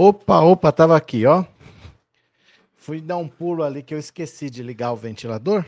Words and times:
Opa, 0.00 0.42
opa, 0.42 0.70
tava 0.70 0.96
aqui, 0.96 1.26
ó. 1.26 1.44
Fui 2.76 3.00
dar 3.00 3.16
um 3.16 3.28
pulo 3.28 3.64
ali 3.64 3.82
que 3.82 3.92
eu 3.92 3.98
esqueci 3.98 4.48
de 4.48 4.62
ligar 4.62 4.92
o 4.92 4.96
ventilador. 4.96 5.66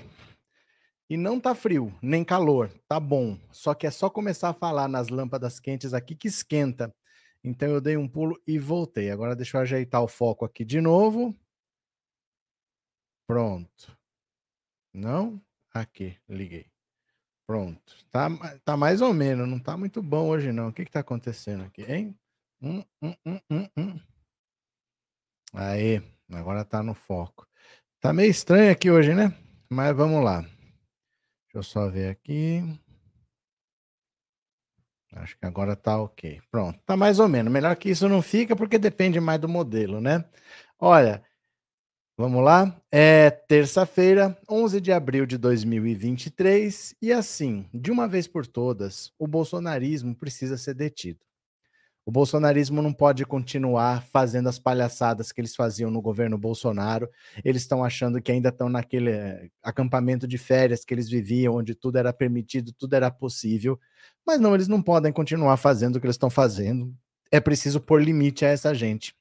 E 1.08 1.16
não 1.16 1.40
tá 1.40 1.52
frio, 1.52 1.92
nem 2.00 2.22
calor, 2.22 2.70
tá 2.86 3.00
bom. 3.00 3.36
Só 3.50 3.74
que 3.74 3.88
é 3.88 3.90
só 3.90 4.08
começar 4.08 4.50
a 4.50 4.54
falar 4.54 4.86
nas 4.86 5.08
lâmpadas 5.08 5.58
quentes 5.58 5.92
aqui 5.92 6.14
que 6.14 6.28
esquenta. 6.28 6.94
Então 7.42 7.70
eu 7.70 7.80
dei 7.80 7.96
um 7.96 8.06
pulo 8.06 8.40
e 8.46 8.56
voltei. 8.56 9.10
Agora 9.10 9.34
deixa 9.34 9.56
eu 9.56 9.62
ajeitar 9.62 10.00
o 10.00 10.06
foco 10.06 10.44
aqui 10.44 10.64
de 10.64 10.80
novo. 10.80 11.34
Pronto. 13.26 13.98
Não? 14.94 15.42
Aqui, 15.74 16.16
liguei. 16.28 16.66
Pronto. 17.48 17.96
Tá, 18.12 18.28
tá 18.64 18.76
mais 18.76 19.00
ou 19.00 19.12
menos, 19.12 19.48
não 19.48 19.58
tá 19.58 19.76
muito 19.76 20.00
bom 20.00 20.28
hoje 20.28 20.52
não. 20.52 20.68
O 20.68 20.72
que 20.72 20.84
que 20.84 20.92
tá 20.92 21.00
acontecendo 21.00 21.64
aqui, 21.64 21.82
hein? 21.82 22.16
Hum, 22.62 22.84
hum, 23.02 23.14
hum, 23.26 23.40
hum, 23.50 23.68
hum. 23.76 24.09
Aí, 25.52 26.02
agora 26.32 26.64
tá 26.64 26.82
no 26.82 26.94
foco. 26.94 27.46
Tá 28.00 28.12
meio 28.12 28.30
estranho 28.30 28.70
aqui 28.70 28.90
hoje, 28.90 29.14
né? 29.14 29.34
Mas 29.68 29.94
vamos 29.96 30.24
lá. 30.24 30.40
Deixa 30.40 31.56
eu 31.56 31.62
só 31.62 31.88
ver 31.88 32.08
aqui. 32.10 32.62
Acho 35.12 35.36
que 35.36 35.44
agora 35.44 35.74
tá 35.74 36.00
ok. 36.00 36.40
Pronto, 36.50 36.78
tá 36.86 36.96
mais 36.96 37.18
ou 37.18 37.28
menos. 37.28 37.52
Melhor 37.52 37.74
que 37.76 37.90
isso 37.90 38.08
não 38.08 38.22
fica, 38.22 38.54
porque 38.54 38.78
depende 38.78 39.18
mais 39.20 39.40
do 39.40 39.48
modelo, 39.48 40.00
né? 40.00 40.24
Olha, 40.78 41.22
vamos 42.16 42.44
lá. 42.44 42.80
É 42.92 43.30
terça-feira, 43.30 44.38
11 44.48 44.80
de 44.80 44.92
abril 44.92 45.26
de 45.26 45.36
2023. 45.36 46.94
E 47.02 47.12
assim, 47.12 47.68
de 47.74 47.90
uma 47.90 48.06
vez 48.06 48.28
por 48.28 48.46
todas, 48.46 49.12
o 49.18 49.26
bolsonarismo 49.26 50.14
precisa 50.14 50.56
ser 50.56 50.74
detido. 50.74 51.29
O 52.10 52.12
bolsonarismo 52.12 52.82
não 52.82 52.92
pode 52.92 53.24
continuar 53.24 54.02
fazendo 54.02 54.48
as 54.48 54.58
palhaçadas 54.58 55.30
que 55.30 55.40
eles 55.40 55.54
faziam 55.54 55.92
no 55.92 56.02
governo 56.02 56.36
Bolsonaro. 56.36 57.08
Eles 57.44 57.62
estão 57.62 57.84
achando 57.84 58.20
que 58.20 58.32
ainda 58.32 58.48
estão 58.48 58.68
naquele 58.68 59.12
eh, 59.12 59.48
acampamento 59.62 60.26
de 60.26 60.36
férias 60.36 60.84
que 60.84 60.92
eles 60.92 61.08
viviam, 61.08 61.54
onde 61.54 61.72
tudo 61.72 61.98
era 61.98 62.12
permitido, 62.12 62.72
tudo 62.72 62.94
era 62.94 63.12
possível. 63.12 63.78
Mas 64.26 64.40
não, 64.40 64.56
eles 64.56 64.66
não 64.66 64.82
podem 64.82 65.12
continuar 65.12 65.56
fazendo 65.56 65.94
o 65.94 66.00
que 66.00 66.06
eles 66.06 66.14
estão 66.14 66.28
fazendo. 66.28 66.92
É 67.30 67.38
preciso 67.38 67.80
pôr 67.80 68.02
limite 68.02 68.44
a 68.44 68.48
essa 68.48 68.74
gente. 68.74 69.14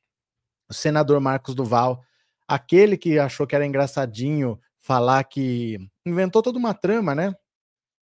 O 0.68 0.74
senador 0.74 1.22
Marcos 1.22 1.54
Duval, 1.54 2.04
aquele 2.48 2.98
que 2.98 3.20
achou 3.20 3.46
que 3.46 3.54
era 3.54 3.68
engraçadinho 3.68 4.60
falar 4.80 5.24
que 5.26 5.78
inventou 6.04 6.42
toda 6.42 6.58
uma 6.58 6.74
trama, 6.74 7.14
né? 7.14 7.36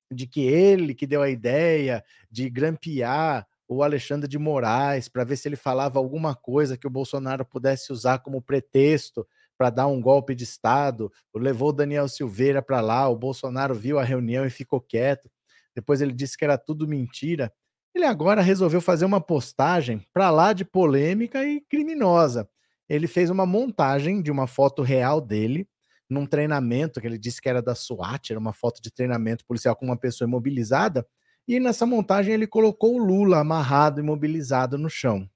De 0.10 0.26
que 0.26 0.40
ele 0.40 0.96
que 0.96 1.06
deu 1.06 1.22
a 1.22 1.30
ideia 1.30 2.02
de 2.32 2.50
grampear 2.50 3.46
o 3.68 3.84
Alexandre 3.84 4.28
de 4.28 4.38
Moraes 4.38 5.10
para 5.10 5.24
ver 5.24 5.36
se 5.36 5.48
ele 5.48 5.56
falava 5.56 6.00
alguma 6.00 6.34
coisa 6.34 6.78
que 6.78 6.88
o 6.88 6.90
Bolsonaro 6.90 7.46
pudesse 7.46 7.92
usar 7.92 8.20
como 8.20 8.42
pretexto 8.42 9.28
para 9.58 9.70
dar 9.70 9.88
um 9.88 10.00
golpe 10.00 10.34
de 10.34 10.44
Estado. 10.44 11.12
Levou 11.36 11.70
o 11.70 11.74
Daniel 11.74 12.08
Silveira 12.08 12.62
para 12.62 12.80
lá, 12.80 13.10
o 13.10 13.16
Bolsonaro 13.16 13.76
viu 13.76 14.00
a 14.00 14.04
reunião 14.04 14.46
e 14.46 14.50
ficou 14.50 14.80
quieto. 14.80 15.30
Depois 15.76 16.02
ele 16.02 16.14
disse 16.14 16.38
que 16.38 16.46
era 16.46 16.58
tudo 16.58 16.88
mentira. 16.88 17.52
Ele 17.94 18.06
agora 18.06 18.42
resolveu 18.42 18.80
fazer 18.80 19.06
uma 19.06 19.20
postagem 19.20 20.06
para 20.14 20.30
lá 20.30 20.54
de 20.54 20.64
polêmica 20.64 21.44
e 21.44 21.62
criminosa. 21.62 22.48
Ele 22.88 23.08
fez 23.08 23.30
uma 23.30 23.46
montagem 23.46 24.22
de 24.22 24.32
uma 24.32 24.48
foto 24.48 24.82
real 24.82 25.20
dele 25.20 25.68
num 26.10 26.26
treinamento 26.26 27.02
que 27.02 27.08
ele 27.08 27.18
disse 27.18 27.42
que 27.42 27.50
era 27.50 27.62
da 27.62 27.76
SWAT, 27.76 28.32
era 28.32 28.40
uma 28.40 28.54
foto 28.54 28.82
de 28.82 28.90
treinamento 28.90 29.46
policial 29.46 29.76
com 29.76 29.86
uma 29.86 29.98
pessoa 29.98 30.28
imobilizada 30.28 31.06
e 31.48 31.60
nessa 31.60 31.86
montagem 31.86 32.34
ele 32.34 32.46
colocou 32.46 32.96
o 32.96 33.04
Lula 33.04 33.40
amarrado, 33.40 34.00
imobilizado 34.00 34.78
no 34.78 34.90
chão. 34.90 35.30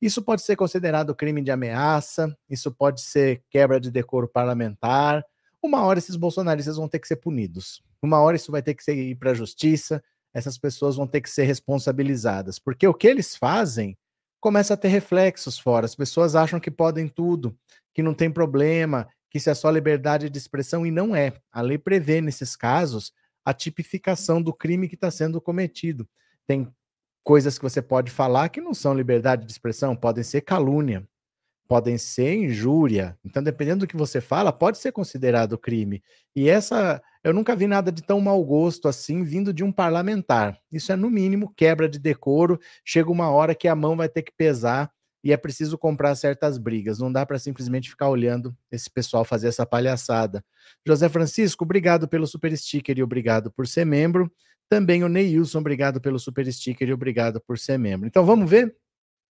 Isso 0.00 0.20
pode 0.22 0.42
ser 0.42 0.56
considerado 0.56 1.14
crime 1.14 1.40
de 1.40 1.50
ameaça, 1.50 2.36
isso 2.50 2.72
pode 2.72 3.00
ser 3.00 3.42
quebra 3.48 3.80
de 3.80 3.90
decoro 3.90 4.28
parlamentar. 4.28 5.24
Uma 5.62 5.82
hora 5.84 5.98
esses 5.98 6.16
bolsonaristas 6.16 6.76
vão 6.76 6.88
ter 6.88 6.98
que 6.98 7.08
ser 7.08 7.16
punidos. 7.16 7.82
Uma 8.02 8.20
hora 8.20 8.36
isso 8.36 8.52
vai 8.52 8.62
ter 8.62 8.74
que 8.74 8.92
ir 8.92 9.14
para 9.14 9.30
a 9.30 9.34
justiça, 9.34 10.02
essas 10.34 10.58
pessoas 10.58 10.96
vão 10.96 11.06
ter 11.06 11.20
que 11.20 11.30
ser 11.30 11.44
responsabilizadas, 11.44 12.58
porque 12.58 12.86
o 12.86 12.92
que 12.92 13.06
eles 13.06 13.36
fazem 13.36 13.96
começa 14.40 14.74
a 14.74 14.76
ter 14.76 14.88
reflexos 14.88 15.58
fora. 15.58 15.86
As 15.86 15.94
pessoas 15.94 16.34
acham 16.34 16.60
que 16.60 16.70
podem 16.70 17.08
tudo, 17.08 17.56
que 17.94 18.02
não 18.02 18.12
tem 18.12 18.30
problema, 18.30 19.08
que 19.30 19.38
isso 19.38 19.48
é 19.48 19.54
só 19.54 19.70
liberdade 19.70 20.28
de 20.28 20.36
expressão, 20.36 20.84
e 20.84 20.90
não 20.90 21.16
é. 21.16 21.32
A 21.50 21.62
lei 21.62 21.78
prevê, 21.78 22.20
nesses 22.20 22.54
casos, 22.54 23.10
a 23.44 23.52
tipificação 23.52 24.40
do 24.40 24.52
crime 24.52 24.88
que 24.88 24.94
está 24.94 25.10
sendo 25.10 25.40
cometido. 25.40 26.08
Tem 26.46 26.68
coisas 27.22 27.58
que 27.58 27.64
você 27.64 27.82
pode 27.82 28.10
falar 28.10 28.48
que 28.48 28.60
não 28.60 28.74
são 28.74 28.94
liberdade 28.94 29.46
de 29.46 29.52
expressão, 29.52 29.96
podem 29.96 30.22
ser 30.22 30.42
calúnia, 30.42 31.06
podem 31.66 31.96
ser 31.96 32.34
injúria. 32.34 33.18
Então, 33.24 33.42
dependendo 33.42 33.80
do 33.80 33.86
que 33.86 33.96
você 33.96 34.20
fala, 34.20 34.52
pode 34.52 34.78
ser 34.78 34.92
considerado 34.92 35.58
crime. 35.58 36.02
E 36.36 36.48
essa, 36.48 37.02
eu 37.22 37.32
nunca 37.32 37.56
vi 37.56 37.66
nada 37.66 37.90
de 37.90 38.02
tão 38.02 38.20
mau 38.20 38.42
gosto 38.44 38.86
assim 38.88 39.22
vindo 39.22 39.52
de 39.52 39.64
um 39.64 39.72
parlamentar. 39.72 40.58
Isso 40.70 40.92
é, 40.92 40.96
no 40.96 41.10
mínimo, 41.10 41.52
quebra 41.56 41.88
de 41.88 41.98
decoro. 41.98 42.60
Chega 42.84 43.10
uma 43.10 43.30
hora 43.30 43.54
que 43.54 43.68
a 43.68 43.74
mão 43.74 43.96
vai 43.96 44.08
ter 44.08 44.22
que 44.22 44.32
pesar 44.36 44.90
e 45.24 45.32
é 45.32 45.36
preciso 45.38 45.78
comprar 45.78 46.14
certas 46.14 46.58
brigas. 46.58 46.98
Não 46.98 47.10
dá 47.10 47.24
para 47.24 47.38
simplesmente 47.38 47.88
ficar 47.88 48.10
olhando 48.10 48.54
esse 48.70 48.90
pessoal 48.90 49.24
fazer 49.24 49.48
essa 49.48 49.64
palhaçada. 49.64 50.44
José 50.86 51.08
Francisco, 51.08 51.64
obrigado 51.64 52.06
pelo 52.06 52.26
super 52.26 52.54
sticker 52.54 52.98
e 52.98 53.02
obrigado 53.02 53.50
por 53.50 53.66
ser 53.66 53.86
membro. 53.86 54.30
Também 54.68 55.02
o 55.02 55.08
Neilson, 55.08 55.60
obrigado 55.60 55.98
pelo 55.98 56.18
super 56.18 56.50
sticker 56.52 56.86
e 56.86 56.92
obrigado 56.92 57.40
por 57.40 57.58
ser 57.58 57.78
membro. 57.78 58.06
Então 58.06 58.26
vamos 58.26 58.48
ver? 58.48 58.76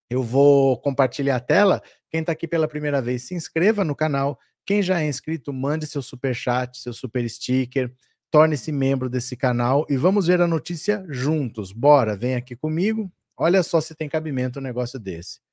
Eu 0.08 0.22
vou 0.22 0.80
compartilhar 0.80 1.36
a 1.36 1.40
tela. 1.40 1.82
Quem 2.10 2.20
está 2.20 2.32
aqui 2.32 2.48
pela 2.48 2.66
primeira 2.66 3.02
vez, 3.02 3.24
se 3.24 3.34
inscreva 3.34 3.84
no 3.84 3.94
canal. 3.94 4.38
Quem 4.64 4.82
já 4.82 5.02
é 5.02 5.06
inscrito, 5.06 5.52
mande 5.52 5.86
seu 5.86 6.00
super 6.00 6.34
chat, 6.34 6.78
seu 6.78 6.94
super 6.94 7.28
sticker, 7.28 7.92
torne-se 8.30 8.72
membro 8.72 9.10
desse 9.10 9.36
canal 9.36 9.84
e 9.90 9.98
vamos 9.98 10.28
ver 10.28 10.40
a 10.40 10.46
notícia 10.46 11.04
juntos. 11.10 11.72
Bora, 11.72 12.16
vem 12.16 12.36
aqui 12.36 12.56
comigo. 12.56 13.12
Olha 13.36 13.62
só 13.62 13.82
se 13.82 13.94
tem 13.94 14.08
cabimento 14.08 14.58
um 14.58 14.62
negócio 14.62 14.98
desse. 14.98 15.43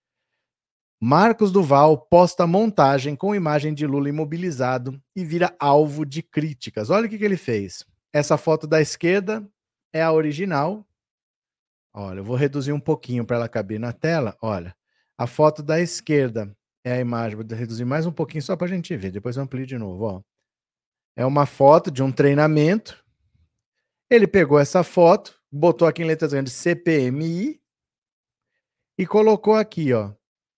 Marcos 1.03 1.51
Duval 1.51 1.97
posta 1.97 2.45
montagem 2.45 3.15
com 3.15 3.33
imagem 3.33 3.73
de 3.73 3.87
Lula 3.87 4.07
imobilizado 4.07 5.01
e 5.15 5.25
vira 5.25 5.55
alvo 5.59 6.05
de 6.05 6.21
críticas. 6.21 6.91
Olha 6.91 7.07
o 7.07 7.09
que, 7.09 7.17
que 7.17 7.25
ele 7.25 7.37
fez. 7.37 7.83
Essa 8.13 8.37
foto 8.37 8.67
da 8.67 8.79
esquerda 8.79 9.43
é 9.91 10.03
a 10.03 10.11
original. 10.11 10.87
Olha, 11.91 12.19
eu 12.19 12.23
vou 12.23 12.35
reduzir 12.35 12.71
um 12.71 12.79
pouquinho 12.79 13.25
para 13.25 13.37
ela 13.37 13.49
caber 13.49 13.79
na 13.79 13.91
tela. 13.91 14.37
Olha, 14.39 14.75
a 15.17 15.25
foto 15.25 15.63
da 15.63 15.81
esquerda 15.81 16.55
é 16.83 16.93
a 16.93 16.99
imagem. 16.99 17.35
Vou 17.35 17.57
reduzir 17.57 17.83
mais 17.83 18.05
um 18.05 18.11
pouquinho 18.11 18.43
só 18.43 18.55
para 18.55 18.67
a 18.67 18.69
gente 18.69 18.95
ver. 18.95 19.09
Depois 19.09 19.37
eu 19.37 19.41
amplio 19.41 19.65
de 19.65 19.79
novo. 19.79 20.03
Ó. 20.03 20.21
É 21.15 21.25
uma 21.25 21.47
foto 21.47 21.89
de 21.89 22.03
um 22.03 22.11
treinamento. 22.11 23.03
Ele 24.07 24.27
pegou 24.27 24.59
essa 24.59 24.83
foto, 24.83 25.35
botou 25.51 25.87
aqui 25.87 26.03
em 26.03 26.05
letras 26.05 26.31
grandes 26.31 26.53
CPMI 26.53 27.59
e 28.99 29.07
colocou 29.07 29.55
aqui, 29.55 29.93
ó, 29.93 30.13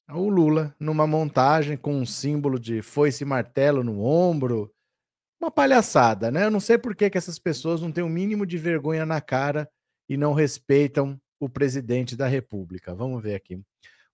o 0.09 0.29
Lula 0.29 0.75
numa 0.79 1.07
montagem 1.07 1.77
com 1.77 1.95
um 1.95 2.05
símbolo 2.05 2.59
de 2.59 2.81
foice 2.81 3.23
e 3.23 3.27
martelo 3.27 3.83
no 3.83 4.03
ombro. 4.03 4.71
Uma 5.39 5.51
palhaçada, 5.51 6.31
né? 6.31 6.45
Eu 6.45 6.51
não 6.51 6.59
sei 6.59 6.77
por 6.77 6.95
que, 6.95 7.09
que 7.09 7.17
essas 7.17 7.39
pessoas 7.39 7.81
não 7.81 7.91
têm 7.91 8.03
o 8.03 8.07
um 8.07 8.09
mínimo 8.09 8.45
de 8.45 8.57
vergonha 8.57 9.05
na 9.05 9.19
cara 9.19 9.69
e 10.07 10.15
não 10.17 10.33
respeitam 10.33 11.19
o 11.39 11.49
presidente 11.49 12.15
da 12.15 12.27
República. 12.27 12.95
Vamos 12.95 13.21
ver 13.21 13.35
aqui. 13.35 13.61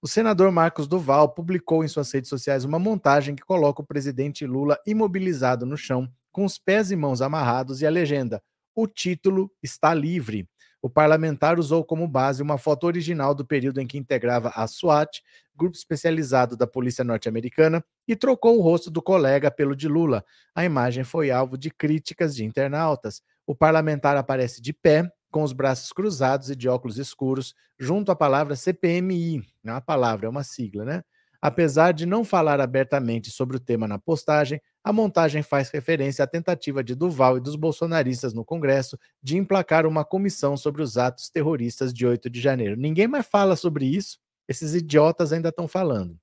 O 0.01 0.07
senador 0.07 0.51
Marcos 0.51 0.87
Duval 0.87 1.33
publicou 1.33 1.83
em 1.83 1.87
suas 1.87 2.11
redes 2.11 2.29
sociais 2.29 2.63
uma 2.63 2.79
montagem 2.79 3.35
que 3.35 3.43
coloca 3.43 3.81
o 3.81 3.85
presidente 3.85 4.45
Lula 4.45 4.79
imobilizado 4.87 5.65
no 5.65 5.75
chão, 5.75 6.09
com 6.31 6.45
os 6.45 6.57
pés 6.57 6.89
e 6.89 6.95
mãos 6.95 7.21
amarrados 7.21 7.81
e 7.81 7.85
a 7.85 7.89
legenda: 7.89 8.41
O 8.73 8.87
título 8.87 9.51
está 9.61 9.93
livre. 9.93 10.47
O 10.81 10.89
parlamentar 10.89 11.59
usou 11.59 11.83
como 11.83 12.07
base 12.07 12.41
uma 12.41 12.57
foto 12.57 12.85
original 12.85 13.35
do 13.35 13.45
período 13.45 13.81
em 13.81 13.87
que 13.87 13.97
integrava 13.97 14.51
a 14.55 14.65
SWAT, 14.65 15.21
grupo 15.55 15.75
especializado 15.75 16.55
da 16.55 16.65
polícia 16.65 17.03
norte-americana, 17.03 17.83
e 18.07 18.15
trocou 18.15 18.57
o 18.57 18.61
rosto 18.61 18.89
do 18.89 19.01
colega 19.01 19.51
pelo 19.51 19.75
de 19.75 19.89
Lula. 19.89 20.23
A 20.55 20.63
imagem 20.63 21.03
foi 21.03 21.31
alvo 21.31 21.57
de 21.57 21.69
críticas 21.69 22.33
de 22.33 22.45
internautas. 22.45 23.21
O 23.45 23.53
parlamentar 23.53 24.15
aparece 24.15 24.61
de 24.61 24.71
pé, 24.71 25.11
com 25.29 25.43
os 25.43 25.53
braços 25.53 25.91
cruzados 25.91 26.49
e 26.49 26.55
de 26.55 26.69
óculos 26.69 26.97
escuros, 26.97 27.53
junto 27.77 28.11
à 28.11 28.15
palavra 28.15 28.55
CPMI. 28.55 29.43
Não 29.63 29.73
é 29.73 29.75
uma 29.75 29.81
palavra, 29.81 30.25
é 30.27 30.29
uma 30.29 30.43
sigla, 30.43 30.85
né? 30.85 31.03
Apesar 31.41 31.93
de 31.93 32.05
não 32.05 32.25
falar 32.25 32.59
abertamente 32.59 33.31
sobre 33.31 33.55
o 33.55 33.59
tema 33.59 33.87
na 33.87 33.97
postagem, 33.97 34.61
a 34.83 34.91
montagem 34.91 35.41
faz 35.41 35.69
referência 35.69 36.23
à 36.23 36.27
tentativa 36.27 36.83
de 36.83 36.95
Duval 36.95 37.37
e 37.37 37.41
dos 37.41 37.55
bolsonaristas 37.55 38.33
no 38.33 38.43
Congresso 38.43 38.99
de 39.23 39.37
emplacar 39.37 39.85
uma 39.85 40.03
comissão 40.03 40.57
sobre 40.57 40.81
os 40.81 40.97
atos 40.97 41.29
terroristas 41.29 41.93
de 41.93 42.05
8 42.05 42.29
de 42.29 42.41
janeiro. 42.41 42.75
Ninguém 42.75 43.07
mais 43.07 43.25
fala 43.25 43.55
sobre 43.55 43.85
isso, 43.85 44.19
esses 44.47 44.73
idiotas 44.73 45.31
ainda 45.31 45.49
estão 45.49 45.67
falando. 45.67 46.19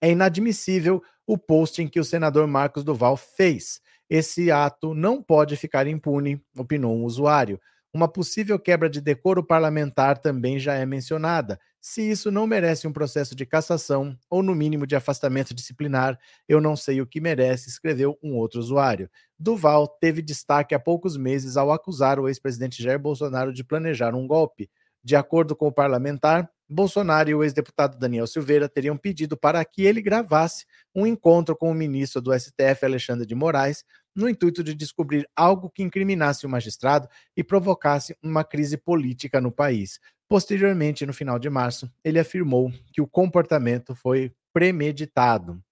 É 0.00 0.10
inadmissível 0.10 1.02
o 1.26 1.36
post 1.36 1.82
em 1.82 1.88
que 1.88 1.98
o 1.98 2.04
senador 2.04 2.46
Marcos 2.46 2.84
Duval 2.84 3.16
fez. 3.16 3.80
Esse 4.08 4.50
ato 4.50 4.94
não 4.94 5.22
pode 5.22 5.56
ficar 5.56 5.86
impune, 5.86 6.40
opinou 6.56 6.94
um 6.94 7.04
usuário. 7.04 7.58
Uma 7.92 8.06
possível 8.06 8.58
quebra 8.58 8.90
de 8.90 9.00
decoro 9.00 9.42
parlamentar 9.42 10.18
também 10.18 10.58
já 10.58 10.74
é 10.74 10.84
mencionada. 10.84 11.58
Se 11.86 12.00
isso 12.00 12.30
não 12.30 12.46
merece 12.46 12.88
um 12.88 12.92
processo 12.94 13.34
de 13.34 13.44
cassação 13.44 14.18
ou, 14.30 14.42
no 14.42 14.54
mínimo, 14.54 14.86
de 14.86 14.96
afastamento 14.96 15.52
disciplinar, 15.52 16.18
eu 16.48 16.58
não 16.58 16.74
sei 16.74 17.02
o 17.02 17.06
que 17.06 17.20
merece, 17.20 17.68
escreveu 17.68 18.18
um 18.22 18.36
outro 18.36 18.58
usuário. 18.58 19.10
Duval 19.38 19.86
teve 19.86 20.22
destaque 20.22 20.74
há 20.74 20.80
poucos 20.80 21.14
meses 21.18 21.58
ao 21.58 21.70
acusar 21.70 22.18
o 22.18 22.26
ex-presidente 22.26 22.82
Jair 22.82 22.98
Bolsonaro 22.98 23.52
de 23.52 23.62
planejar 23.62 24.14
um 24.14 24.26
golpe. 24.26 24.70
De 25.04 25.14
acordo 25.14 25.54
com 25.54 25.66
o 25.66 25.72
parlamentar, 25.72 26.50
Bolsonaro 26.66 27.28
e 27.28 27.34
o 27.34 27.44
ex-deputado 27.44 27.98
Daniel 27.98 28.26
Silveira 28.26 28.66
teriam 28.66 28.96
pedido 28.96 29.36
para 29.36 29.62
que 29.62 29.82
ele 29.82 30.00
gravasse 30.00 30.64
um 30.94 31.06
encontro 31.06 31.54
com 31.54 31.70
o 31.70 31.74
ministro 31.74 32.22
do 32.22 32.32
STF, 32.32 32.82
Alexandre 32.82 33.26
de 33.26 33.34
Moraes, 33.34 33.84
no 34.16 34.28
intuito 34.28 34.64
de 34.64 34.74
descobrir 34.74 35.28
algo 35.36 35.68
que 35.68 35.82
incriminasse 35.82 36.46
o 36.46 36.48
magistrado 36.48 37.08
e 37.36 37.44
provocasse 37.44 38.16
uma 38.22 38.42
crise 38.42 38.78
política 38.78 39.40
no 39.40 39.52
país. 39.52 40.00
Posteriormente, 40.28 41.04
no 41.06 41.12
final 41.12 41.38
de 41.38 41.50
março, 41.50 41.90
ele 42.02 42.18
afirmou 42.18 42.72
que 42.92 43.00
o 43.00 43.06
comportamento 43.06 43.94
foi 43.94 44.32
premeditado. 44.52 45.62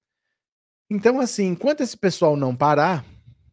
Então, 0.91 1.21
assim, 1.21 1.47
enquanto 1.47 1.81
esse 1.81 1.97
pessoal 1.97 2.37
não 2.37 2.55
parar, 2.55 3.05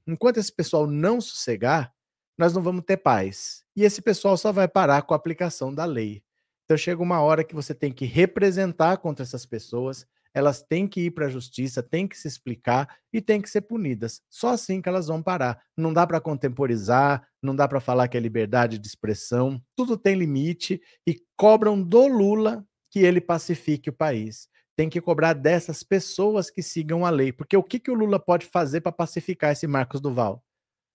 enquanto 0.05 0.37
esse 0.37 0.51
pessoal 0.51 0.85
não 0.85 1.21
sossegar, 1.21 1.93
nós 2.37 2.53
não 2.53 2.61
vamos 2.61 2.83
ter 2.85 2.97
paz. 2.97 3.63
E 3.75 3.83
esse 3.83 4.01
pessoal 4.01 4.37
só 4.37 4.51
vai 4.51 4.67
parar 4.67 5.01
com 5.01 5.13
a 5.13 5.17
aplicação 5.17 5.73
da 5.73 5.85
lei. 5.85 6.23
Então 6.63 6.77
chega 6.77 7.01
uma 7.01 7.19
hora 7.19 7.43
que 7.43 7.55
você 7.55 7.73
tem 7.73 7.91
que 7.91 8.05
representar 8.05 8.97
contra 8.97 9.23
essas 9.23 9.45
pessoas, 9.45 10.05
elas 10.33 10.61
têm 10.61 10.87
que 10.87 11.01
ir 11.01 11.11
para 11.11 11.25
a 11.25 11.29
justiça, 11.29 11.81
têm 11.81 12.07
que 12.07 12.17
se 12.17 12.27
explicar 12.27 12.97
e 13.11 13.21
têm 13.21 13.41
que 13.41 13.49
ser 13.49 13.61
punidas. 13.61 14.21
Só 14.29 14.49
assim 14.49 14.81
que 14.81 14.89
elas 14.89 15.07
vão 15.07 15.21
parar. 15.21 15.61
Não 15.75 15.93
dá 15.93 16.05
para 16.05 16.21
contemporizar, 16.21 17.27
não 17.41 17.55
dá 17.55 17.67
para 17.67 17.79
falar 17.79 18.07
que 18.07 18.17
é 18.17 18.19
liberdade 18.19 18.77
de 18.77 18.87
expressão, 18.87 19.61
tudo 19.75 19.97
tem 19.97 20.15
limite 20.15 20.81
e 21.07 21.15
cobram 21.35 21.81
do 21.81 22.07
Lula 22.07 22.65
que 22.91 22.99
ele 22.99 23.21
pacifique 23.21 23.89
o 23.89 23.93
país. 23.93 24.47
Tem 24.75 24.89
que 24.89 25.01
cobrar 25.01 25.33
dessas 25.33 25.83
pessoas 25.83 26.49
que 26.49 26.61
sigam 26.61 27.05
a 27.05 27.09
lei, 27.09 27.33
porque 27.33 27.57
o 27.57 27.63
que, 27.63 27.79
que 27.79 27.91
o 27.91 27.95
Lula 27.95 28.19
pode 28.19 28.45
fazer 28.45 28.81
para 28.81 28.91
pacificar 28.91 29.51
esse 29.51 29.67
Marcos 29.67 29.99
Duval? 29.99 30.43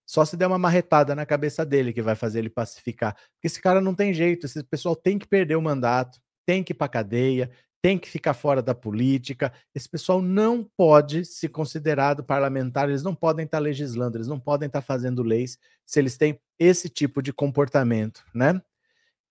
Só 0.06 0.24
se 0.24 0.36
der 0.36 0.46
uma 0.46 0.58
marretada 0.58 1.14
na 1.14 1.24
cabeça 1.24 1.64
dele 1.64 1.92
que 1.92 2.02
vai 2.02 2.14
fazer 2.14 2.40
ele 2.40 2.50
pacificar. 2.50 3.14
Porque 3.14 3.46
esse 3.46 3.60
cara 3.60 3.80
não 3.80 3.94
tem 3.94 4.12
jeito, 4.12 4.46
esse 4.46 4.62
pessoal 4.64 4.94
tem 4.94 5.18
que 5.18 5.26
perder 5.26 5.56
o 5.56 5.62
mandato, 5.62 6.20
tem 6.46 6.62
que 6.62 6.72
ir 6.72 6.74
para 6.74 6.88
cadeia, 6.88 7.50
tem 7.84 7.98
que 7.98 8.08
ficar 8.08 8.32
fora 8.32 8.62
da 8.62 8.74
política. 8.74 9.52
Esse 9.74 9.86
pessoal 9.86 10.22
não 10.22 10.66
pode 10.74 11.26
se 11.26 11.50
considerado 11.50 12.24
parlamentar, 12.24 12.88
eles 12.88 13.02
não 13.02 13.14
podem 13.14 13.44
estar 13.44 13.58
tá 13.58 13.62
legislando, 13.62 14.16
eles 14.16 14.26
não 14.26 14.40
podem 14.40 14.68
estar 14.68 14.80
tá 14.80 14.86
fazendo 14.86 15.22
leis 15.22 15.58
se 15.84 16.00
eles 16.00 16.16
têm 16.16 16.40
esse 16.58 16.88
tipo 16.88 17.20
de 17.20 17.30
comportamento, 17.30 18.24
né? 18.34 18.58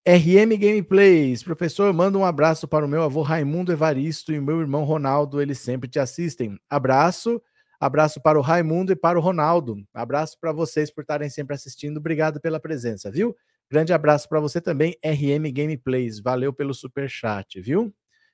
RM 0.08 0.56
Gameplays, 0.56 1.42
professor, 1.42 1.92
manda 1.94 2.16
um 2.16 2.24
abraço 2.24 2.68
para 2.68 2.86
o 2.86 2.88
meu 2.88 3.02
avô 3.02 3.24
Raimundo 3.24 3.72
Evaristo 3.72 4.32
e 4.32 4.40
meu 4.40 4.60
irmão 4.60 4.84
Ronaldo, 4.84 5.42
eles 5.42 5.58
sempre 5.58 5.90
te 5.90 5.98
assistem. 5.98 6.56
Abraço, 6.70 7.42
abraço 7.80 8.22
para 8.22 8.38
o 8.38 8.44
Raimundo 8.44 8.92
e 8.92 8.96
para 8.96 9.18
o 9.18 9.22
Ronaldo. 9.22 9.84
Abraço 9.92 10.38
para 10.40 10.52
vocês 10.52 10.92
por 10.92 11.02
estarem 11.02 11.28
sempre 11.28 11.56
assistindo. 11.56 11.98
Obrigado 11.98 12.40
pela 12.40 12.60
presença, 12.60 13.10
viu? 13.10 13.36
Grande 13.68 13.92
abraço 13.94 14.30
para 14.30 14.40
você 14.40 14.62
também, 14.62 14.96
RM 15.04 15.52
Gameplays. 15.52 16.20
Valeu 16.20 16.54
pelo 16.54 16.76
super 16.76 17.10
chat, 17.10 17.60
viu? 17.60 17.92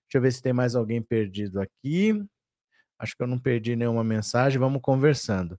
Deixa 0.10 0.18
eu 0.18 0.22
ver 0.22 0.34
se 0.34 0.42
tem 0.42 0.52
mais 0.52 0.76
alguém 0.76 1.04
perdido 1.04 1.62
aqui. 1.62 2.20
Acho 2.98 3.16
que 3.16 3.22
eu 3.22 3.28
não 3.28 3.38
perdi 3.38 3.76
nenhuma 3.76 4.04
mensagem. 4.04 4.58
Vamos 4.58 4.82
conversando. 4.82 5.58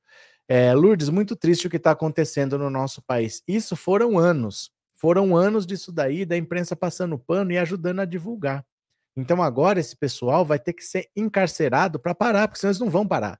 É, 0.49 0.75
Lourdes, 0.75 1.08
muito 1.08 1.37
triste 1.37 1.69
o 1.69 1.70
que 1.70 1.76
está 1.76 1.93
acontecendo 1.93 2.58
no 2.58 2.69
nosso 2.69 3.00
país. 3.00 3.41
Isso 3.47 3.76
foram 3.76 4.19
anos. 4.19 4.73
Foram 4.94 5.37
anos 5.37 5.64
disso 5.64 5.93
daí, 5.93 6.26
da 6.26 6.37
imprensa 6.37 6.75
passando 6.75 7.17
pano 7.17 7.52
e 7.52 7.58
ajudando 7.58 8.00
a 8.00 8.05
divulgar. 8.05 8.67
Então 9.17 9.41
agora 9.41 9.79
esse 9.79 9.97
pessoal 9.97 10.44
vai 10.44 10.58
ter 10.58 10.73
que 10.73 10.82
ser 10.82 11.08
encarcerado 11.17 12.00
para 12.00 12.14
parar, 12.14 12.49
porque 12.49 12.58
senão 12.58 12.70
eles 12.70 12.81
não 12.81 12.91
vão 12.91 13.06
parar. 13.06 13.38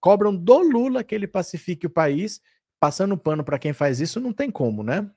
Cobram 0.00 0.34
do 0.34 0.58
Lula 0.58 1.02
que 1.02 1.14
ele 1.14 1.26
pacifique 1.26 1.86
o 1.86 1.90
país, 1.90 2.40
passando 2.80 3.18
pano 3.18 3.44
para 3.44 3.58
quem 3.58 3.72
faz 3.72 4.00
isso, 4.00 4.20
não 4.20 4.32
tem 4.32 4.50
como, 4.50 4.82
né? 4.84 5.10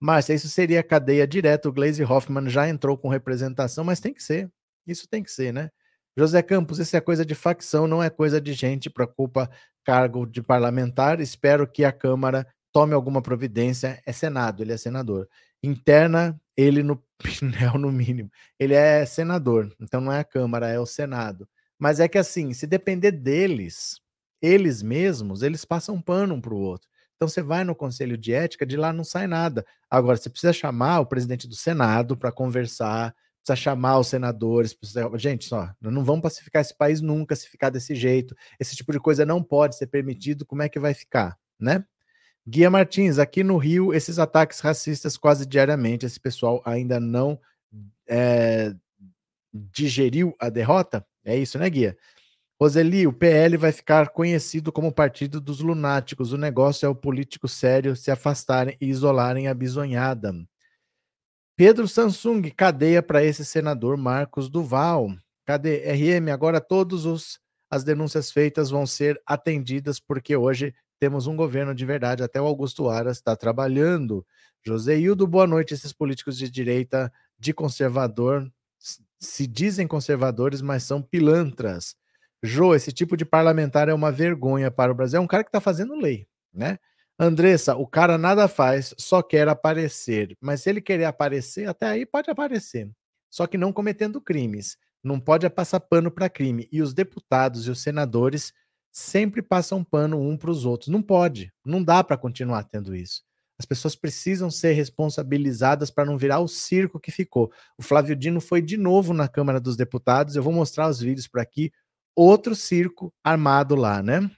Márcia, 0.00 0.34
isso 0.34 0.48
seria 0.48 0.82
cadeia 0.82 1.26
direta. 1.26 1.68
O 1.68 1.72
Glaze 1.72 2.04
Hoffman 2.04 2.48
já 2.48 2.68
entrou 2.68 2.96
com 2.98 3.08
representação, 3.08 3.84
mas 3.84 4.00
tem 4.00 4.12
que 4.12 4.22
ser. 4.22 4.50
Isso 4.86 5.08
tem 5.08 5.22
que 5.22 5.30
ser, 5.30 5.52
né? 5.52 5.70
José 6.16 6.42
Campos, 6.42 6.78
isso 6.78 6.96
é 6.96 7.00
coisa 7.00 7.26
de 7.26 7.34
facção, 7.34 7.86
não 7.86 8.02
é 8.02 8.08
coisa 8.08 8.40
de 8.40 8.54
gente, 8.54 8.88
preocupa 8.88 9.50
cargo 9.84 10.26
de 10.26 10.42
parlamentar. 10.42 11.20
Espero 11.20 11.66
que 11.66 11.84
a 11.84 11.92
Câmara 11.92 12.46
tome 12.72 12.94
alguma 12.94 13.20
providência. 13.20 14.00
É 14.06 14.12
Senado, 14.12 14.62
ele 14.62 14.72
é 14.72 14.76
senador. 14.76 15.28
Interna 15.62 16.40
ele 16.56 16.82
no 16.82 17.02
pinel, 17.22 17.78
no 17.78 17.92
mínimo. 17.92 18.30
Ele 18.58 18.74
é 18.74 19.04
senador, 19.04 19.74
então 19.80 20.00
não 20.00 20.12
é 20.12 20.20
a 20.20 20.24
Câmara, 20.24 20.68
é 20.68 20.78
o 20.78 20.86
Senado. 20.86 21.48
Mas 21.78 22.00
é 22.00 22.08
que 22.08 22.18
assim, 22.18 22.52
se 22.54 22.66
depender 22.66 23.12
deles, 23.12 24.00
eles 24.40 24.82
mesmos, 24.82 25.42
eles 25.42 25.64
passam 25.64 26.00
pano 26.00 26.34
um 26.34 26.40
para 26.40 26.54
o 26.54 26.58
outro. 26.58 26.88
Então 27.16 27.28
você 27.28 27.42
vai 27.42 27.64
no 27.64 27.74
conselho 27.74 28.16
de 28.16 28.32
ética, 28.32 28.66
de 28.66 28.76
lá 28.76 28.92
não 28.92 29.02
sai 29.02 29.26
nada. 29.26 29.64
Agora, 29.90 30.16
você 30.16 30.28
precisa 30.28 30.52
chamar 30.52 31.00
o 31.00 31.06
presidente 31.06 31.48
do 31.48 31.54
Senado 31.54 32.16
para 32.16 32.30
conversar, 32.30 33.14
precisa 33.42 33.56
chamar 33.56 33.98
os 33.98 34.08
senadores. 34.08 34.74
Precisa... 34.74 35.10
Gente, 35.16 35.46
só, 35.46 35.72
não 35.80 36.04
vamos 36.04 36.22
pacificar 36.22 36.60
esse 36.60 36.76
país 36.76 37.00
nunca 37.00 37.34
se 37.34 37.48
ficar 37.48 37.70
desse 37.70 37.94
jeito. 37.94 38.36
Esse 38.60 38.76
tipo 38.76 38.92
de 38.92 39.00
coisa 39.00 39.24
não 39.24 39.42
pode 39.42 39.76
ser 39.76 39.86
permitido. 39.86 40.44
Como 40.44 40.62
é 40.62 40.68
que 40.68 40.78
vai 40.78 40.92
ficar, 40.92 41.38
né? 41.58 41.84
Guia 42.46 42.70
Martins, 42.70 43.18
aqui 43.18 43.42
no 43.42 43.56
Rio, 43.56 43.92
esses 43.92 44.20
ataques 44.20 44.60
racistas 44.60 45.16
quase 45.16 45.44
diariamente, 45.44 46.06
esse 46.06 46.20
pessoal 46.20 46.62
ainda 46.64 47.00
não 47.00 47.40
é, 48.06 48.72
digeriu 49.52 50.32
a 50.38 50.48
derrota? 50.48 51.04
É 51.24 51.36
isso, 51.36 51.58
né, 51.58 51.68
Guia? 51.68 51.96
Roseli, 52.58 53.06
o 53.06 53.12
PL 53.12 53.58
vai 53.58 53.70
ficar 53.70 54.08
conhecido 54.08 54.72
como 54.72 54.90
partido 54.90 55.40
dos 55.42 55.60
lunáticos. 55.60 56.32
O 56.32 56.38
negócio 56.38 56.86
é 56.86 56.88
o 56.88 56.94
político 56.94 57.46
sério 57.46 57.94
se 57.94 58.10
afastarem 58.10 58.76
e 58.80 58.86
isolarem 58.86 59.46
a 59.46 59.52
bisonhada. 59.54 60.32
Pedro 61.54 61.86
Samsung, 61.86 62.50
cadeia 62.50 63.02
para 63.02 63.22
esse 63.22 63.44
senador 63.44 63.96
Marcos 63.96 64.48
Duval. 64.48 65.08
Cadê? 65.44 65.90
RM, 65.92 66.30
agora 66.32 66.60
todas 66.60 67.38
as 67.70 67.84
denúncias 67.84 68.30
feitas 68.30 68.70
vão 68.70 68.86
ser 68.86 69.20
atendidas, 69.26 70.00
porque 70.00 70.34
hoje 70.34 70.74
temos 70.98 71.26
um 71.26 71.36
governo 71.36 71.74
de 71.74 71.84
verdade. 71.84 72.22
Até 72.22 72.40
o 72.40 72.46
Augusto 72.46 72.88
Aras 72.88 73.18
está 73.18 73.36
trabalhando. 73.36 74.26
José 74.64 74.98
Hildo, 74.98 75.26
boa 75.26 75.46
noite. 75.46 75.74
Esses 75.74 75.92
políticos 75.92 76.38
de 76.38 76.50
direita, 76.50 77.12
de 77.38 77.52
conservador, 77.52 78.50
se 79.18 79.46
dizem 79.46 79.86
conservadores, 79.86 80.62
mas 80.62 80.84
são 80.84 81.02
pilantras. 81.02 81.96
Jô, 82.46 82.74
esse 82.74 82.92
tipo 82.92 83.16
de 83.16 83.24
parlamentar 83.24 83.88
é 83.88 83.94
uma 83.94 84.12
vergonha 84.12 84.70
para 84.70 84.92
o 84.92 84.94
Brasil. 84.94 85.18
É 85.18 85.20
um 85.20 85.26
cara 85.26 85.44
que 85.44 85.48
está 85.48 85.60
fazendo 85.60 85.94
lei, 85.94 86.26
né? 86.52 86.78
Andressa, 87.18 87.74
o 87.76 87.86
cara 87.86 88.18
nada 88.18 88.46
faz, 88.46 88.94
só 88.98 89.22
quer 89.22 89.48
aparecer. 89.48 90.36
Mas 90.40 90.62
se 90.62 90.70
ele 90.70 90.80
querer 90.80 91.06
aparecer, 91.06 91.68
até 91.68 91.86
aí 91.86 92.04
pode 92.04 92.30
aparecer. 92.30 92.90
Só 93.30 93.46
que 93.46 93.58
não 93.58 93.72
cometendo 93.72 94.20
crimes. 94.20 94.76
Não 95.02 95.18
pode 95.18 95.48
passar 95.50 95.80
pano 95.80 96.10
para 96.10 96.28
crime. 96.28 96.68
E 96.70 96.82
os 96.82 96.92
deputados 96.92 97.66
e 97.66 97.70
os 97.70 97.80
senadores 97.80 98.52
sempre 98.92 99.40
passam 99.40 99.84
pano 99.84 100.20
um 100.20 100.36
para 100.36 100.50
os 100.50 100.64
outros. 100.64 100.88
Não 100.88 101.02
pode. 101.02 101.52
Não 101.64 101.82
dá 101.82 102.02
para 102.04 102.16
continuar 102.16 102.64
tendo 102.64 102.94
isso. 102.94 103.22
As 103.58 103.64
pessoas 103.64 103.96
precisam 103.96 104.50
ser 104.50 104.72
responsabilizadas 104.72 105.90
para 105.90 106.04
não 106.04 106.18
virar 106.18 106.40
o 106.40 106.48
circo 106.48 107.00
que 107.00 107.10
ficou. 107.10 107.50
O 107.78 107.82
Flávio 107.82 108.14
Dino 108.14 108.40
foi 108.40 108.60
de 108.60 108.76
novo 108.76 109.14
na 109.14 109.28
Câmara 109.28 109.58
dos 109.58 109.76
Deputados. 109.76 110.36
Eu 110.36 110.42
vou 110.42 110.52
mostrar 110.52 110.88
os 110.88 111.00
vídeos 111.00 111.26
para 111.26 111.40
aqui 111.40 111.72
outro 112.16 112.54
circo 112.56 113.12
armado 113.22 113.76
lá, 113.76 114.02
né? 114.02 114.30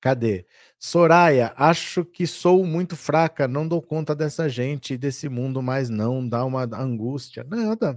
Cadê? 0.00 0.46
Soraya, 0.78 1.54
acho 1.56 2.04
que 2.04 2.26
sou 2.26 2.64
muito 2.66 2.96
fraca, 2.96 3.48
não 3.48 3.66
dou 3.66 3.80
conta 3.80 4.14
dessa 4.14 4.48
gente, 4.48 4.96
desse 4.96 5.28
mundo, 5.28 5.62
mas 5.62 5.88
não, 5.88 6.28
dá 6.28 6.44
uma 6.44 6.64
angústia. 6.78 7.44
Nada. 7.44 7.92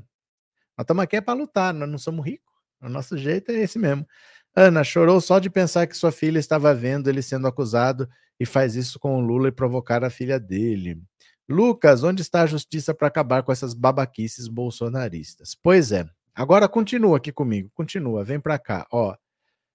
Nós 0.78 0.84
estamos 0.84 1.04
aqui 1.04 1.18
é 1.18 1.22
para 1.22 1.38
lutar, 1.38 1.74
nós 1.74 1.90
não 1.90 1.98
somos 1.98 2.26
ricos. 2.26 2.54
O 2.82 2.88
nosso 2.88 3.18
jeito 3.18 3.52
é 3.52 3.56
esse 3.56 3.78
mesmo. 3.78 4.08
Ana, 4.56 4.84
chorou 4.84 5.20
só 5.20 5.40
de 5.40 5.50
pensar 5.50 5.86
que 5.88 5.98
sua 5.98 6.12
filha 6.12 6.40
estava 6.40 6.74
vendo 6.74 7.10
ele 7.10 7.22
sendo 7.22 7.48
acusado 7.48 8.10
e 8.40 8.46
faz 8.46 8.76
isso 8.76 9.00
com 9.00 9.18
o 9.18 9.22
Lula 9.22 9.50
e 9.50 9.52
provocar 9.52 10.04
a 10.04 10.10
filha 10.10 10.40
dele. 10.40 11.02
Lucas, 11.48 12.04
onde 12.04 12.22
está 12.22 12.44
a 12.44 12.48
justiça 12.48 12.94
para 12.94 13.08
acabar 13.08 13.44
com 13.44 13.52
essas 13.52 13.74
babaquices 13.74 14.48
bolsonaristas? 14.48 15.56
Pois 15.62 15.92
é, 15.92 16.06
Agora 16.40 16.70
continua 16.70 17.18
aqui 17.18 17.34
comigo, 17.34 17.70
continua, 17.76 18.24
vem 18.24 18.40
para 18.40 18.58
cá, 18.58 18.88
ó. 18.94 19.14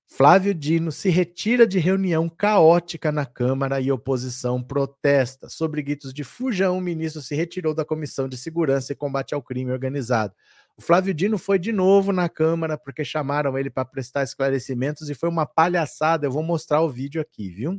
Flávio 0.06 0.54
Dino 0.54 0.90
se 0.90 1.10
retira 1.10 1.66
de 1.66 1.78
reunião 1.78 2.26
caótica 2.26 3.12
na 3.12 3.26
Câmara 3.26 3.82
e 3.82 3.92
oposição 3.92 4.62
protesta. 4.62 5.50
Sobre 5.50 5.82
gritos 5.82 6.14
de 6.14 6.24
fujão, 6.24 6.78
o 6.78 6.80
ministro 6.80 7.20
se 7.20 7.34
retirou 7.34 7.74
da 7.74 7.84
Comissão 7.84 8.26
de 8.26 8.38
Segurança 8.38 8.94
e 8.94 8.96
Combate 8.96 9.34
ao 9.34 9.42
Crime 9.42 9.72
Organizado. 9.72 10.32
O 10.74 10.80
Flávio 10.80 11.12
Dino 11.12 11.36
foi 11.36 11.58
de 11.58 11.70
novo 11.70 12.12
na 12.12 12.30
Câmara 12.30 12.78
porque 12.78 13.04
chamaram 13.04 13.58
ele 13.58 13.68
para 13.68 13.84
prestar 13.84 14.22
esclarecimentos 14.22 15.10
e 15.10 15.14
foi 15.14 15.28
uma 15.28 15.44
palhaçada. 15.44 16.26
Eu 16.26 16.32
vou 16.32 16.42
mostrar 16.42 16.80
o 16.80 16.88
vídeo 16.88 17.20
aqui, 17.20 17.50
viu? 17.50 17.78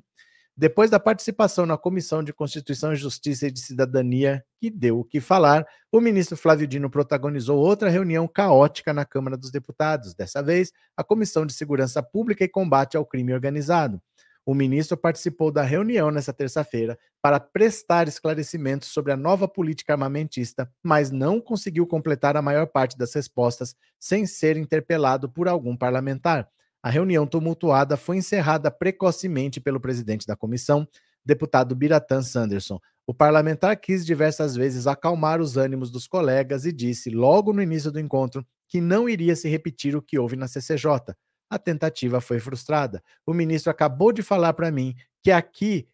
Depois 0.57 0.89
da 0.89 0.97
participação 0.97 1.65
na 1.65 1.77
Comissão 1.77 2.24
de 2.24 2.31
Constituição, 2.31 2.95
Justiça 2.95 3.47
e 3.47 3.51
de 3.51 3.59
Cidadania, 3.59 4.41
que 4.57 4.69
deu 4.69 5.00
o 5.00 5.03
que 5.03 5.19
falar, 5.19 5.67
o 5.91 6.00
ministro 6.00 6.38
Flávio 6.38 6.65
Dino 6.65 6.89
protagonizou 6.89 7.59
outra 7.59 7.89
reunião 7.89 8.25
caótica 8.25 8.93
na 8.93 9.03
Câmara 9.03 9.35
dos 9.35 9.51
Deputados, 9.51 10.13
dessa 10.13 10.41
vez 10.41 10.71
a 10.95 11.03
Comissão 11.03 11.45
de 11.45 11.53
Segurança 11.53 12.01
Pública 12.01 12.45
e 12.45 12.47
Combate 12.47 12.95
ao 12.95 13.05
Crime 13.05 13.33
Organizado. 13.33 14.01
O 14.45 14.53
ministro 14.53 14.95
participou 14.95 15.51
da 15.51 15.63
reunião 15.63 16.09
nesta 16.09 16.31
terça-feira 16.31 16.97
para 17.21 17.38
prestar 17.38 18.07
esclarecimentos 18.07 18.89
sobre 18.89 19.12
a 19.12 19.17
nova 19.17 19.50
política 19.50 19.91
armamentista, 19.93 20.71
mas 20.81 21.12
não 21.12 21.41
conseguiu 21.41 21.85
completar 21.85 22.38
a 22.38 22.41
maior 22.41 22.67
parte 22.67 22.97
das 22.97 23.13
respostas 23.13 23.75
sem 24.00 24.25
ser 24.25 24.55
interpelado 24.55 25.27
por 25.27 25.50
algum 25.50 25.75
parlamentar. 25.75 26.47
A 26.86 26.89
reunião 26.92 27.25
tumultuada 27.25 27.98
foi 27.98 28.18
encerrada 28.18 28.70
precocemente 28.70 29.60
pelo 29.60 29.80
presidente 29.80 30.27
da 30.27 30.36
comissão, 30.36 30.88
deputado 31.25 31.75
Biratan 31.75 32.22
Sanderson. 32.22 32.80
O 33.08 33.12
parlamentar 33.12 33.75
quis 33.75 34.06
diversas 34.06 34.56
vezes 34.56 34.86
acalmar 34.86 35.42
os 35.42 35.58
ânimos 35.58 35.89
dos 35.89 36.06
colegas 36.06 36.63
e 36.63 36.72
disse, 36.72 37.10
logo 37.10 37.51
no 37.51 37.60
início 37.63 37.92
do 37.92 38.00
encontro, 38.00 38.46
que 38.68 38.80
não 38.80 39.10
iria 39.10 39.36
se 39.36 39.50
repetir 39.50 39.96
o 39.96 40.01
que 40.01 40.20
houve 40.20 40.36
na 40.36 40.48
CCJ. 40.48 41.15
A 41.50 41.58
tentativa 41.58 42.22
foi 42.22 42.39
frustrada. 42.39 43.01
O 43.25 43.34
ministro 43.34 43.72
acabou 43.72 44.12
de 44.12 44.22
falar 44.22 44.54
para 44.54 44.70
mim 44.70 44.94
que 45.24 45.32
aqui, 45.32 45.88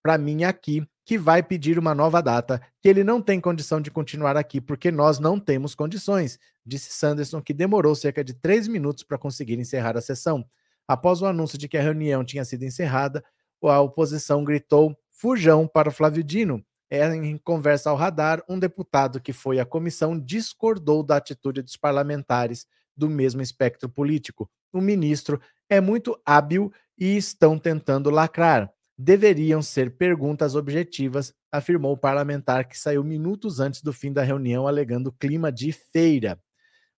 para 0.00 0.16
mim 0.16 0.44
aqui, 0.44 0.86
que 1.04 1.18
vai 1.18 1.42
pedir 1.42 1.80
uma 1.80 1.96
nova 1.96 2.22
data, 2.22 2.62
que 2.80 2.88
ele 2.88 3.02
não 3.02 3.20
tem 3.20 3.40
condição 3.40 3.80
de 3.80 3.90
continuar 3.90 4.36
aqui 4.36 4.60
porque 4.60 4.92
nós 4.92 5.18
não 5.18 5.40
temos 5.40 5.74
condições, 5.74 6.38
disse 6.70 6.92
Sanderson, 6.92 7.42
que 7.42 7.52
demorou 7.52 7.94
cerca 7.94 8.22
de 8.22 8.32
três 8.32 8.68
minutos 8.68 9.02
para 9.02 9.18
conseguir 9.18 9.58
encerrar 9.58 9.96
a 9.96 10.00
sessão. 10.00 10.44
Após 10.86 11.20
o 11.20 11.26
anúncio 11.26 11.58
de 11.58 11.68
que 11.68 11.76
a 11.76 11.82
reunião 11.82 12.24
tinha 12.24 12.44
sido 12.44 12.64
encerrada, 12.64 13.22
a 13.62 13.80
oposição 13.80 14.44
gritou 14.44 14.96
fujão 15.10 15.66
para 15.66 15.90
Flávio 15.90 16.22
Dino. 16.22 16.64
É, 16.88 17.06
em 17.14 17.36
conversa 17.38 17.90
ao 17.90 17.96
radar, 17.96 18.42
um 18.48 18.58
deputado 18.58 19.20
que 19.20 19.32
foi 19.32 19.60
à 19.60 19.64
comissão 19.64 20.18
discordou 20.18 21.02
da 21.02 21.16
atitude 21.16 21.62
dos 21.62 21.76
parlamentares 21.76 22.66
do 22.96 23.08
mesmo 23.08 23.42
espectro 23.42 23.88
político. 23.88 24.50
O 24.72 24.80
ministro 24.80 25.40
é 25.68 25.80
muito 25.80 26.20
hábil 26.24 26.72
e 26.98 27.16
estão 27.16 27.58
tentando 27.58 28.10
lacrar 28.10 28.72
deveriam 29.00 29.62
ser 29.62 29.96
perguntas 29.96 30.54
objetivas, 30.54 31.32
afirmou 31.50 31.92
o 31.92 31.96
parlamentar 31.96 32.68
que 32.68 32.78
saiu 32.78 33.02
minutos 33.02 33.58
antes 33.58 33.82
do 33.82 33.94
fim 33.94 34.12
da 34.12 34.22
reunião 34.22 34.68
alegando 34.68 35.10
clima 35.10 35.50
de 35.50 35.72
feira. 35.72 36.38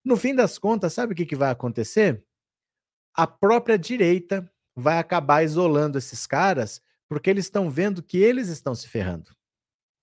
No 0.05 0.17
fim 0.17 0.35
das 0.35 0.59
contas, 0.59 0.93
sabe 0.93 1.13
o 1.13 1.17
que, 1.17 1.27
que 1.27 1.37
vai 1.37 1.51
acontecer? 1.51 2.25
A 3.15 3.27
própria 3.27 3.79
direita 3.79 4.51
vai 4.75 4.99
acabar 4.99 5.45
isolando 5.45 5.99
esses 5.99 6.27
caras 6.27 6.83
porque 7.09 7.29
eles 7.29 7.45
estão 7.45 7.71
vendo 7.71 8.03
que 8.03 8.19
eles 8.19 8.49
estão 8.49 8.75
se 8.75 8.89
ferrando. 8.89 9.31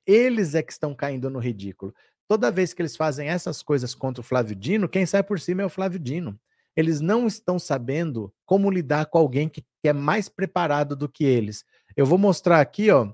Eles 0.05 0.55
é 0.55 0.61
que 0.61 0.71
estão 0.71 0.93
caindo 0.93 1.29
no 1.29 1.39
ridículo. 1.39 1.93
Toda 2.27 2.51
vez 2.51 2.73
que 2.73 2.81
eles 2.81 2.95
fazem 2.95 3.27
essas 3.27 3.63
coisas 3.63 3.95
contra 3.95 4.21
o 4.21 4.23
Flávio 4.23 4.55
Dino, 4.55 4.87
quem 4.87 5.05
sai 5.05 5.23
por 5.23 5.39
cima 5.39 5.63
é 5.63 5.65
o 5.65 5.69
Flávio 5.69 5.99
Dino. 5.99 6.39
Eles 6.75 7.01
não 7.01 7.25
estão 7.25 7.57
sabendo 7.57 8.33
como 8.45 8.69
lidar 8.69 9.07
com 9.07 9.17
alguém 9.17 9.49
que 9.49 9.65
é 9.83 9.91
mais 9.91 10.29
preparado 10.29 10.95
do 10.95 11.09
que 11.09 11.23
eles. 11.23 11.65
Eu 11.95 12.05
vou 12.05 12.17
mostrar 12.17 12.61
aqui, 12.61 12.91
ó. 12.91 13.11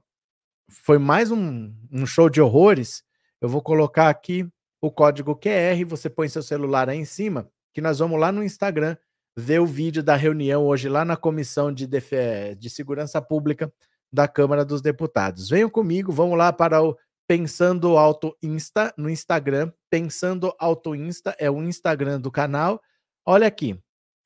Foi 0.70 0.98
mais 0.98 1.32
um, 1.32 1.74
um 1.92 2.06
show 2.06 2.30
de 2.30 2.42
horrores. 2.42 3.04
Eu 3.40 3.48
vou 3.48 3.62
colocar 3.62 4.10
aqui 4.10 4.48
o 4.86 4.92
código 4.92 5.36
QR, 5.36 5.84
você 5.88 6.10
põe 6.10 6.30
seu 6.30 6.44
celular 6.44 6.90
aí 6.90 7.00
em 7.00 7.06
cima, 7.06 7.50
que 7.74 7.82
nós 7.82 7.98
vamos 7.98 8.20
lá 8.20 8.32
no 8.32 8.44
Instagram 8.44 8.96
ver 9.36 9.60
o 9.60 9.66
vídeo 9.66 10.04
da 10.04 10.16
reunião 10.16 10.64
hoje 10.64 10.88
lá 10.88 11.04
na 11.04 11.18
Comissão 11.18 11.74
de, 11.74 11.88
Defe 11.88 12.56
de 12.56 12.70
Segurança 12.70 13.22
Pública 13.22 13.74
da 14.14 14.28
Câmara 14.28 14.64
dos 14.64 14.82
Deputados. 14.82 15.50
Venham 15.50 15.70
comigo, 15.70 16.12
vamos 16.12 16.38
lá 16.38 16.54
para 16.54 16.84
o 16.84 16.96
Pensando 17.28 17.98
Auto 17.98 18.38
Insta 18.44 18.94
no 18.96 19.10
Instagram. 19.10 19.72
Pensando 19.90 20.54
Auto 20.60 20.94
Insta 20.94 21.36
é 21.40 21.50
o 21.50 21.64
Instagram 21.64 22.22
do 22.22 22.32
canal. 22.32 22.80
Olha 23.26 23.48
aqui, 23.48 23.78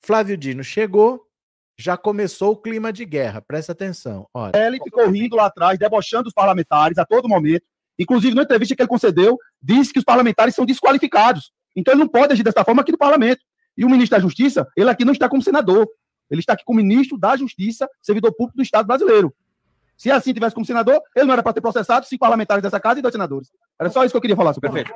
Flávio 0.04 0.36
Dino 0.36 0.64
chegou, 0.64 1.26
já 1.80 1.96
começou 1.96 2.52
o 2.52 2.58
clima 2.58 2.92
de 2.92 3.06
guerra. 3.06 3.42
Presta 3.42 3.72
atenção. 3.72 4.28
Olha. 4.34 4.52
Ele 4.56 4.78
ficou 4.84 5.10
rindo 5.10 5.38
lá 5.38 5.46
atrás, 5.46 5.80
debochando 5.80 6.28
os 6.28 6.34
parlamentares 6.34 6.98
a 6.98 7.06
todo 7.06 7.30
momento. 7.30 7.66
Inclusive, 8.00 8.34
na 8.34 8.44
entrevista 8.44 8.76
que 8.76 8.82
ele 8.82 8.88
concedeu, 8.88 9.38
disse 9.62 9.92
que 9.92 10.00
os 10.00 10.06
parlamentares 10.06 10.56
são 10.56 10.66
desqualificados. 10.66 11.52
Então, 11.76 11.94
ele 11.94 12.00
não 12.00 12.08
pode 12.08 12.32
agir 12.32 12.44
dessa 12.44 12.64
forma 12.64 12.82
aqui 12.82 12.94
no 12.94 12.98
parlamento. 12.98 13.42
E 13.78 13.84
o 13.84 13.90
ministro 13.90 14.18
da 14.18 14.22
Justiça, 14.22 14.66
ele 14.76 14.90
aqui 14.90 15.04
não 15.04 15.14
está 15.14 15.28
como 15.28 15.42
senador. 15.42 15.86
Ele 16.32 16.40
está 16.40 16.54
aqui 16.54 16.64
como 16.64 16.78
ministro 16.78 17.18
da 17.18 17.36
Justiça, 17.36 17.90
servidor 18.02 18.34
público 18.34 18.58
do 18.58 18.64
Estado 18.64 18.88
brasileiro. 18.88 19.34
Se 19.98 20.10
assim 20.10 20.34
tivesse 20.34 20.56
como 20.56 20.66
senador, 20.66 21.02
ele 21.14 21.26
não 21.26 21.34
era 21.34 21.44
para 21.44 21.52
ter 21.52 21.60
processado 21.60 22.06
cinco 22.06 22.22
parlamentares 22.22 22.64
dessa 22.64 22.80
casa 22.80 23.00
e 23.00 23.02
dois 23.02 23.12
senadores. 23.12 23.50
Era 23.78 23.90
só 23.90 24.04
isso 24.06 24.14
que 24.14 24.18
eu 24.18 24.22
queria 24.22 24.36
falar, 24.36 24.54
senhor 24.54 24.62
prefeito. 24.62 24.94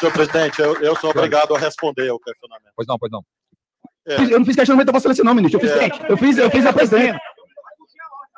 Senhor 0.00 0.12
presidente, 0.12 0.60
eu, 0.60 0.74
eu 0.80 0.96
sou 0.96 1.10
obrigado 1.10 1.54
a 1.54 1.58
responder 1.58 2.08
ao 2.08 2.18
questionamento. 2.18 2.72
Pois 2.74 2.88
não, 2.88 2.98
pois 2.98 3.12
não. 3.12 3.22
É. 4.06 4.16
Eu 4.16 4.38
não 4.38 4.46
fiz 4.46 4.56
questionamento 4.56 4.86
da 4.86 4.92
Vossa 4.92 5.02
Excelência, 5.02 5.24
não, 5.24 5.34
ministro. 5.34 5.60
Eu 5.60 5.68
fiz, 5.68 5.70
é. 5.76 6.12
eu 6.12 6.16
fiz, 6.16 6.38
eu 6.38 6.50
fiz 6.50 6.66
a 6.66 6.72
presidente. 6.72 7.18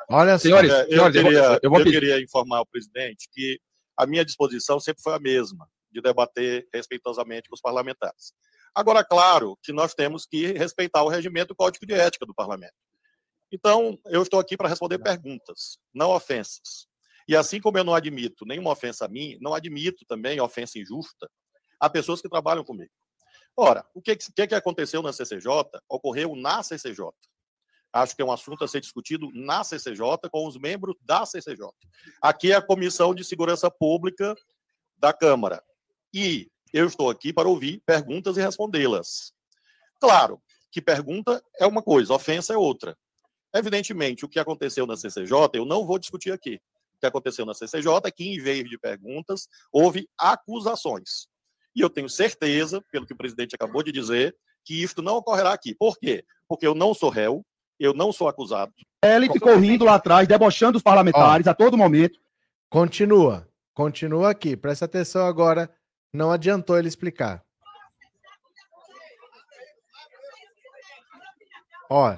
Olha, 0.09 0.37
senhores, 0.37 0.71
é, 0.71 0.83
eu, 0.83 0.89
senhores, 0.89 1.21
queria, 1.21 1.39
eu, 1.39 1.71
eu, 1.71 1.79
eu 1.79 1.83
queria 1.83 2.21
informar 2.21 2.61
o 2.61 2.65
presidente 2.65 3.27
que 3.31 3.59
a 3.97 4.05
minha 4.05 4.25
disposição 4.25 4.79
sempre 4.79 5.01
foi 5.01 5.13
a 5.13 5.19
mesma, 5.19 5.67
de 5.91 6.01
debater 6.01 6.67
respeitosamente 6.73 7.49
com 7.49 7.55
os 7.55 7.61
parlamentares. 7.61 8.33
Agora, 8.73 9.03
claro 9.03 9.57
que 9.63 9.71
nós 9.71 9.93
temos 9.93 10.25
que 10.25 10.47
respeitar 10.47 11.03
o 11.03 11.07
regimento 11.07 11.49
do 11.49 11.55
Código 11.55 11.85
de 11.85 11.93
Ética 11.93 12.25
do 12.25 12.33
Parlamento. 12.33 12.73
Então, 13.51 13.97
eu 14.07 14.21
estou 14.21 14.39
aqui 14.39 14.57
para 14.57 14.67
responder 14.67 14.99
perguntas, 14.99 15.77
não 15.93 16.11
ofensas. 16.11 16.87
E 17.27 17.35
assim 17.35 17.61
como 17.61 17.77
eu 17.77 17.83
não 17.83 17.95
admito 17.95 18.45
nenhuma 18.45 18.71
ofensa 18.71 19.05
a 19.05 19.07
mim, 19.07 19.37
não 19.39 19.53
admito 19.53 20.05
também 20.05 20.39
ofensa 20.41 20.77
injusta 20.77 21.29
a 21.79 21.89
pessoas 21.89 22.21
que 22.21 22.29
trabalham 22.29 22.63
comigo. 22.63 22.91
Ora, 23.57 23.85
o 23.93 24.01
que, 24.01 24.15
que, 24.15 24.47
que 24.47 24.55
aconteceu 24.55 25.01
na 25.01 25.13
CCJ 25.13 25.49
ocorreu 25.87 26.35
na 26.35 26.61
CCJ. 26.61 27.07
Acho 27.95 28.13
que 28.13 28.21
é 28.21 28.25
um 28.25 28.31
assunto 28.31 28.61
a 28.61 28.67
ser 28.67 28.81
discutido 28.81 29.31
na 29.33 29.63
CCJ 29.63 30.29
com 30.29 30.45
os 30.45 30.57
membros 30.57 30.97
da 30.99 31.25
CCJ. 31.25 31.65
Aqui 32.21 32.51
é 32.51 32.55
a 32.55 32.61
Comissão 32.61 33.15
de 33.15 33.23
Segurança 33.23 33.71
Pública 33.71 34.35
da 34.97 35.13
Câmara. 35.13 35.63
E 36.13 36.51
eu 36.73 36.87
estou 36.87 37.09
aqui 37.09 37.31
para 37.31 37.47
ouvir 37.47 37.81
perguntas 37.85 38.35
e 38.35 38.41
respondê-las. 38.41 39.31
Claro 39.97 40.41
que 40.69 40.81
pergunta 40.81 41.41
é 41.57 41.65
uma 41.65 41.81
coisa, 41.81 42.13
ofensa 42.13 42.53
é 42.53 42.57
outra. 42.57 42.97
Evidentemente, 43.53 44.25
o 44.25 44.29
que 44.29 44.39
aconteceu 44.39 44.85
na 44.85 44.97
CCJ, 44.97 45.51
eu 45.53 45.63
não 45.63 45.85
vou 45.85 45.97
discutir 45.97 46.33
aqui. 46.33 46.59
O 46.97 46.99
que 46.99 47.05
aconteceu 47.05 47.45
na 47.45 47.53
CCJ 47.53 48.01
é 48.03 48.11
que, 48.11 48.25
em 48.25 48.37
vez 48.41 48.69
de 48.69 48.77
perguntas, 48.77 49.47
houve 49.71 50.05
acusações. 50.17 51.29
E 51.73 51.79
eu 51.79 51.89
tenho 51.89 52.09
certeza, 52.09 52.83
pelo 52.91 53.05
que 53.05 53.13
o 53.13 53.17
presidente 53.17 53.55
acabou 53.55 53.81
de 53.81 53.93
dizer, 53.93 54.35
que 54.65 54.83
isto 54.83 55.01
não 55.01 55.15
ocorrerá 55.15 55.53
aqui. 55.53 55.73
Por 55.73 55.97
quê? 55.97 56.25
Porque 56.45 56.67
eu 56.67 56.75
não 56.75 56.93
sou 56.93 57.09
réu, 57.09 57.45
eu 57.79 57.93
não 57.93 58.11
sou 58.11 58.27
acusado. 58.27 58.71
Ele 59.03 59.31
ficou 59.31 59.55
rindo 59.57 59.85
lá 59.85 59.95
atrás, 59.95 60.27
debochando 60.27 60.77
os 60.77 60.83
parlamentares 60.83 61.47
Ó, 61.47 61.49
a 61.49 61.53
todo 61.53 61.77
momento. 61.77 62.19
Continua, 62.69 63.47
continua 63.73 64.31
aqui. 64.31 64.55
Presta 64.55 64.85
atenção 64.85 65.25
agora. 65.25 65.69
Não 66.13 66.31
adiantou 66.31 66.77
ele 66.77 66.87
explicar. 66.87 67.43
Ó. 71.89 72.15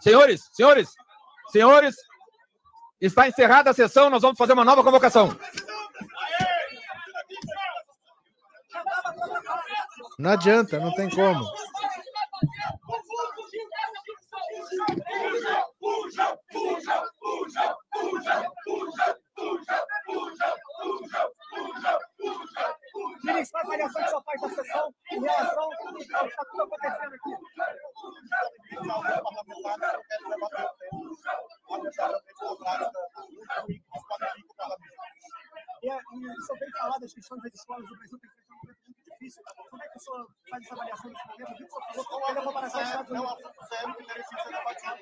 Senhores, 0.00 0.48
senhores, 0.52 0.88
senhores, 1.50 1.96
Está 3.00 3.28
encerrada 3.28 3.70
a 3.70 3.74
sessão, 3.74 4.08
nós 4.08 4.22
vamos 4.22 4.38
fazer 4.38 4.54
uma 4.54 4.64
nova 4.64 4.82
convocação. 4.82 5.36
Não 10.18 10.30
adianta, 10.30 10.78
não 10.80 10.94
tem 10.94 11.10
como. 11.10 11.44
Direm 23.22 23.44
sua 23.44 23.60
avaliação 23.60 24.02
que 24.02 24.10
só 24.10 24.22
faz 24.22 24.40
da 24.40 24.48
sessão 24.48 24.94
em 25.12 25.20
relação 25.20 25.64
ao 25.64 25.70
que 25.94 26.02
está 26.02 26.44
tudo 26.50 26.62
acontecendo 26.62 27.14
aqui. 27.14 27.36
E, 35.82 35.88
e 35.88 35.90
o 35.90 36.42
senhor 36.42 36.58
veio 36.58 36.72
falar 36.78 36.98
das 36.98 37.12
questões 37.12 37.42
das 37.42 37.54
escolas 37.54 37.86
do 37.86 37.96
Brasil, 37.96 38.18
que 38.18 38.26
é 38.26 38.30
um 38.30 38.56
momento 38.56 38.78
muito 38.86 39.02
difícil. 39.04 39.42
Como 39.70 39.82
é 39.82 39.88
que 39.88 39.96
o 39.96 40.00
senhor 40.00 40.26
faz 40.50 40.64
essa 40.64 40.74
avaliação 40.74 41.10
desse 41.10 41.26
momento? 41.28 41.52
O 41.52 41.56
que 41.56 41.64
o 41.64 41.68
senhor 41.68 41.82
falou? 41.86 42.04
Qual 42.06 42.20
é 42.20 42.32
a 42.32 42.42
comparação 42.42 42.80
dos 42.80 42.88
Estados 42.88 43.10
Unidos? 43.10 43.26
É 43.26 43.26
um 43.26 43.30
assunto 43.30 43.64
sério 43.68 43.94
que 43.94 44.04
precisa 44.04 44.42
ser 44.42 44.52
debatido. 44.56 44.96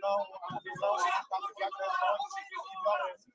Não, 0.00 0.18
a 0.20 0.58
visão 0.62 0.96
de 0.96 1.62
agressões 1.62 2.32
e 2.36 2.56
violência. 2.82 3.32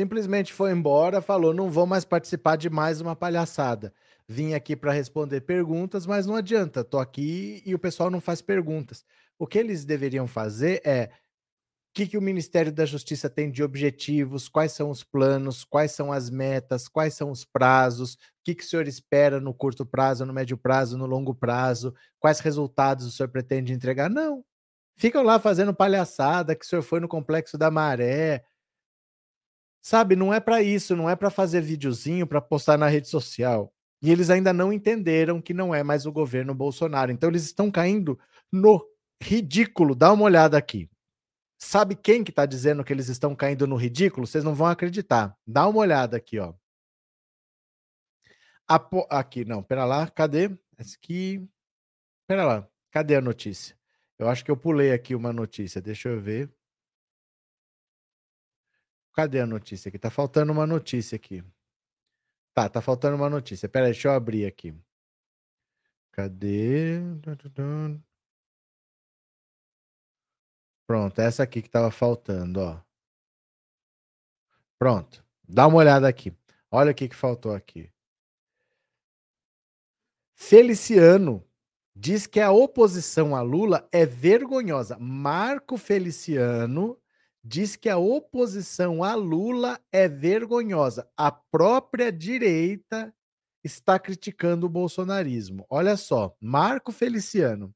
Simplesmente 0.00 0.54
foi 0.54 0.72
embora, 0.72 1.20
falou: 1.20 1.52
não 1.52 1.70
vou 1.70 1.84
mais 1.84 2.06
participar 2.06 2.56
de 2.56 2.70
mais 2.70 3.02
uma 3.02 3.14
palhaçada. 3.14 3.92
Vim 4.26 4.54
aqui 4.54 4.74
para 4.74 4.92
responder 4.92 5.42
perguntas, 5.42 6.06
mas 6.06 6.24
não 6.24 6.36
adianta, 6.36 6.82
tô 6.82 6.98
aqui 6.98 7.62
e 7.66 7.74
o 7.74 7.78
pessoal 7.78 8.08
não 8.08 8.18
faz 8.18 8.40
perguntas. 8.40 9.04
O 9.38 9.46
que 9.46 9.58
eles 9.58 9.84
deveriam 9.84 10.26
fazer 10.26 10.80
é 10.86 11.10
o 11.10 11.92
que, 11.92 12.06
que 12.06 12.16
o 12.16 12.22
Ministério 12.22 12.72
da 12.72 12.86
Justiça 12.86 13.28
tem 13.28 13.50
de 13.50 13.62
objetivos, 13.62 14.48
quais 14.48 14.72
são 14.72 14.88
os 14.88 15.04
planos, 15.04 15.64
quais 15.64 15.92
são 15.92 16.10
as 16.10 16.30
metas, 16.30 16.88
quais 16.88 17.12
são 17.12 17.30
os 17.30 17.44
prazos, 17.44 18.14
o 18.14 18.18
que, 18.42 18.54
que 18.54 18.64
o 18.64 18.66
senhor 18.66 18.88
espera 18.88 19.38
no 19.38 19.52
curto 19.52 19.84
prazo, 19.84 20.24
no 20.24 20.32
médio 20.32 20.56
prazo, 20.56 20.96
no 20.96 21.04
longo 21.04 21.34
prazo, 21.34 21.94
quais 22.18 22.40
resultados 22.40 23.04
o 23.04 23.10
senhor 23.10 23.28
pretende 23.28 23.74
entregar. 23.74 24.08
Não. 24.08 24.42
Ficam 24.96 25.22
lá 25.22 25.38
fazendo 25.38 25.74
palhaçada 25.74 26.56
que 26.56 26.64
o 26.64 26.68
senhor 26.68 26.80
foi 26.80 27.00
no 27.00 27.08
Complexo 27.08 27.58
da 27.58 27.70
Maré. 27.70 28.46
Sabe, 29.82 30.14
não 30.14 30.32
é 30.32 30.40
para 30.40 30.62
isso, 30.62 30.94
não 30.94 31.08
é 31.08 31.16
para 31.16 31.30
fazer 31.30 31.60
videozinho 31.62 32.26
para 32.26 32.40
postar 32.40 32.76
na 32.76 32.86
rede 32.86 33.08
social. 33.08 33.72
E 34.02 34.10
eles 34.10 34.30
ainda 34.30 34.52
não 34.52 34.72
entenderam 34.72 35.40
que 35.40 35.54
não 35.54 35.74
é 35.74 35.82
mais 35.82 36.06
o 36.06 36.12
governo 36.12 36.54
Bolsonaro. 36.54 37.12
Então 37.12 37.28
eles 37.28 37.44
estão 37.44 37.70
caindo 37.70 38.18
no 38.52 38.84
ridículo. 39.22 39.94
Dá 39.94 40.12
uma 40.12 40.24
olhada 40.24 40.56
aqui. 40.56 40.88
Sabe 41.58 41.94
quem 41.94 42.24
que 42.24 42.30
está 42.30 42.46
dizendo 42.46 42.82
que 42.82 42.92
eles 42.92 43.08
estão 43.08 43.34
caindo 43.34 43.66
no 43.66 43.76
ridículo? 43.76 44.26
Vocês 44.26 44.42
não 44.42 44.54
vão 44.54 44.66
acreditar. 44.66 45.36
Dá 45.46 45.68
uma 45.68 45.80
olhada 45.80 46.16
aqui, 46.16 46.38
ó. 46.38 46.54
Apo... 48.66 49.06
Aqui, 49.10 49.44
não, 49.44 49.62
pera 49.62 49.84
lá, 49.84 50.08
cadê? 50.08 50.50
Esse 50.78 50.96
aqui. 50.96 51.46
Pera 52.26 52.46
lá, 52.46 52.68
cadê 52.90 53.16
a 53.16 53.20
notícia? 53.20 53.76
Eu 54.18 54.28
acho 54.28 54.44
que 54.44 54.50
eu 54.50 54.56
pulei 54.56 54.92
aqui 54.92 55.14
uma 55.14 55.32
notícia, 55.32 55.80
deixa 55.80 56.08
eu 56.08 56.20
ver. 56.20 56.50
Cadê 59.12 59.40
a 59.40 59.46
notícia 59.46 59.88
aqui? 59.88 59.98
Tá 59.98 60.10
faltando 60.10 60.52
uma 60.52 60.66
notícia 60.66 61.16
aqui. 61.16 61.44
Tá, 62.54 62.68
tá 62.68 62.80
faltando 62.80 63.16
uma 63.16 63.30
notícia. 63.30 63.68
Pera 63.68 63.86
aí, 63.86 63.92
deixa 63.92 64.08
eu 64.08 64.12
abrir 64.12 64.46
aqui. 64.46 64.74
Cadê? 66.12 67.00
Pronto, 70.86 71.18
essa 71.20 71.42
aqui 71.42 71.62
que 71.62 71.68
estava 71.68 71.90
faltando, 71.90 72.60
ó. 72.60 72.80
Pronto. 74.78 75.24
Dá 75.48 75.66
uma 75.66 75.78
olhada 75.78 76.08
aqui. 76.08 76.36
Olha 76.70 76.92
o 76.92 76.94
que, 76.94 77.08
que 77.08 77.16
faltou 77.16 77.54
aqui. 77.54 77.92
Feliciano 80.34 81.44
diz 81.94 82.26
que 82.26 82.40
a 82.40 82.50
oposição 82.50 83.36
a 83.36 83.42
Lula 83.42 83.88
é 83.92 84.06
vergonhosa. 84.06 84.98
Marco 84.98 85.76
Feliciano 85.76 86.99
diz 87.42 87.76
que 87.76 87.88
a 87.88 87.96
oposição 87.96 89.02
a 89.02 89.14
Lula 89.14 89.80
é 89.90 90.08
vergonhosa. 90.08 91.08
A 91.16 91.30
própria 91.30 92.12
direita 92.12 93.14
está 93.64 93.98
criticando 93.98 94.66
o 94.66 94.70
bolsonarismo. 94.70 95.66
Olha 95.68 95.96
só, 95.96 96.34
Marco 96.40 96.92
Feliciano. 96.92 97.74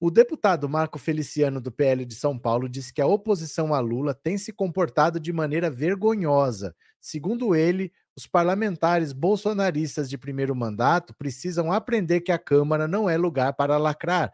O 0.00 0.10
deputado 0.10 0.68
Marco 0.68 0.98
Feliciano, 0.98 1.60
do 1.60 1.70
PL 1.70 2.04
de 2.04 2.16
São 2.16 2.36
Paulo, 2.36 2.68
disse 2.68 2.92
que 2.92 3.00
a 3.00 3.06
oposição 3.06 3.72
a 3.72 3.78
Lula 3.78 4.12
tem 4.12 4.36
se 4.36 4.52
comportado 4.52 5.20
de 5.20 5.32
maneira 5.32 5.70
vergonhosa. 5.70 6.74
Segundo 7.00 7.54
ele, 7.54 7.92
os 8.16 8.26
parlamentares 8.26 9.12
bolsonaristas 9.12 10.10
de 10.10 10.18
primeiro 10.18 10.56
mandato 10.56 11.14
precisam 11.14 11.72
aprender 11.72 12.20
que 12.20 12.32
a 12.32 12.38
Câmara 12.38 12.88
não 12.88 13.08
é 13.08 13.16
lugar 13.16 13.52
para 13.52 13.78
lacrar, 13.78 14.32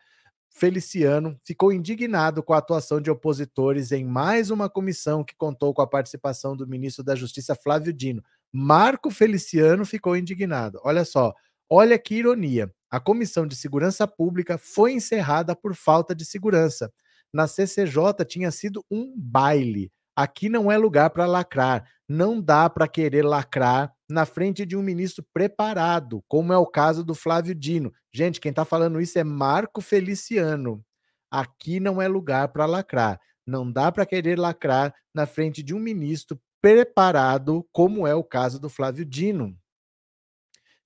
Feliciano 0.58 1.38
ficou 1.44 1.72
indignado 1.72 2.42
com 2.42 2.52
a 2.52 2.58
atuação 2.58 3.00
de 3.00 3.10
opositores 3.10 3.92
em 3.92 4.04
mais 4.04 4.50
uma 4.50 4.68
comissão 4.68 5.22
que 5.22 5.36
contou 5.36 5.72
com 5.72 5.80
a 5.80 5.86
participação 5.86 6.56
do 6.56 6.66
ministro 6.66 7.04
da 7.04 7.14
Justiça 7.14 7.54
Flávio 7.54 7.92
Dino. 7.92 8.22
Marco 8.52 9.08
Feliciano 9.08 9.86
ficou 9.86 10.16
indignado. 10.16 10.80
Olha 10.82 11.04
só, 11.04 11.32
olha 11.70 11.96
que 11.96 12.16
ironia. 12.16 12.72
A 12.90 12.98
Comissão 12.98 13.46
de 13.46 13.54
Segurança 13.54 14.06
Pública 14.08 14.58
foi 14.58 14.92
encerrada 14.92 15.54
por 15.54 15.76
falta 15.76 16.12
de 16.12 16.24
segurança. 16.24 16.92
Na 17.32 17.46
CCJ 17.46 18.24
tinha 18.26 18.50
sido 18.50 18.84
um 18.90 19.14
baile. 19.16 19.92
Aqui 20.16 20.48
não 20.48 20.72
é 20.72 20.76
lugar 20.76 21.10
para 21.10 21.26
lacrar. 21.26 21.88
Não 22.08 22.40
dá 22.40 22.68
para 22.68 22.88
querer 22.88 23.24
lacrar 23.24 23.92
na 24.08 24.24
frente 24.24 24.64
de 24.64 24.76
um 24.76 24.82
ministro 24.82 25.24
preparado, 25.32 26.24
como 26.26 26.52
é 26.52 26.56
o 26.56 26.66
caso 26.66 27.04
do 27.04 27.14
Flávio 27.14 27.54
Dino. 27.54 27.92
Gente, 28.12 28.40
quem 28.40 28.50
está 28.50 28.64
falando 28.64 29.00
isso 29.00 29.18
é 29.18 29.24
Marco 29.24 29.80
Feliciano. 29.80 30.82
Aqui 31.30 31.78
não 31.78 32.00
é 32.00 32.08
lugar 32.08 32.48
para 32.48 32.64
lacrar. 32.64 33.20
Não 33.46 33.70
dá 33.70 33.92
para 33.92 34.06
querer 34.06 34.38
lacrar 34.38 34.94
na 35.14 35.26
frente 35.26 35.62
de 35.62 35.74
um 35.74 35.78
ministro 35.78 36.40
preparado, 36.60 37.66
como 37.72 38.06
é 38.06 38.14
o 38.14 38.24
caso 38.24 38.58
do 38.58 38.68
Flávio 38.68 39.04
Dino. 39.04 39.56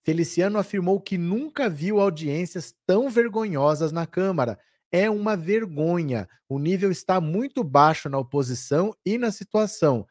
Feliciano 0.04 0.58
afirmou 0.58 1.00
que 1.00 1.16
nunca 1.16 1.68
viu 1.68 2.00
audiências 2.00 2.74
tão 2.86 3.08
vergonhosas 3.08 3.92
na 3.92 4.04
Câmara. 4.04 4.58
É 4.90 5.08
uma 5.08 5.36
vergonha. 5.36 6.28
O 6.48 6.58
nível 6.58 6.90
está 6.90 7.20
muito 7.20 7.62
baixo 7.62 8.08
na 8.08 8.18
oposição 8.18 8.94
e 9.06 9.16
na 9.16 9.30
situação. 9.30 10.06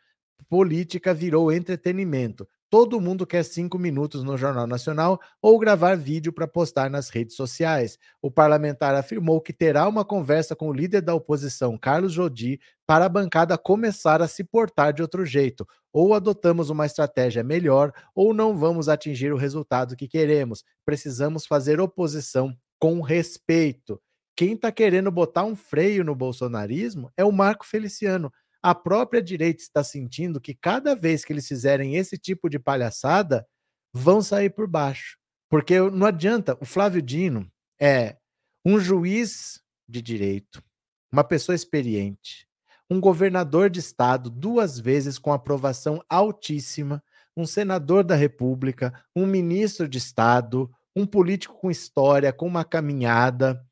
Política 0.49 1.13
virou 1.13 1.51
entretenimento. 1.51 2.47
Todo 2.71 3.01
mundo 3.01 3.27
quer 3.27 3.43
cinco 3.43 3.77
minutos 3.77 4.23
no 4.23 4.37
Jornal 4.37 4.65
Nacional 4.65 5.19
ou 5.41 5.59
gravar 5.59 5.97
vídeo 5.97 6.31
para 6.31 6.47
postar 6.47 6.89
nas 6.89 7.09
redes 7.09 7.35
sociais. 7.35 7.99
O 8.21 8.31
parlamentar 8.31 8.95
afirmou 8.95 9.41
que 9.41 9.51
terá 9.51 9.85
uma 9.89 10.05
conversa 10.05 10.55
com 10.55 10.69
o 10.69 10.73
líder 10.73 11.01
da 11.01 11.13
oposição, 11.13 11.77
Carlos 11.77 12.13
Jodi, 12.13 12.61
para 12.87 13.03
a 13.03 13.09
bancada 13.09 13.57
começar 13.57 14.21
a 14.21 14.27
se 14.27 14.41
portar 14.41 14.93
de 14.93 15.01
outro 15.01 15.25
jeito. 15.25 15.67
Ou 15.91 16.13
adotamos 16.13 16.69
uma 16.69 16.85
estratégia 16.85 17.43
melhor, 17.43 17.91
ou 18.15 18.33
não 18.33 18.55
vamos 18.55 18.87
atingir 18.87 19.33
o 19.33 19.37
resultado 19.37 19.93
que 19.97 20.07
queremos. 20.07 20.63
Precisamos 20.85 21.45
fazer 21.45 21.81
oposição 21.81 22.55
com 22.79 23.01
respeito. 23.01 24.01
Quem 24.33 24.53
está 24.53 24.71
querendo 24.71 25.11
botar 25.11 25.43
um 25.43 25.57
freio 25.57 26.05
no 26.05 26.15
bolsonarismo 26.15 27.11
é 27.17 27.25
o 27.25 27.33
Marco 27.33 27.65
Feliciano 27.65 28.31
a 28.61 28.75
própria 28.75 29.21
direita 29.21 29.61
está 29.61 29.83
sentindo 29.83 30.39
que 30.39 30.53
cada 30.53 30.95
vez 30.95 31.25
que 31.25 31.33
eles 31.33 31.47
fizerem 31.47 31.95
esse 31.95 32.17
tipo 32.17 32.49
de 32.49 32.59
palhaçada, 32.59 33.45
vão 33.93 34.21
sair 34.21 34.49
por 34.49 34.67
baixo. 34.67 35.17
Porque 35.49 35.79
não 35.79 36.07
adianta, 36.07 36.57
o 36.61 36.65
Flávio 36.65 37.01
Dino 37.01 37.51
é 37.79 38.17
um 38.65 38.79
juiz 38.79 39.61
de 39.87 40.01
direito, 40.01 40.63
uma 41.11 41.23
pessoa 41.23 41.55
experiente, 41.55 42.47
um 42.89 43.01
governador 43.01 43.69
de 43.69 43.79
estado 43.79 44.29
duas 44.29 44.79
vezes 44.79 45.17
com 45.17 45.33
aprovação 45.33 46.01
altíssima, 46.07 47.03
um 47.35 47.45
senador 47.45 48.03
da 48.03 48.15
República, 48.15 48.93
um 49.15 49.25
ministro 49.25 49.87
de 49.87 49.97
estado, 49.97 50.69
um 50.95 51.05
político 51.05 51.55
com 51.55 51.71
história, 51.71 52.31
com 52.31 52.45
uma 52.45 52.63
caminhada. 52.63 53.65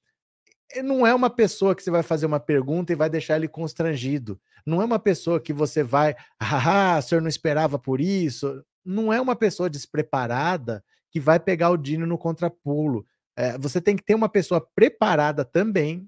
Não 0.84 1.06
é 1.06 1.14
uma 1.14 1.30
pessoa 1.30 1.76
que 1.76 1.82
você 1.82 1.90
vai 1.90 2.04
fazer 2.04 2.26
uma 2.26 2.40
pergunta 2.40 2.94
e 2.94 2.96
vai 2.96 3.10
deixar 3.10 3.36
ele 3.36 3.48
constrangido. 3.48 4.40
Não 4.66 4.82
é 4.82 4.86
uma 4.86 5.00
pessoa 5.00 5.40
que 5.40 5.52
você 5.52 5.84
vai, 5.84 6.16
ah, 6.40 6.98
o 7.00 7.02
senhor 7.02 7.22
não 7.22 7.30
esperava 7.30 7.80
por 7.80 8.00
isso. 8.00 8.64
Não 8.86 9.12
é 9.12 9.20
uma 9.20 9.36
pessoa 9.36 9.70
despreparada 9.70 10.84
que 11.12 11.20
vai 11.20 11.40
pegar 11.40 11.72
o 11.72 11.78
Dino 11.78 12.06
no 12.06 12.18
contrapulo. 12.18 13.06
É, 13.36 13.58
você 13.58 13.82
tem 13.82 13.96
que 13.96 14.04
ter 14.04 14.16
uma 14.16 14.30
pessoa 14.30 14.66
preparada 14.76 15.44
também 15.44 16.08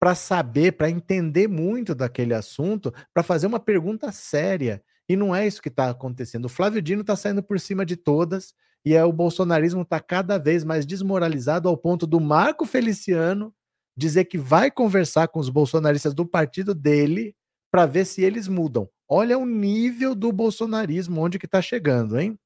para 0.00 0.14
saber, 0.14 0.72
para 0.72 0.90
entender 0.90 1.48
muito 1.48 1.94
daquele 1.94 2.34
assunto, 2.34 2.92
para 3.12 3.22
fazer 3.22 3.46
uma 3.46 3.60
pergunta 3.60 4.10
séria. 4.12 4.82
E 5.08 5.16
não 5.16 5.34
é 5.34 5.46
isso 5.46 5.62
que 5.62 5.68
está 5.68 5.90
acontecendo. 5.90 6.46
O 6.46 6.48
Flávio 6.48 6.82
Dino 6.82 7.02
está 7.02 7.14
saindo 7.14 7.42
por 7.42 7.60
cima 7.60 7.86
de 7.86 7.96
todas 7.96 8.54
e 8.84 8.94
é, 8.94 9.04
o 9.04 9.12
bolsonarismo 9.12 9.82
está 9.82 10.00
cada 10.00 10.38
vez 10.38 10.64
mais 10.64 10.84
desmoralizado 10.84 11.68
ao 11.68 11.76
ponto 11.76 12.06
do 12.06 12.20
Marco 12.20 12.66
Feliciano 12.66 13.54
dizer 13.96 14.24
que 14.24 14.38
vai 14.38 14.70
conversar 14.70 15.28
com 15.28 15.38
os 15.38 15.48
bolsonaristas 15.48 16.14
do 16.14 16.26
partido 16.26 16.74
dele 16.74 17.34
para 17.70 17.86
ver 17.86 18.04
se 18.04 18.22
eles 18.22 18.48
mudam. 18.48 18.88
Olha 19.08 19.38
o 19.38 19.44
nível 19.44 20.14
do 20.14 20.32
bolsonarismo, 20.32 21.20
onde 21.20 21.38
que 21.38 21.46
está 21.46 21.60
chegando, 21.60 22.18
hein? 22.18 22.38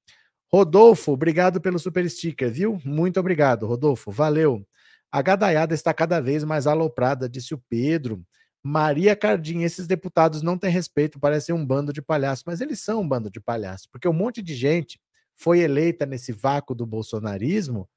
Rodolfo, 0.50 1.12
obrigado 1.12 1.60
pelo 1.60 1.78
super 1.78 2.08
sticker, 2.08 2.50
viu? 2.50 2.80
Muito 2.84 3.20
obrigado, 3.20 3.66
Rodolfo, 3.66 4.10
valeu. 4.10 4.66
A 5.12 5.22
gadaiada 5.22 5.74
está 5.74 5.92
cada 5.92 6.20
vez 6.20 6.44
mais 6.44 6.66
aloprada, 6.66 7.28
disse 7.28 7.54
o 7.54 7.62
Pedro. 7.68 8.22
Maria 8.62 9.14
Cardim, 9.14 9.62
esses 9.62 9.86
deputados 9.86 10.42
não 10.42 10.58
têm 10.58 10.70
respeito, 10.70 11.20
parecem 11.20 11.54
um 11.54 11.64
bando 11.64 11.92
de 11.92 12.02
palhaços, 12.02 12.44
mas 12.46 12.60
eles 12.60 12.80
são 12.80 13.00
um 13.00 13.08
bando 13.08 13.30
de 13.30 13.40
palhaços, 13.40 13.86
porque 13.86 14.08
um 14.08 14.12
monte 14.12 14.42
de 14.42 14.54
gente 14.54 15.00
foi 15.36 15.60
eleita 15.60 16.04
nesse 16.04 16.32
vácuo 16.32 16.74
do 16.74 16.84
bolsonarismo 16.84 17.88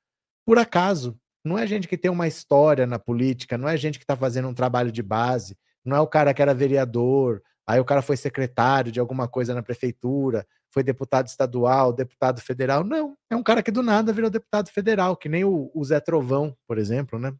por 0.46 0.58
acaso. 0.58 1.18
Não 1.44 1.58
é 1.58 1.66
gente 1.66 1.88
que 1.88 1.98
tem 1.98 2.12
uma 2.12 2.28
história 2.28 2.86
na 2.86 3.00
política, 3.00 3.58
não 3.58 3.68
é 3.68 3.76
gente 3.76 3.98
que 3.98 4.04
está 4.04 4.16
fazendo 4.16 4.48
um 4.48 4.54
trabalho 4.54 4.92
de 4.92 5.02
base, 5.02 5.58
não 5.84 5.98
é 5.98 6.00
o 6.00 6.08
cara 6.08 6.34
que 6.34 6.42
era 6.42 6.54
vereador, 6.54 7.42
aí 7.66 7.80
o 7.80 7.86
cara 7.86 8.02
foi 8.02 8.16
secretário 8.16 8.92
de 8.92 9.00
alguma 9.00 9.28
coisa 9.28 9.54
na 9.54 9.64
prefeitura, 9.64 10.46
foi 10.70 10.84
deputado 10.84 11.28
estadual, 11.28 11.92
deputado 11.92 12.40
federal. 12.42 12.84
Não, 12.84 13.18
é 13.30 13.36
um 13.36 13.44
cara 13.44 13.62
que 13.62 13.72
do 13.72 13.84
nada 13.84 14.14
virou 14.14 14.30
deputado 14.30 14.70
federal, 14.70 15.18
que 15.18 15.28
nem 15.28 15.44
o, 15.44 15.70
o 15.74 15.84
Zé 15.84 16.00
Trovão, 16.00 16.56
por 16.68 16.78
exemplo, 16.78 17.20
né? 17.20 17.34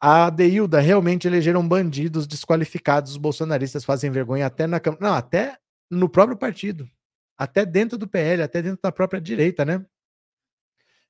A 0.00 0.30
Deilda 0.30 0.80
realmente 0.80 1.26
elegeram 1.26 1.66
bandidos 1.66 2.26
desqualificados. 2.26 3.12
Os 3.12 3.18
bolsonaristas 3.18 3.84
fazem 3.84 4.10
vergonha 4.10 4.46
até 4.46 4.66
na 4.66 4.80
Câmara. 4.80 5.04
Não, 5.04 5.14
até 5.14 5.58
no 5.90 6.08
próprio 6.08 6.38
partido, 6.38 6.88
até 7.36 7.66
dentro 7.66 7.98
do 7.98 8.08
PL, 8.08 8.42
até 8.42 8.62
dentro 8.62 8.80
da 8.82 8.90
própria 8.90 9.20
direita, 9.20 9.64
né? 9.64 9.84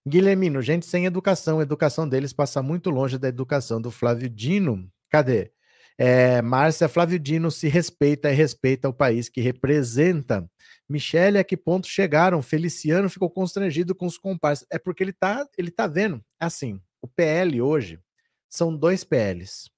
Guilhermino, 0.07 0.63
gente 0.63 0.87
sem 0.87 1.05
educação, 1.05 1.61
a 1.61 1.63
educação 1.63 2.09
deles 2.09 2.33
passa 2.33 2.63
muito 2.63 2.91
longe 2.91 3.19
da 3.19 3.29
educação 3.29 3.81
do 3.81 3.91
Flávio 3.91 4.29
Dino. 4.29 4.91
Cadê? 5.11 5.53
É, 5.99 6.41
Márcia, 6.41 6.89
Flávio 6.89 7.19
Dino 7.19 7.51
se 7.51 7.69
respeita 7.69 8.31
e 8.31 8.35
respeita 8.35 8.89
o 8.89 8.95
país 8.95 9.29
que 9.29 9.41
representa. 9.43 10.51
Michele, 10.89 11.39
a 11.39 11.45
que 11.45 11.57
ponto 11.57 11.87
chegaram? 11.87 12.41
Feliciano 12.41 13.11
ficou 13.11 13.29
constrangido 13.29 13.95
com 13.95 14.07
os 14.07 14.17
comparsas. 14.17 14.67
É 14.71 14.79
porque 14.79 15.05
ele 15.05 15.13
tá, 15.13 15.47
ele 15.59 15.71
tá 15.71 15.87
vendo. 15.87 16.25
Assim, 16.41 16.81
o 17.03 17.07
PL 17.07 17.61
hoje 17.61 18.01
são 18.49 18.75
dois 18.75 19.05
PLs. 19.05 19.71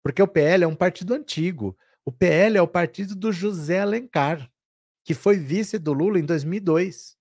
Porque 0.00 0.22
o 0.22 0.28
PL 0.28 0.62
é 0.62 0.66
um 0.68 0.76
partido 0.76 1.12
antigo. 1.12 1.76
O 2.04 2.12
PL 2.12 2.56
é 2.56 2.62
o 2.62 2.68
partido 2.68 3.16
do 3.16 3.32
José 3.32 3.80
Alencar, 3.80 4.48
que 5.04 5.12
foi 5.12 5.38
vice 5.38 5.78
do 5.78 5.92
Lula 5.92 6.20
em 6.20 6.24
2002. 6.24 7.13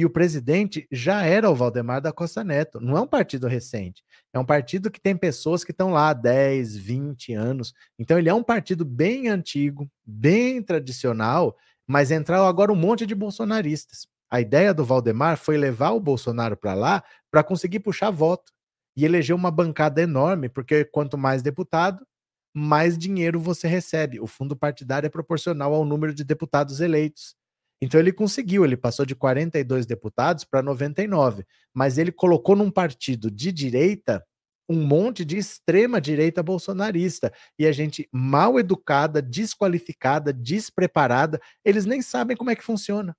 E 0.00 0.04
o 0.06 0.08
presidente 0.08 0.88
já 0.90 1.26
era 1.26 1.50
o 1.50 1.54
Valdemar 1.54 2.00
da 2.00 2.10
Costa 2.10 2.42
Neto. 2.42 2.80
Não 2.80 2.96
é 2.96 3.02
um 3.02 3.06
partido 3.06 3.46
recente. 3.46 4.02
É 4.32 4.38
um 4.38 4.46
partido 4.46 4.90
que 4.90 4.98
tem 4.98 5.14
pessoas 5.14 5.62
que 5.62 5.72
estão 5.72 5.90
lá 5.90 6.08
há 6.08 6.14
10, 6.14 6.74
20 6.74 7.34
anos. 7.34 7.74
Então 7.98 8.18
ele 8.18 8.30
é 8.30 8.32
um 8.32 8.42
partido 8.42 8.82
bem 8.82 9.28
antigo, 9.28 9.86
bem 10.02 10.62
tradicional, 10.62 11.54
mas 11.86 12.10
entraram 12.10 12.46
agora 12.46 12.72
um 12.72 12.76
monte 12.76 13.04
de 13.04 13.14
bolsonaristas. 13.14 14.06
A 14.30 14.40
ideia 14.40 14.72
do 14.72 14.86
Valdemar 14.86 15.36
foi 15.36 15.58
levar 15.58 15.90
o 15.90 16.00
Bolsonaro 16.00 16.56
para 16.56 16.72
lá 16.72 17.04
para 17.30 17.44
conseguir 17.44 17.80
puxar 17.80 18.08
voto 18.08 18.50
e 18.96 19.04
eleger 19.04 19.36
uma 19.36 19.50
bancada 19.50 20.00
enorme, 20.00 20.48
porque 20.48 20.82
quanto 20.82 21.18
mais 21.18 21.42
deputado, 21.42 22.06
mais 22.54 22.96
dinheiro 22.96 23.38
você 23.38 23.68
recebe. 23.68 24.18
O 24.18 24.26
fundo 24.26 24.56
partidário 24.56 25.06
é 25.06 25.10
proporcional 25.10 25.74
ao 25.74 25.84
número 25.84 26.14
de 26.14 26.24
deputados 26.24 26.80
eleitos. 26.80 27.38
Então 27.82 27.98
ele 27.98 28.12
conseguiu, 28.12 28.64
ele 28.64 28.76
passou 28.76 29.06
de 29.06 29.14
42 29.14 29.86
deputados 29.86 30.44
para 30.44 30.62
99, 30.62 31.44
mas 31.72 31.96
ele 31.96 32.12
colocou 32.12 32.54
num 32.54 32.70
partido 32.70 33.30
de 33.30 33.50
direita 33.50 34.24
um 34.68 34.84
monte 34.84 35.24
de 35.24 35.36
extrema 35.36 36.00
direita 36.00 36.44
bolsonarista 36.44 37.32
e 37.58 37.66
a 37.66 37.72
gente 37.72 38.08
mal 38.12 38.56
educada, 38.56 39.20
desqualificada, 39.20 40.32
despreparada, 40.32 41.40
eles 41.64 41.84
nem 41.84 42.00
sabem 42.00 42.36
como 42.36 42.50
é 42.50 42.54
que 42.54 42.62
funciona. 42.62 43.16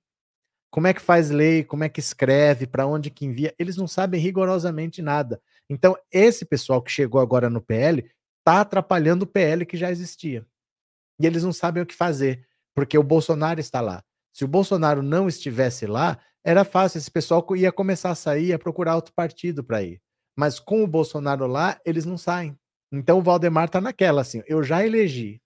Como 0.70 0.86
é 0.86 0.94
que 0.94 1.02
faz 1.02 1.28
lei, 1.28 1.62
como 1.62 1.84
é 1.84 1.90
que 1.90 2.00
escreve, 2.00 2.66
para 2.66 2.86
onde 2.86 3.10
que 3.10 3.26
envia, 3.26 3.54
eles 3.58 3.76
não 3.76 3.86
sabem 3.86 4.18
rigorosamente 4.18 5.02
nada. 5.02 5.42
Então, 5.68 5.94
esse 6.10 6.46
pessoal 6.46 6.80
que 6.80 6.90
chegou 6.90 7.20
agora 7.20 7.50
no 7.50 7.60
PL 7.60 8.10
está 8.38 8.62
atrapalhando 8.62 9.24
o 9.24 9.28
PL 9.28 9.66
que 9.66 9.76
já 9.76 9.90
existia. 9.90 10.46
E 11.20 11.26
eles 11.26 11.44
não 11.44 11.52
sabem 11.52 11.82
o 11.82 11.86
que 11.86 11.94
fazer, 11.94 12.46
porque 12.74 12.96
o 12.96 13.02
Bolsonaro 13.02 13.60
está 13.60 13.82
lá. 13.82 14.02
Se 14.32 14.44
o 14.44 14.48
Bolsonaro 14.48 15.02
não 15.02 15.28
estivesse 15.28 15.86
lá, 15.86 16.18
era 16.44 16.64
fácil, 16.64 16.98
esse 16.98 17.10
pessoal 17.10 17.46
ia 17.54 17.70
começar 17.70 18.10
a 18.10 18.14
sair, 18.14 18.52
a 18.52 18.58
procurar 18.58 18.96
outro 18.96 19.12
partido 19.14 19.62
para 19.62 19.82
ir. 19.82 20.00
Mas 20.36 20.58
com 20.58 20.82
o 20.82 20.86
Bolsonaro 20.86 21.46
lá, 21.46 21.78
eles 21.84 22.04
não 22.04 22.16
saem. 22.16 22.58
Então 22.90 23.18
o 23.18 23.22
Valdemar 23.22 23.66
está 23.66 23.80
naquela, 23.80 24.22
assim, 24.22 24.42
eu 24.46 24.62
já 24.62 24.84
elegi. 24.84 25.40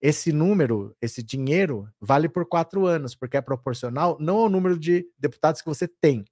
Esse 0.00 0.32
número, 0.32 0.94
esse 1.02 1.22
dinheiro, 1.22 1.88
vale 2.00 2.28
por 2.28 2.46
quatro 2.46 2.86
anos, 2.86 3.16
porque 3.16 3.36
é 3.36 3.40
proporcional 3.40 4.16
não 4.20 4.38
ao 4.38 4.48
número 4.48 4.78
de 4.78 5.08
deputados 5.18 5.60
que 5.60 5.68
você 5.68 5.88
tem, 5.88 6.24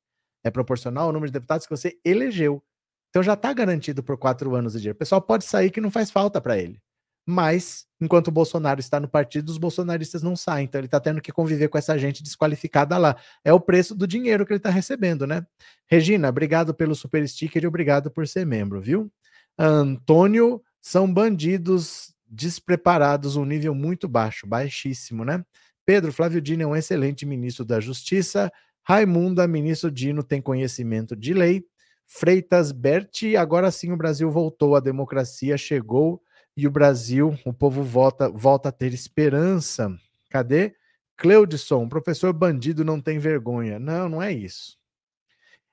é 0.45 0.51
proporcional 0.51 1.07
ao 1.07 1.13
número 1.13 1.29
de 1.29 1.33
deputados 1.33 1.67
que 1.67 1.77
você 1.77 1.99
elegeu. 2.05 2.63
Então 3.11 3.23
já 3.23 3.33
está 3.33 3.53
garantido 3.53 4.03
por 4.05 4.17
quatro 4.17 4.55
anos 4.55 4.75
de 4.75 4.81
dinheiro. 4.81 4.95
O 4.97 4.99
pessoal 4.99 5.21
pode 5.21 5.45
sair 5.45 5.71
que 5.71 5.81
não 5.81 5.91
faz 5.91 6.11
falta 6.11 6.41
para 6.41 6.59
ele. 6.59 6.81
Mas, 7.29 7.87
enquanto 8.01 8.29
o 8.29 8.31
Bolsonaro 8.31 8.79
está 8.79 9.01
no 9.01 9.09
partido, 9.09 9.49
os 9.49 9.59
bolsonaristas 9.59 10.23
não 10.23 10.37
saem. 10.37 10.65
Então 10.65 10.79
ele 10.79 10.87
está 10.87 11.01
tendo 11.01 11.21
que 11.21 11.33
conviver 11.33 11.67
com 11.67 11.77
essa 11.77 11.99
gente 11.99 12.23
desqualificada 12.23 12.97
lá. 12.97 13.17
É 13.45 13.53
o 13.53 13.59
preço 13.59 13.97
do 13.97 14.07
dinheiro 14.07 14.47
que 14.47 14.53
ele 14.53 14.59
está 14.59 14.71
recebendo, 14.71 15.27
né? 15.27 15.45
Regina, 15.89 16.29
obrigado 16.29 16.73
pelo 16.73 16.95
super 16.95 17.27
sticker 17.29 17.65
e 17.65 17.67
obrigado 17.67 18.13
por 18.13 18.29
ser 18.29 18.47
membro, 18.47 18.81
viu? 18.81 19.11
Antônio, 19.59 20.63
são 20.81 21.13
bandidos 21.13 22.15
despreparados, 22.29 23.35
um 23.35 23.45
nível 23.45 23.75
muito 23.75 24.07
baixo, 24.07 24.47
baixíssimo, 24.47 25.25
né? 25.25 25.45
Pedro, 25.85 26.13
Flávio 26.13 26.41
Dino 26.41 26.63
é 26.63 26.67
um 26.67 26.77
excelente 26.77 27.27
ministro 27.27 27.65
da 27.65 27.81
Justiça. 27.81 28.53
Raimunda, 28.85 29.49
ministro 29.49 29.91
Dino 29.91 30.23
tem 30.23 30.41
conhecimento 30.41 31.17
de 31.17 31.35
lei. 31.35 31.65
Freitas 32.07 32.71
Berti, 32.71 33.37
agora 33.37 33.69
sim 33.73 33.91
o 33.91 33.97
Brasil 33.97 34.31
voltou, 34.31 34.77
a 34.77 34.81
democracia 34.81 35.59
chegou 35.59 36.23
e 36.57 36.67
o 36.67 36.71
Brasil, 36.71 37.39
o 37.45 37.53
povo 37.53 37.83
volta, 37.83 38.29
volta 38.31 38.71
a 38.71 38.73
ter 38.73 38.95
esperança. 38.95 39.95
Cadê? 40.31 40.75
Cleudson, 41.17 41.89
professor 41.89 42.33
bandido 42.33 42.85
não 42.85 43.01
tem 43.01 43.19
vergonha. 43.19 43.79
Não, 43.79 44.09
não 44.09 44.23
é 44.23 44.33
isso. 44.33 44.79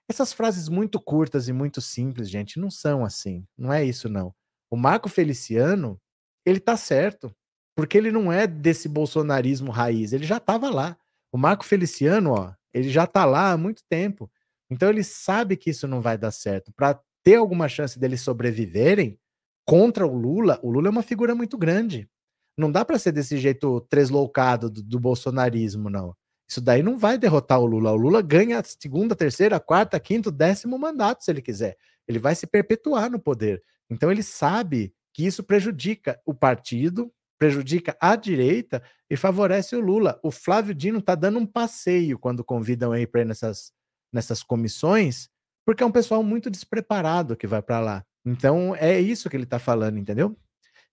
Essas 0.10 0.34
frases 0.34 0.68
muito 0.68 1.00
curtas 1.00 1.48
e 1.48 1.54
muito 1.54 1.82
simples, 1.82 2.30
gente, 2.30 2.60
não 2.60 2.70
são 2.70 3.06
assim. 3.06 3.46
Não 3.58 3.72
é 3.72 3.84
isso, 3.84 4.10
não. 4.10 4.34
O 4.70 4.76
Marco 4.76 5.08
Feliciano, 5.08 6.00
ele 6.46 6.60
tá 6.60 6.76
certo, 6.76 7.34
porque 7.76 7.98
ele 7.98 8.12
não 8.12 8.32
é 8.32 8.46
desse 8.46 8.90
bolsonarismo 8.90 9.72
raiz, 9.72 10.12
ele 10.12 10.26
já 10.26 10.38
estava 10.38 10.70
lá. 10.70 10.98
O 11.32 11.38
Marco 11.38 11.64
Feliciano, 11.64 12.32
ó, 12.32 12.54
ele 12.74 12.90
já 12.90 13.08
tá 13.08 13.24
lá 13.24 13.52
há 13.52 13.58
muito 13.58 13.84
tempo. 13.90 14.30
Então 14.70 14.90
ele 14.90 15.04
sabe 15.04 15.56
que 15.56 15.70
isso 15.70 15.88
não 15.88 16.02
vai 16.02 16.18
dar 16.18 16.32
certo. 16.32 16.74
Para 16.74 17.00
ter 17.24 17.36
alguma 17.36 17.70
chance 17.70 17.98
deles 17.98 18.22
sobreviverem 18.22 19.18
contra 19.66 20.06
o 20.06 20.16
Lula, 20.16 20.60
o 20.62 20.70
Lula 20.70 20.88
é 20.88 20.92
uma 20.92 21.04
figura 21.04 21.34
muito 21.36 21.58
grande. 21.58 22.10
Não 22.58 22.72
dá 22.72 22.86
para 22.86 23.00
ser 23.00 23.12
desse 23.12 23.38
jeito 23.38 23.82
tresloucado 23.82 24.70
do, 24.70 24.84
do, 24.84 25.00
bolsonarismo, 25.00 25.90
não. 25.90 26.16
Isso 26.48 26.62
daí 26.62 26.84
não 26.84 26.98
vai 26.98 27.18
derrotar 27.18 27.60
o 27.60 27.66
Lula. 27.66 27.92
O 27.92 27.98
Lula 27.98 28.22
ganha 28.22 28.60
a 28.60 28.64
segunda, 28.64 29.16
terceira, 29.16 29.60
quarta, 29.60 30.00
quinto, 30.00 30.32
décimo 30.32 30.78
mandato, 30.78 31.24
se 31.24 31.32
ele 31.32 31.42
quiser. 31.42 31.78
Ele 32.08 32.20
vai 32.20 32.36
se 32.36 32.46
perpetuar 32.46 33.10
no 33.10 33.20
poder. 33.20 33.64
Então 33.90 34.12
ele 34.12 34.22
sabe 34.22 34.94
que 35.14 35.26
isso 35.26 35.44
prejudica 35.44 36.20
o 36.26 36.34
partido, 36.34 37.12
prejudica 37.40 37.98
a 38.00 38.16
direita 38.16 38.84
e 39.10 39.18
favorece 39.18 39.76
o 39.76 39.80
Lula. 39.80 40.20
O 40.22 40.30
Flávio 40.30 40.76
Dino 40.76 41.00
está 41.00 41.16
dando 41.16 41.40
um 41.40 41.46
passeio 41.46 42.20
quando 42.20 42.44
convidam 42.44 42.92
aí 42.92 43.08
para 43.08 43.26
nessas 43.26 43.72
nessas 44.14 44.44
comissões, 44.44 45.28
porque 45.66 45.82
é 45.82 45.86
um 45.86 45.92
pessoal 45.92 46.22
muito 46.24 46.52
despreparado 46.52 47.36
que 47.36 47.48
vai 47.48 47.64
para 47.64 47.80
lá. 47.80 48.06
Então 48.26 48.76
é 48.76 49.00
isso 49.00 49.30
que 49.30 49.36
ele 49.36 49.44
está 49.44 49.60
falando, 49.60 49.98
entendeu? 49.98 50.36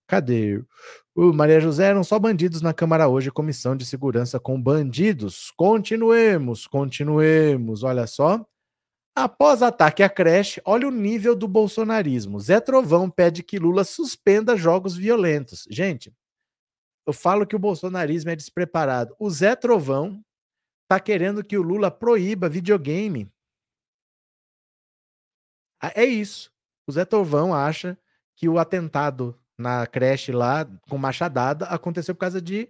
Cadê? 0.07 0.63
O 1.15 1.33
Maria 1.33 1.61
José 1.61 1.87
eram 1.87 2.03
só 2.03 2.19
bandidos 2.19 2.61
na 2.61 2.75
Câmara 2.75 3.09
hoje, 3.09 3.31
comissão 3.31 3.77
de 3.77 3.87
segurança 3.87 4.41
com 4.41 4.61
bandidos. 4.61 5.53
Continuemos, 5.57 6.67
continuemos. 6.67 7.85
Olha 7.85 8.07
só. 8.07 8.45
Após 9.15 9.63
ataque 9.63 10.03
à 10.03 10.09
creche, 10.09 10.61
olha 10.65 10.89
o 10.89 10.91
nível 10.91 11.37
do 11.37 11.47
bolsonarismo. 11.47 12.41
Zé 12.41 12.61
Trovão 12.61 13.11
pede 13.11 13.43
que 13.43 13.59
Lula 13.59 13.85
suspenda 13.85 14.57
jogos 14.57 14.97
violentos. 14.97 15.65
Gente, 15.71 16.13
eu 17.07 17.13
falo 17.13 17.47
que 17.47 17.57
o 17.57 17.59
bolsonarismo 17.59 18.31
é 18.31 18.37
despreparado. 18.37 19.15
O 19.19 19.29
Zé 19.31 19.55
Trovão 19.55 20.25
está 20.85 20.99
querendo 20.99 21.45
que 21.45 21.57
o 21.59 21.63
Lula 21.63 21.91
proíba 21.91 22.49
videogame. 22.49 23.31
Ah, 25.81 25.93
é 25.95 26.05
isso. 26.05 26.51
O 26.91 26.93
Zé 26.93 27.05
Torvão 27.05 27.55
acha 27.55 27.97
que 28.35 28.49
o 28.49 28.59
atentado 28.59 29.39
na 29.57 29.87
creche 29.87 30.33
lá 30.33 30.69
com 30.89 30.99
machadada 30.99 31.67
aconteceu 31.67 32.17
por 32.17 32.23
causa 32.23 32.43
de, 32.43 32.69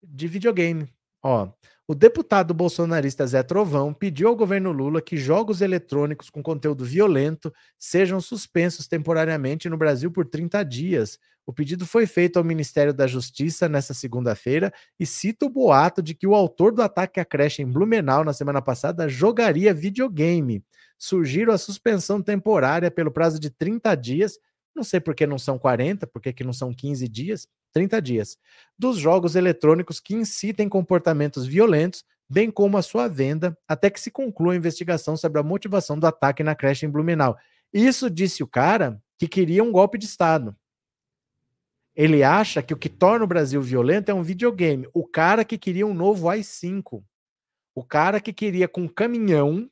de 0.00 0.28
videogame. 0.28 0.88
Ó, 1.20 1.48
o 1.88 1.92
deputado 1.92 2.54
bolsonarista 2.54 3.26
Zé 3.26 3.42
Trovão 3.42 3.92
pediu 3.92 4.28
ao 4.28 4.36
governo 4.36 4.70
Lula 4.70 5.02
que 5.02 5.16
jogos 5.16 5.60
eletrônicos 5.60 6.30
com 6.30 6.40
conteúdo 6.40 6.84
violento 6.84 7.52
sejam 7.76 8.20
suspensos 8.20 8.86
temporariamente 8.86 9.68
no 9.68 9.76
Brasil 9.76 10.12
por 10.12 10.24
30 10.24 10.62
dias. 10.62 11.18
O 11.44 11.52
pedido 11.52 11.84
foi 11.84 12.06
feito 12.06 12.36
ao 12.36 12.44
Ministério 12.44 12.94
da 12.94 13.08
Justiça 13.08 13.68
nesta 13.68 13.92
segunda-feira 13.92 14.72
e 15.00 15.04
cita 15.04 15.46
o 15.46 15.50
boato 15.50 16.00
de 16.00 16.14
que 16.14 16.28
o 16.28 16.36
autor 16.36 16.70
do 16.70 16.80
ataque 16.80 17.18
à 17.18 17.24
creche 17.24 17.60
em 17.60 17.66
Blumenau 17.66 18.22
na 18.22 18.32
semana 18.32 18.62
passada 18.62 19.08
jogaria 19.08 19.74
videogame. 19.74 20.64
Surgiram 21.02 21.52
a 21.52 21.58
suspensão 21.58 22.22
temporária 22.22 22.90
pelo 22.90 23.10
prazo 23.10 23.40
de 23.40 23.50
30 23.50 23.94
dias 23.96 24.38
não 24.74 24.82
sei 24.82 25.00
por 25.00 25.14
que 25.14 25.26
não 25.26 25.38
são 25.38 25.58
40, 25.58 26.06
por 26.06 26.20
que 26.20 26.44
não 26.44 26.52
são 26.52 26.72
15 26.72 27.06
dias, 27.08 27.46
30 27.72 28.00
dias, 28.00 28.38
dos 28.78 28.98
jogos 28.98 29.36
eletrônicos 29.36 30.00
que 30.00 30.14
incitem 30.14 30.68
comportamentos 30.68 31.46
violentos, 31.46 32.04
bem 32.28 32.50
como 32.50 32.78
a 32.78 32.82
sua 32.82 33.08
venda, 33.08 33.56
até 33.68 33.90
que 33.90 34.00
se 34.00 34.10
conclua 34.10 34.54
a 34.54 34.56
investigação 34.56 35.16
sobre 35.16 35.38
a 35.38 35.42
motivação 35.42 35.98
do 35.98 36.06
ataque 36.06 36.42
na 36.42 36.54
creche 36.54 36.86
em 36.86 36.90
Blumenau. 36.90 37.36
Isso 37.72 38.08
disse 38.08 38.42
o 38.42 38.46
cara 38.46 39.00
que 39.18 39.28
queria 39.28 39.62
um 39.62 39.72
golpe 39.72 39.98
de 39.98 40.06
Estado. 40.06 40.56
Ele 41.94 42.22
acha 42.22 42.62
que 42.62 42.72
o 42.72 42.76
que 42.76 42.88
torna 42.88 43.24
o 43.24 43.28
Brasil 43.28 43.60
violento 43.60 44.10
é 44.10 44.14
um 44.14 44.22
videogame. 44.22 44.88
O 44.94 45.06
cara 45.06 45.44
que 45.44 45.58
queria 45.58 45.86
um 45.86 45.92
novo 45.92 46.28
AI-5. 46.30 47.04
O 47.74 47.84
cara 47.84 48.18
que 48.18 48.32
queria 48.32 48.66
com 48.66 48.88
caminhão 48.88 49.70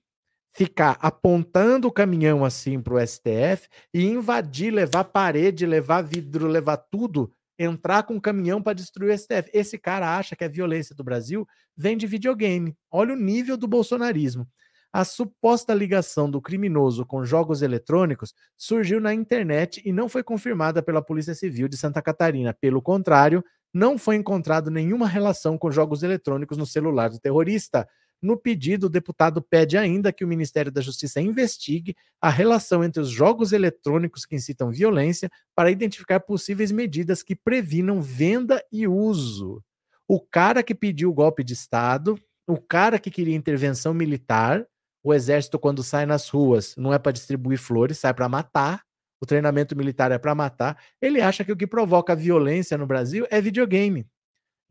ficar 0.53 0.99
apontando 1.01 1.89
o 1.89 1.93
caminhão 1.93 2.45
assim 2.45 2.81
para 2.81 2.95
o 2.95 3.07
STF 3.07 3.69
e 3.95 4.05
invadir, 4.05 4.73
levar 4.73 5.05
parede, 5.05 5.67
levar 5.67 6.03
vidro, 6.03 6.47
levar 6.47 6.77
tudo 6.77 7.33
entrar 7.63 8.05
com 8.05 8.15
um 8.15 8.21
caminhão 8.21 8.63
para 8.63 8.73
destruir 8.73 9.13
o 9.13 9.19
STF. 9.19 9.51
Esse 9.53 9.77
cara 9.77 10.17
acha 10.17 10.35
que 10.35 10.45
a 10.45 10.49
violência 10.49 10.95
do 10.95 11.05
Brasil 11.05 11.47
vem 11.77 11.95
de 11.95 12.07
videogame. 12.07 12.75
Olha 12.91 13.13
o 13.13 13.17
nível 13.17 13.57
do 13.57 13.69
bolsonarismo. 13.69 14.49
A 14.93 15.05
suposta 15.05 15.75
ligação 15.75 16.29
do 16.29 16.41
criminoso 16.41 17.05
com 17.05 17.25
jogos 17.25 17.63
eletrônicos 17.63 18.35
surgiu 18.57 18.99
na 18.99 19.15
internet 19.15 19.81
e 19.85 19.93
não 19.93 20.09
foi 20.09 20.23
confirmada 20.23 20.83
pela 20.83 21.03
Polícia 21.03 21.35
Civil 21.35 21.69
de 21.69 21.77
Santa 21.77 22.03
Catarina. 22.03 22.53
Pelo 22.53 22.81
contrário, 22.83 23.45
não 23.73 23.97
foi 23.99 24.17
encontrado 24.17 24.71
nenhuma 24.71 25.07
relação 25.07 25.57
com 25.57 25.71
jogos 25.71 26.03
eletrônicos 26.03 26.57
no 26.57 26.67
celular 26.67 27.11
do 27.11 27.21
terrorista. 27.21 27.87
No 28.23 28.37
pedido, 28.37 28.87
o 28.87 28.91
deputado 28.91 29.41
pede 29.41 29.79
ainda 29.79 30.13
que 30.13 30.25
o 30.25 30.29
Ministério 30.29 30.71
da 30.71 30.81
Justiça 30.81 31.21
investigue 31.21 31.97
a 32.21 32.29
relação 32.29 32.85
entre 32.85 33.01
os 33.01 33.09
jogos 33.09 33.53
eletrônicos 33.53 34.27
que 34.27 34.37
incitam 34.37 34.71
violência 34.71 35.31
para 35.55 35.71
identificar 35.71 36.21
possíveis 36.21 36.71
medidas 36.71 37.23
que 37.23 37.35
previnam 37.35 38.03
venda 38.03 38.63
e 38.71 38.87
uso. 38.87 39.63
O 40.07 40.21
cara 40.21 40.63
que 40.63 40.75
pediu 40.75 41.11
o 41.11 41.15
golpe 41.15 41.43
de 41.43 41.55
Estado, 41.55 42.21
o 42.47 42.61
cara 42.61 42.99
que 42.99 43.11
queria 43.11 43.37
intervenção 43.37 43.95
militar, 43.95 44.67
o 45.03 45.15
exército, 45.15 45.59
quando 45.59 45.83
sai 45.83 46.05
nas 46.05 46.29
ruas, 46.29 46.75
não 46.77 46.93
é 46.93 46.99
para 46.99 47.13
distribuir 47.13 47.59
flores, 47.59 47.99
sai 47.99 48.13
para 48.13 48.29
matar. 48.29 48.83
O 49.19 49.27
treinamento 49.27 49.77
militar 49.77 50.13
é 50.13 50.19
para 50.19 50.35
matar. 50.35 50.79
Ele 51.01 51.21
acha 51.21 51.45
que 51.45 51.53
o 51.53 51.57
que 51.57 51.67
provoca 51.67 52.15
violência 52.17 52.77
no 52.77 52.87
Brasil 52.87 53.27
é 53.31 53.41
videogame. 53.41 54.07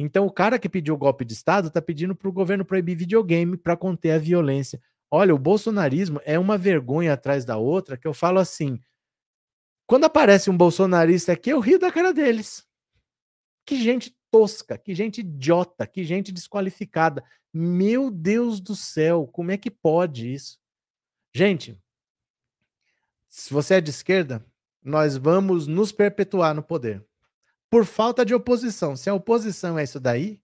Então, 0.01 0.25
o 0.25 0.31
cara 0.31 0.57
que 0.57 0.69
pediu 0.69 0.95
o 0.95 0.97
golpe 0.97 1.25
de 1.25 1.33
Estado 1.33 1.67
está 1.67 1.81
pedindo 1.81 2.15
para 2.15 2.29
o 2.29 2.31
governo 2.31 2.63
proibir 2.63 2.95
videogame 2.95 3.57
para 3.57 3.75
conter 3.75 4.11
a 4.11 4.17
violência. 4.17 4.81
Olha, 5.11 5.35
o 5.35 5.37
bolsonarismo 5.37 6.21
é 6.23 6.39
uma 6.39 6.57
vergonha 6.57 7.11
atrás 7.11 7.43
da 7.43 7.57
outra 7.57 7.97
que 7.97 8.07
eu 8.07 8.13
falo 8.13 8.39
assim. 8.39 8.79
Quando 9.85 10.05
aparece 10.05 10.49
um 10.49 10.55
bolsonarista 10.55 11.33
aqui, 11.33 11.49
eu 11.49 11.59
rio 11.59 11.77
da 11.77 11.91
cara 11.91 12.13
deles. 12.13 12.65
Que 13.65 13.75
gente 13.75 14.15
tosca, 14.31 14.77
que 14.77 14.95
gente 14.95 15.19
idiota, 15.19 15.85
que 15.85 16.05
gente 16.05 16.31
desqualificada. 16.31 17.21
Meu 17.51 18.09
Deus 18.09 18.61
do 18.61 18.77
céu, 18.77 19.27
como 19.27 19.51
é 19.51 19.57
que 19.57 19.69
pode 19.69 20.31
isso? 20.31 20.57
Gente, 21.33 21.77
se 23.27 23.51
você 23.51 23.75
é 23.75 23.81
de 23.81 23.89
esquerda, 23.89 24.45
nós 24.81 25.17
vamos 25.17 25.67
nos 25.67 25.91
perpetuar 25.91 26.55
no 26.55 26.63
poder. 26.63 27.05
Por 27.69 27.85
falta 27.85 28.25
de 28.25 28.33
oposição. 28.33 28.95
Se 28.95 29.09
a 29.09 29.13
oposição 29.13 29.77
é 29.77 29.83
isso 29.83 29.99
daí, 29.99 30.41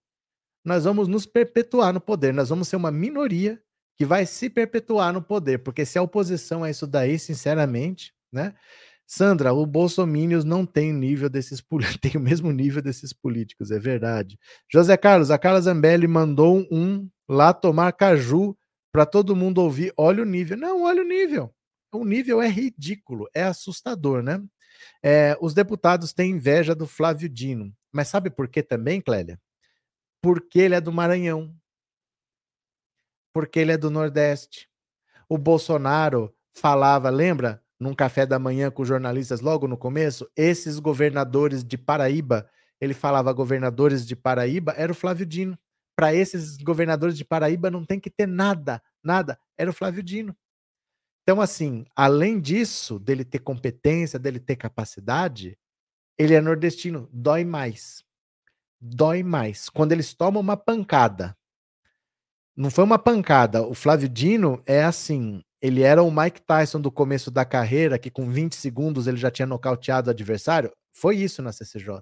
nós 0.63 0.83
vamos 0.83 1.07
nos 1.07 1.25
perpetuar 1.25 1.93
no 1.93 2.01
poder. 2.01 2.33
Nós 2.33 2.49
vamos 2.49 2.67
ser 2.67 2.75
uma 2.75 2.91
minoria 2.91 3.61
que 3.97 4.05
vai 4.05 4.25
se 4.25 4.49
perpetuar 4.49 5.13
no 5.13 5.21
poder. 5.21 5.59
Porque 5.59 5.85
se 5.85 5.97
a 5.97 6.01
oposição 6.01 6.65
é 6.65 6.71
isso 6.71 6.85
daí, 6.85 7.17
sinceramente, 7.17 8.13
né? 8.31 8.53
Sandra, 9.07 9.53
o 9.53 9.65
Bolsominions 9.65 10.43
não 10.43 10.65
tem 10.65 10.91
nível 10.91 11.29
desses 11.29 11.63
tem 12.01 12.13
o 12.15 12.19
mesmo 12.19 12.51
nível 12.51 12.81
desses 12.81 13.13
políticos, 13.13 13.69
é 13.69 13.79
verdade. 13.79 14.37
José 14.71 14.97
Carlos, 14.97 15.29
a 15.29 15.37
Carla 15.37 15.61
Zambelli 15.61 16.07
mandou 16.07 16.65
um 16.71 17.07
lá 17.29 17.53
tomar 17.53 17.91
caju 17.93 18.57
para 18.91 19.05
todo 19.05 19.35
mundo 19.35 19.59
ouvir. 19.59 19.93
Olha 19.95 20.23
o 20.23 20.25
nível. 20.25 20.57
Não, 20.57 20.83
olha 20.83 21.03
o 21.03 21.07
nível. 21.07 21.53
O 21.91 22.03
nível 22.03 22.41
é 22.41 22.47
ridículo, 22.47 23.27
é 23.33 23.43
assustador, 23.43 24.21
né? 24.21 24.41
É, 25.03 25.37
os 25.41 25.53
deputados 25.53 26.13
têm 26.13 26.31
inveja 26.31 26.73
do 26.73 26.87
Flávio 26.87 27.29
Dino. 27.29 27.73
Mas 27.91 28.07
sabe 28.07 28.29
por 28.29 28.47
que 28.47 28.63
também, 28.63 29.01
Clélia? 29.01 29.39
Porque 30.21 30.59
ele 30.59 30.75
é 30.75 30.81
do 30.81 30.91
Maranhão. 30.91 31.55
Porque 33.33 33.59
ele 33.59 33.71
é 33.71 33.77
do 33.77 33.91
Nordeste. 33.91 34.69
O 35.27 35.37
Bolsonaro 35.37 36.33
falava, 36.53 37.09
lembra? 37.09 37.61
num 37.79 37.93
café 37.93 38.25
da 38.25 38.39
manhã 38.39 38.71
com 38.71 38.85
jornalistas 38.85 39.41
logo 39.41 39.67
no 39.67 39.77
começo, 39.77 40.29
esses 40.35 40.79
governadores 40.79 41.63
de 41.63 41.77
Paraíba, 41.77 42.49
ele 42.79 42.93
falava 42.93 43.33
governadores 43.33 44.05
de 44.05 44.15
Paraíba, 44.15 44.73
era 44.77 44.91
o 44.91 44.95
Flávio 44.95 45.25
Dino. 45.25 45.57
Para 45.95 46.13
esses 46.13 46.57
governadores 46.57 47.17
de 47.17 47.23
Paraíba 47.23 47.71
não 47.71 47.85
tem 47.85 47.99
que 47.99 48.09
ter 48.09 48.27
nada, 48.27 48.81
nada, 49.03 49.39
era 49.57 49.69
o 49.69 49.73
Flávio 49.73 50.03
Dino. 50.03 50.35
Então, 51.25 51.41
assim, 51.41 51.85
além 51.95 52.39
disso, 52.39 52.99
dele 52.99 53.25
ter 53.25 53.39
competência, 53.39 54.19
dele 54.19 54.39
ter 54.39 54.55
capacidade, 54.55 55.57
ele 56.19 56.35
é 56.35 56.39
nordestino, 56.39 57.09
dói 57.11 57.43
mais. 57.43 58.03
Dói 58.79 59.23
mais. 59.23 59.67
Quando 59.67 59.91
eles 59.91 60.13
tomam 60.13 60.39
uma 60.39 60.55
pancada, 60.55 61.35
não 62.55 62.69
foi 62.69 62.83
uma 62.83 62.99
pancada, 62.99 63.63
o 63.63 63.73
Flávio 63.73 64.07
Dino 64.07 64.61
é 64.67 64.83
assim, 64.83 65.41
ele 65.59 65.81
era 65.81 66.03
o 66.03 66.11
Mike 66.11 66.43
Tyson 66.43 66.79
do 66.79 66.91
começo 66.91 67.31
da 67.31 67.43
carreira, 67.43 67.97
que 67.97 68.11
com 68.11 68.29
20 68.29 68.53
segundos 68.55 69.07
ele 69.07 69.17
já 69.17 69.31
tinha 69.31 69.47
nocauteado 69.47 70.09
o 70.09 70.11
adversário. 70.11 70.71
Foi 70.93 71.17
isso 71.17 71.41
na 71.41 71.51
CCJ. 71.51 72.01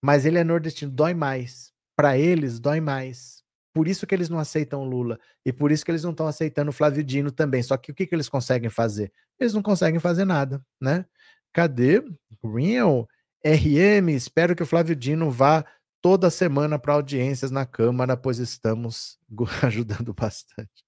Mas 0.00 0.24
ele 0.24 0.38
é 0.38 0.44
nordestino, 0.44 0.92
dói 0.92 1.14
mais. 1.14 1.72
Para 1.96 2.16
eles, 2.16 2.60
dói 2.60 2.80
mais. 2.80 3.42
Por 3.76 3.88
isso 3.88 4.06
que 4.06 4.14
eles 4.14 4.30
não 4.30 4.38
aceitam 4.38 4.84
Lula. 4.84 5.20
E 5.44 5.52
por 5.52 5.70
isso 5.70 5.84
que 5.84 5.90
eles 5.90 6.02
não 6.02 6.12
estão 6.12 6.26
aceitando 6.26 6.70
o 6.70 6.72
Flávio 6.72 7.04
Dino 7.04 7.30
também. 7.30 7.62
Só 7.62 7.76
que 7.76 7.90
o 7.90 7.94
que, 7.94 8.06
que 8.06 8.14
eles 8.14 8.26
conseguem 8.26 8.70
fazer? 8.70 9.12
Eles 9.38 9.52
não 9.52 9.60
conseguem 9.60 10.00
fazer 10.00 10.24
nada, 10.24 10.64
né? 10.80 11.04
Cadê? 11.52 12.02
Real? 12.42 13.06
RM, 13.44 14.08
espero 14.08 14.56
que 14.56 14.62
o 14.62 14.66
Flávio 14.66 14.96
Dino 14.96 15.30
vá 15.30 15.62
toda 16.00 16.30
semana 16.30 16.78
para 16.78 16.94
audiências 16.94 17.50
na 17.50 17.66
Câmara, 17.66 18.16
pois 18.16 18.38
estamos 18.38 19.18
ajudando 19.62 20.14
bastante. 20.14 20.82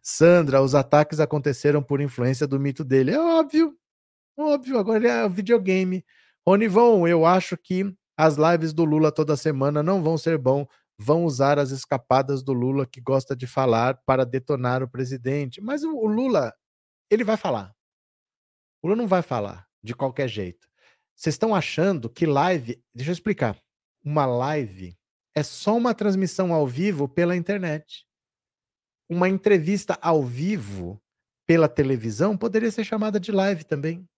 Sandra, 0.00 0.62
os 0.62 0.76
ataques 0.76 1.18
aconteceram 1.18 1.82
por 1.82 2.00
influência 2.00 2.46
do 2.46 2.60
mito 2.60 2.84
dele. 2.84 3.10
É 3.10 3.18
óbvio, 3.18 3.74
óbvio, 4.38 4.78
agora 4.78 5.08
é 5.08 5.28
videogame. 5.28 6.04
Ronivon, 6.46 7.08
eu 7.08 7.26
acho 7.26 7.56
que 7.56 7.92
as 8.16 8.36
lives 8.36 8.72
do 8.72 8.84
Lula 8.84 9.10
toda 9.10 9.36
semana 9.36 9.82
não 9.82 10.00
vão 10.04 10.16
ser 10.16 10.38
bom. 10.38 10.68
Vão 10.98 11.24
usar 11.24 11.58
as 11.58 11.70
escapadas 11.70 12.42
do 12.42 12.52
Lula 12.52 12.86
que 12.86 13.00
gosta 13.00 13.34
de 13.34 13.46
falar 13.46 14.00
para 14.06 14.24
detonar 14.24 14.82
o 14.82 14.88
presidente. 14.88 15.60
Mas 15.60 15.82
o, 15.82 16.06
Lula, 16.06 16.52
ele 17.10 17.24
vai 17.24 17.36
falar. 17.36 17.74
O 18.82 18.88
Lula 18.88 19.00
não 19.00 19.08
vai 19.08 19.22
falar 19.22 19.66
de 19.82 19.94
qualquer 19.94 20.28
jeito. 20.28 20.68
Vocês 21.14 21.34
estão 21.34 21.54
achando 21.54 22.08
que 22.08 22.26
live. 22.26 22.82
Deixa 22.94 23.10
eu 23.10 23.14
explicar. 23.14 23.60
Uma 24.04 24.26
live 24.26 24.96
é 25.34 25.42
só 25.42 25.76
uma 25.76 25.94
transmissão 25.94 26.52
ao 26.52 26.66
vivo 26.66 27.08
pela 27.08 27.36
internet 27.36 28.06
uma 29.12 29.28
entrevista 29.28 29.98
ao 30.00 30.22
vivo 30.22 31.00
pela 31.46 31.68
televisão 31.68 32.36
poderia 32.36 32.70
ser 32.70 32.84
chamada 32.84 33.20
de 33.20 33.30
live 33.30 33.64
também. 33.64 34.08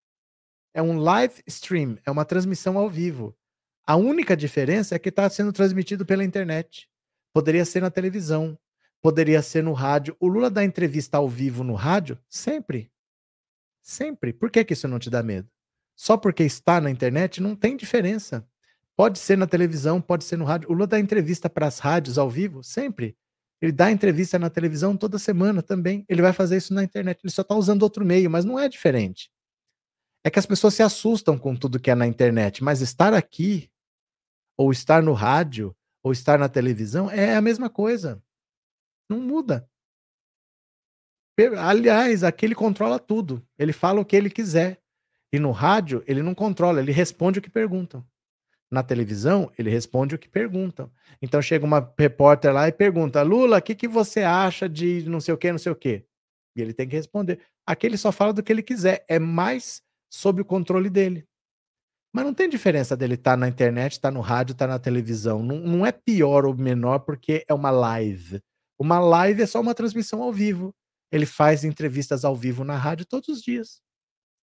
É 0.73 0.81
um 0.81 0.99
live 0.99 1.43
stream, 1.47 1.99
é 2.05 2.11
uma 2.11 2.25
transmissão 2.25 2.79
ao 2.79 2.89
vivo. 2.89 3.37
A 3.87 3.97
única 3.97 4.37
diferença 4.37 4.94
é 4.94 4.99
que 4.99 5.11
está 5.11 5.29
sendo 5.29 5.53
transmitido 5.53 6.07
pela 6.07 6.25
internet. 6.25 6.88
Poderia 7.33 7.64
ser 7.64 7.83
na 7.83 7.90
televisão, 7.90 8.59
poderia 9.03 9.42
ser 9.42 9.62
no 9.62 9.73
rádio. 9.73 10.16
O 10.18 10.27
Lula 10.27 10.51
dá 10.51 10.64
entrevista 10.64 11.18
ao 11.18 11.29
vivo 11.29 11.62
no 11.62 11.75
rádio? 11.75 12.18
Sempre. 12.29 12.90
Sempre. 13.83 14.33
Por 14.33 14.51
que, 14.51 14.64
que 14.64 14.73
isso 14.73 14.88
não 14.88 14.99
te 14.99 15.11
dá 15.11 15.23
medo? 15.23 15.49
Só 15.94 16.16
porque 16.16 16.42
está 16.42 16.81
na 16.81 16.90
internet 16.90 17.42
não 17.42 17.55
tem 17.55 17.77
diferença. 17.77 18.47
Pode 18.97 19.18
ser 19.18 19.37
na 19.37 19.47
televisão, 19.47 20.01
pode 20.01 20.25
ser 20.25 20.37
no 20.38 20.44
rádio. 20.44 20.70
O 20.70 20.73
Lula 20.73 20.87
dá 20.87 20.99
entrevista 20.99 21.51
para 21.51 21.66
as 21.66 21.79
rádios 21.79 22.16
ao 22.16 22.31
vivo? 22.31 22.62
Sempre. 22.62 23.16
Ele 23.61 23.73
dá 23.73 23.90
entrevista 23.90 24.38
na 24.38 24.49
televisão 24.49 24.97
toda 24.97 25.18
semana 25.18 25.62
também. 25.62 26.05
Ele 26.09 26.23
vai 26.23 26.33
fazer 26.33 26.57
isso 26.57 26.73
na 26.73 26.83
internet. 26.83 27.20
Ele 27.23 27.33
só 27.33 27.42
está 27.42 27.55
usando 27.55 27.83
outro 27.83 28.05
meio, 28.05 28.31
mas 28.31 28.44
não 28.44 28.59
é 28.59 28.68
diferente. 28.68 29.31
É 30.23 30.31
que 30.31 30.38
as 30.38 30.47
pessoas 30.47 30.75
se 30.75 30.83
assustam 30.83 31.38
com 31.38 31.55
tudo 31.55 31.79
que 31.79 31.90
é 31.90 31.94
na 31.94 32.07
internet, 32.07 32.64
mas 32.64 32.81
estar 32.81 33.12
aqui, 33.12 33.70
ou 34.57 34.71
estar 34.73 35.03
no 35.03 35.12
rádio, 35.12 35.75
ou 36.03 36.12
estar 36.12 36.38
na 36.38 36.49
televisão 36.49 37.11
é 37.11 37.35
a 37.35 37.40
mesma 37.40 37.71
coisa. 37.71 38.23
Não 39.09 39.21
muda. 39.21 39.69
Aliás, 41.59 42.23
aqui 42.23 42.47
ele 42.47 42.55
controla 42.55 42.99
tudo. 42.99 43.45
Ele 43.59 43.73
fala 43.73 44.01
o 44.01 44.05
que 44.05 44.14
ele 44.14 44.31
quiser. 44.31 44.81
E 45.33 45.38
no 45.38 45.51
rádio, 45.51 46.05
ele 46.07 46.23
não 46.23 46.35
controla, 46.35 46.81
ele 46.81 46.93
responde 46.93 47.40
o 47.40 47.43
que 47.43 47.51
perguntam. 47.51 48.07
Na 48.71 48.83
televisão, 48.83 49.51
ele 49.59 49.69
responde 49.69 50.14
o 50.14 50.19
que 50.19 50.29
perguntam. 50.29 50.90
Então 51.21 51.43
chega 51.43 51.64
uma 51.64 51.93
repórter 51.99 52.53
lá 52.53 52.69
e 52.69 52.73
pergunta: 52.73 53.23
Lula, 53.23 53.59
o 53.59 53.62
que, 53.62 53.75
que 53.75 53.88
você 53.88 54.23
acha 54.23 54.69
de 54.69 55.09
não 55.09 55.21
sei 55.21 55.35
o 55.35 55.38
que, 55.38 55.51
não 55.51 55.59
sei 55.59 55.73
o 55.73 55.77
que? 55.77 56.05
E 56.57 56.62
ele 56.62 56.73
tem 56.73 56.88
que 56.88 56.95
responder. 56.95 57.40
Aqui 57.67 57.87
ele 57.87 57.97
só 57.97 58.12
fala 58.12 58.33
do 58.33 58.43
que 58.43 58.53
ele 58.53 58.62
quiser. 58.62 59.05
É 59.09 59.19
mais 59.19 59.83
sob 60.09 60.43
o 60.43 60.45
controle 60.45 60.88
dele. 60.88 61.27
Mas 62.14 62.24
não 62.24 62.33
tem 62.33 62.48
diferença 62.48 62.96
dele 62.96 63.14
estar 63.14 63.33
tá 63.33 63.37
na 63.37 63.48
internet, 63.48 63.92
estar 63.92 64.09
tá 64.09 64.14
no 64.14 64.20
rádio, 64.20 64.53
estar 64.53 64.68
tá 64.68 64.72
na 64.74 64.79
televisão. 64.79 65.42
Não, 65.42 65.59
não 65.59 65.85
é 65.85 65.90
pior 65.90 66.46
ou 66.46 66.57
menor 66.57 67.00
porque 67.00 67.44
é 67.48 67.53
uma 67.53 67.72
live. 67.72 68.40
Uma 68.79 69.00
live 69.00 69.42
é 69.42 69.46
só 69.46 69.61
uma 69.61 69.74
transmissão 69.74 70.22
ao 70.22 70.33
vivo. 70.33 70.72
Ele 71.11 71.27
faz 71.27 71.64
entrevistas 71.64 72.24
ao 72.24 72.37
vivo 72.37 72.62
na 72.62 72.77
rádio 72.77 73.05
todos 73.05 73.29
os 73.29 73.42
dias. 73.42 73.81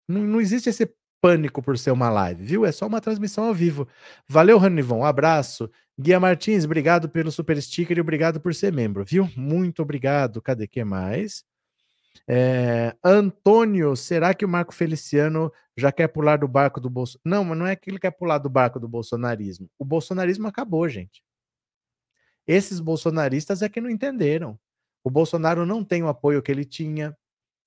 Não, 0.06 0.22
não 0.22 0.42
existe 0.42 0.68
esse 0.68 0.94
pânico 1.22 1.62
por 1.62 1.78
ser 1.78 1.92
uma 1.92 2.10
live, 2.10 2.44
viu? 2.44 2.66
É 2.66 2.74
só 2.74 2.86
uma 2.88 3.00
transmissão 3.00 3.46
ao 3.46 3.54
vivo. 3.54 3.88
Valeu, 4.28 4.58
Ranivon. 4.58 5.00
Um 5.00 5.06
abraço. 5.06 5.72
Guia 5.98 6.20
Martins, 6.20 6.66
obrigado 6.66 7.08
pelo 7.08 7.32
super 7.32 7.62
sticker 7.62 7.98
e 7.98 8.02
obrigado 8.02 8.42
por 8.42 8.54
ser 8.54 8.74
membro, 8.74 9.06
viu? 9.06 9.30
Muito 9.38 9.82
obrigado. 9.82 10.42
Cadê 10.42 10.68
que 10.68 10.84
mais? 10.84 11.46
É, 12.28 12.96
Antônio, 13.04 13.96
será 13.96 14.34
que 14.34 14.46
o 14.46 14.50
Marco 14.50 14.74
Feliciano 14.74 15.52
já 15.76 15.92
quer 15.92 16.08
pular 16.08 16.38
do 16.38 16.48
barco 16.48 16.80
do 16.80 16.90
Bolsonaro? 16.90 17.22
Não, 17.26 17.44
mas 17.44 17.58
não 17.58 17.68
é 17.68 17.76
que 17.76 17.90
ele 17.90 18.00
quer 18.00 18.12
pular 18.12 18.38
do 18.38 18.50
barco 18.50 18.80
do 18.80 18.88
bolsonarismo. 18.88 19.70
O 19.78 19.86
bolsonarismo 19.86 20.48
acabou, 20.48 20.88
gente. 20.88 21.24
Esses 22.48 22.80
bolsonaristas 22.80 23.62
é 23.62 23.70
que 23.70 23.82
não 23.82 23.90
entenderam. 23.90 24.60
O 25.04 25.10
Bolsonaro 25.10 25.66
não 25.66 25.84
tem 25.84 26.04
o 26.04 26.08
apoio 26.08 26.42
que 26.42 26.52
ele 26.52 26.66
tinha, 26.66 27.16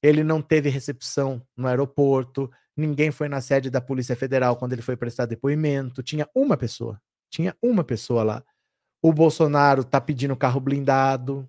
ele 0.02 0.22
não 0.22 0.40
teve 0.40 0.68
recepção 0.68 1.42
no 1.56 1.66
aeroporto, 1.66 2.50
ninguém 2.76 3.10
foi 3.10 3.28
na 3.28 3.40
sede 3.40 3.70
da 3.70 3.80
Polícia 3.80 4.14
Federal 4.14 4.56
quando 4.56 4.72
ele 4.72 4.82
foi 4.82 4.96
prestar 4.96 5.26
depoimento, 5.26 6.02
tinha 6.02 6.28
uma 6.34 6.56
pessoa, 6.56 7.00
tinha 7.30 7.56
uma 7.62 7.82
pessoa 7.82 8.22
lá. 8.22 8.44
O 9.02 9.12
Bolsonaro 9.12 9.84
tá 9.84 10.00
pedindo 10.00 10.36
carro 10.36 10.60
blindado. 10.60 11.48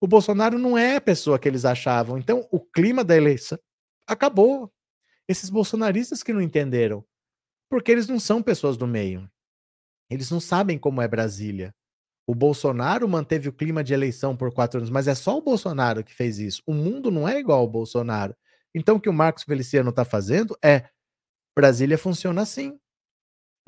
O 0.00 0.06
Bolsonaro 0.06 0.58
não 0.58 0.78
é 0.78 0.96
a 0.96 1.00
pessoa 1.00 1.38
que 1.38 1.46
eles 1.46 1.64
achavam. 1.64 2.18
Então, 2.18 2.48
o 2.50 2.58
clima 2.58 3.04
da 3.04 3.16
eleição 3.16 3.58
acabou. 4.06 4.72
Esses 5.28 5.50
bolsonaristas 5.50 6.22
que 6.22 6.32
não 6.32 6.40
entenderam. 6.40 7.04
Porque 7.68 7.92
eles 7.92 8.08
não 8.08 8.18
são 8.18 8.42
pessoas 8.42 8.76
do 8.76 8.86
meio. 8.86 9.30
Eles 10.10 10.30
não 10.30 10.40
sabem 10.40 10.78
como 10.78 11.00
é 11.02 11.06
Brasília. 11.06 11.74
O 12.26 12.34
Bolsonaro 12.34 13.08
manteve 13.08 13.48
o 13.48 13.52
clima 13.52 13.84
de 13.84 13.92
eleição 13.92 14.36
por 14.36 14.52
quatro 14.52 14.78
anos, 14.78 14.90
mas 14.90 15.06
é 15.06 15.14
só 15.14 15.36
o 15.36 15.42
Bolsonaro 15.42 16.02
que 16.02 16.14
fez 16.14 16.38
isso. 16.38 16.62
O 16.66 16.72
mundo 16.72 17.10
não 17.10 17.28
é 17.28 17.38
igual 17.38 17.60
ao 17.60 17.68
Bolsonaro. 17.68 18.34
Então, 18.74 18.96
o 18.96 19.00
que 19.00 19.08
o 19.08 19.12
Marcos 19.12 19.44
Feliciano 19.44 19.90
está 19.90 20.04
fazendo 20.04 20.56
é 20.64 20.88
Brasília 21.56 21.98
funciona 21.98 22.42
assim. 22.42 22.78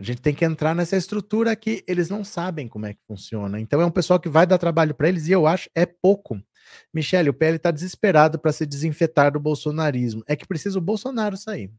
A 0.02 0.04
gente 0.04 0.20
tem 0.20 0.34
que 0.34 0.44
entrar 0.44 0.74
nessa 0.74 0.96
estrutura 0.96 1.52
aqui. 1.52 1.84
Eles 1.86 2.10
não 2.10 2.24
sabem 2.24 2.66
como 2.66 2.86
é 2.86 2.92
que 2.92 3.00
funciona. 3.06 3.60
Então, 3.60 3.80
é 3.80 3.86
um 3.86 3.90
pessoal 3.90 4.18
que 4.18 4.28
vai 4.28 4.44
dar 4.44 4.58
trabalho 4.58 4.96
para 4.96 5.08
eles 5.08 5.28
e 5.28 5.30
eu 5.30 5.46
acho 5.46 5.70
é 5.76 5.86
pouco. 5.86 6.42
Michele, 6.92 7.30
o 7.30 7.32
PL 7.32 7.54
está 7.54 7.70
desesperado 7.70 8.36
para 8.36 8.50
se 8.50 8.66
desinfetar 8.66 9.30
do 9.30 9.38
bolsonarismo. 9.38 10.24
É 10.26 10.34
que 10.34 10.44
precisa 10.44 10.76
o 10.76 10.82
Bolsonaro 10.82 11.36
sair. 11.36 11.72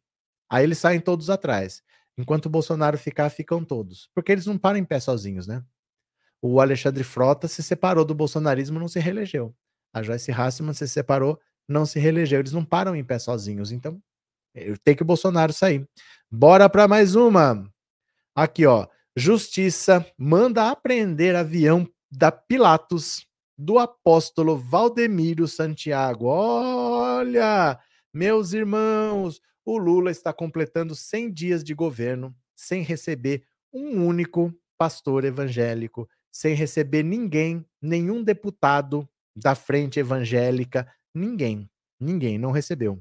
Aí 0.50 0.64
eles 0.64 0.78
saem 0.78 1.02
todos 1.02 1.30
atrás. 1.30 1.84
Enquanto 2.18 2.46
o 2.46 2.50
Bolsonaro 2.50 2.98
ficar, 2.98 3.30
ficam 3.30 3.62
todos. 3.62 4.10
Porque 4.16 4.32
eles 4.32 4.46
não 4.46 4.58
param 4.58 4.80
em 4.80 4.86
pé 4.86 5.02
sozinhos, 5.02 5.46
né? 5.46 5.62
O 6.42 6.62
Alexandre 6.62 7.04
Frota 7.04 7.50
se 7.50 7.62
separou 7.62 8.06
do 8.06 8.16
bolsonarismo, 8.16 8.80
não 8.80 8.88
se 8.88 9.02
reelegeu. 9.02 9.54
A 9.94 10.02
Joyce 10.02 10.32
Hasselman 10.32 10.74
se 10.74 10.88
separou, 10.88 11.38
não 11.68 11.86
se 11.86 12.00
reelegeu. 12.00 12.40
Eles 12.40 12.54
não 12.54 12.64
param 12.64 12.96
em 12.96 13.04
pé 13.04 13.20
sozinhos. 13.20 13.70
Então, 13.70 14.02
tem 14.82 14.96
que 14.96 15.04
o 15.04 15.06
Bolsonaro 15.06 15.52
sair. 15.52 15.86
Bora 16.32 16.70
para 16.70 16.88
mais 16.88 17.16
uma. 17.16 17.70
Aqui, 18.36 18.66
ó. 18.66 18.88
Justiça 19.16 20.06
manda 20.18 20.70
apreender 20.70 21.36
avião 21.36 21.88
da 22.12 22.32
Pilatos 22.32 23.28
do 23.58 23.78
apóstolo 23.78 24.58
Valdemiro 24.58 25.48
Santiago. 25.48 26.26
Olha, 26.26 27.80
meus 28.14 28.54
irmãos, 28.54 29.40
o 29.64 29.78
Lula 29.78 30.10
está 30.10 30.34
completando 30.34 30.96
100 30.96 31.32
dias 31.32 31.64
de 31.64 31.74
governo 31.74 32.36
sem 32.56 32.82
receber 32.82 33.44
um 33.72 34.06
único 34.06 34.52
pastor 34.78 35.24
evangélico 35.24 36.10
sem 36.34 36.56
receber 36.56 37.04
ninguém, 37.04 37.64
nenhum 37.80 38.24
deputado 38.24 39.08
da 39.36 39.54
frente 39.54 40.00
evangélica, 40.00 40.92
ninguém, 41.14 41.70
ninguém 42.00 42.40
não 42.40 42.50
recebeu. 42.50 43.00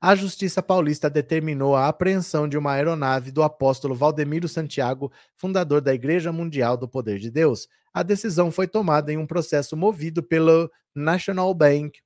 A 0.00 0.14
Justiça 0.14 0.62
Paulista 0.62 1.08
determinou 1.08 1.74
a 1.74 1.88
apreensão 1.88 2.46
de 2.46 2.58
uma 2.58 2.72
aeronave 2.72 3.30
do 3.30 3.42
apóstolo 3.42 3.94
Valdemiro 3.94 4.46
Santiago, 4.46 5.10
fundador 5.34 5.80
da 5.80 5.94
Igreja 5.94 6.30
Mundial 6.30 6.76
do 6.76 6.86
Poder 6.86 7.18
de 7.18 7.30
Deus. 7.30 7.66
A 7.94 8.02
decisão 8.02 8.50
foi 8.50 8.68
tomada 8.68 9.10
em 9.10 9.16
um 9.16 9.26
processo 9.26 9.76
movido 9.76 10.22
pelo 10.22 10.70
National 10.94 11.52
Bank, 11.54 11.98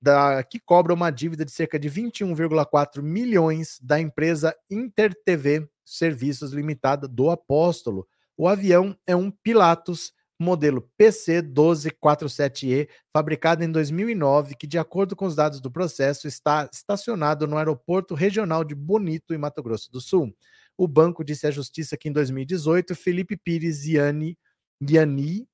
da, 0.00 0.42
que 0.42 0.58
cobra 0.58 0.92
uma 0.94 1.10
dívida 1.10 1.44
de 1.44 1.50
cerca 1.50 1.78
de 1.78 1.90
21,4 1.90 3.02
milhões 3.02 3.78
da 3.82 4.00
empresa 4.00 4.54
InterTV 4.70 5.68
Serviços 5.84 6.52
Limitada 6.52 7.06
do 7.06 7.28
Apóstolo. 7.30 8.08
O 8.36 8.48
avião 8.48 8.96
é 9.06 9.14
um 9.14 9.30
Pilatus 9.30 10.12
modelo 10.38 10.88
PC-1247E, 11.00 12.88
fabricado 13.12 13.62
em 13.62 13.70
2009, 13.70 14.54
que, 14.56 14.66
de 14.66 14.78
acordo 14.78 15.14
com 15.14 15.26
os 15.26 15.36
dados 15.36 15.60
do 15.60 15.70
processo, 15.70 16.26
está 16.26 16.68
estacionado 16.72 17.46
no 17.46 17.56
Aeroporto 17.56 18.14
Regional 18.14 18.64
de 18.64 18.74
Bonito, 18.74 19.32
em 19.32 19.38
Mato 19.38 19.62
Grosso 19.62 19.90
do 19.92 20.00
Sul. 20.00 20.34
O 20.76 20.88
banco 20.88 21.24
disse 21.24 21.46
à 21.46 21.50
Justiça 21.50 21.96
que, 21.96 22.08
em 22.08 22.12
2018, 22.12 22.94
Felipe 22.94 23.36
Pires 23.36 23.82
Gianni, 23.82 24.36
Gianni 24.82 25.46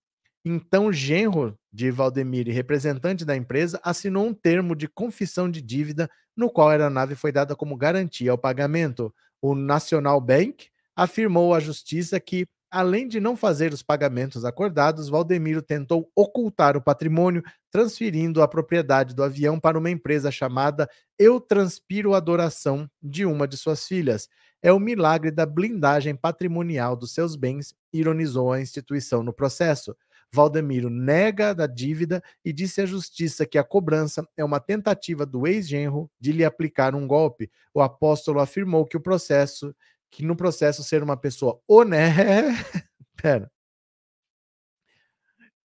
então 0.45 0.93
genro 0.93 1.59
de 1.73 1.91
Valdemir 1.91 2.49
e 2.49 2.53
representante 2.53 3.25
da 3.25 3.37
empresa, 3.37 3.79
assinou 3.83 4.27
um 4.27 4.35
termo 4.35 4.75
de 4.75 4.89
confissão 4.89 5.51
de 5.51 5.61
dívida, 5.61 6.11
no 6.37 6.51
qual 6.51 6.69
a 6.69 6.73
aeronave 6.73 7.15
foi 7.15 7.31
dada 7.31 7.55
como 7.55 7.77
garantia 7.77 8.31
ao 8.31 8.39
pagamento. 8.39 9.15
O 9.43 9.55
National 9.55 10.21
Bank 10.21 10.69
afirmou 10.97 11.55
à 11.55 11.61
Justiça 11.61 12.19
que 12.19 12.47
Além 12.71 13.09
de 13.09 13.19
não 13.19 13.37
fazer 13.37 13.73
os 13.73 13.83
pagamentos 13.83 14.45
acordados, 14.45 15.09
Valdemiro 15.09 15.61
tentou 15.61 16.09
ocultar 16.15 16.77
o 16.77 16.81
patrimônio, 16.83 17.43
transferindo 17.69 18.41
a 18.43 18.47
propriedade 18.47 19.13
do 19.13 19.25
avião 19.25 19.59
para 19.59 19.77
uma 19.77 19.91
empresa 19.91 20.31
chamada 20.31 20.89
Eu 21.19 21.41
Transpiro 21.41 22.15
Adoração, 22.15 22.89
de 23.03 23.27
uma 23.27 23.49
de 23.49 23.57
suas 23.57 23.89
filhas. 23.89 24.29
É 24.63 24.73
o 24.73 24.79
milagre 24.79 25.33
da 25.33 25.45
blindagem 25.45 26.15
patrimonial 26.15 26.95
dos 26.95 27.13
seus 27.13 27.35
bens, 27.35 27.75
ironizou 27.93 28.53
a 28.53 28.61
instituição 28.61 29.25
no 29.25 29.33
processo. 29.33 29.97
Valdemiro 30.33 30.89
nega 30.89 31.53
da 31.53 31.67
dívida 31.67 32.23
e 32.45 32.53
disse 32.53 32.81
à 32.81 32.87
justiça 32.87 33.45
que 33.45 33.59
a 33.59 33.65
cobrança 33.65 34.25
é 34.37 34.45
uma 34.45 34.61
tentativa 34.61 35.27
do 35.27 35.45
ex-genro 35.45 36.09
de 36.21 36.31
lhe 36.31 36.45
aplicar 36.45 36.95
um 36.95 37.05
golpe. 37.05 37.51
O 37.75 37.83
apóstolo 37.83 38.39
afirmou 38.39 38.87
que 38.87 38.97
o 38.97 39.01
processo 39.01 39.75
que 40.11 40.25
no 40.25 40.37
processo 40.37 40.83
ser 40.83 41.03
uma 41.03 41.17
pessoa 41.17 41.61
honesta. 41.69 42.23
Pera. 43.17 43.51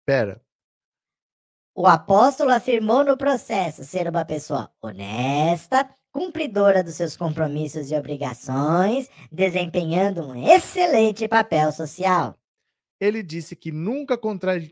Pera. 0.06 0.42
O 1.76 1.88
apóstolo 1.88 2.52
afirmou 2.52 3.04
no 3.04 3.18
processo 3.18 3.84
ser 3.84 4.08
uma 4.08 4.24
pessoa 4.24 4.70
honesta, 4.82 5.90
cumpridora 6.12 6.84
dos 6.84 6.94
seus 6.94 7.18
compromissos 7.18 7.90
e 7.90 7.96
obrigações, 7.96 9.10
desempenhando 9.32 10.22
um 10.22 10.54
excelente 10.54 11.28
papel 11.28 11.72
social. 11.72 12.38
Ele 13.00 13.24
disse 13.24 13.56
que 13.56 13.72
nunca 13.72 14.18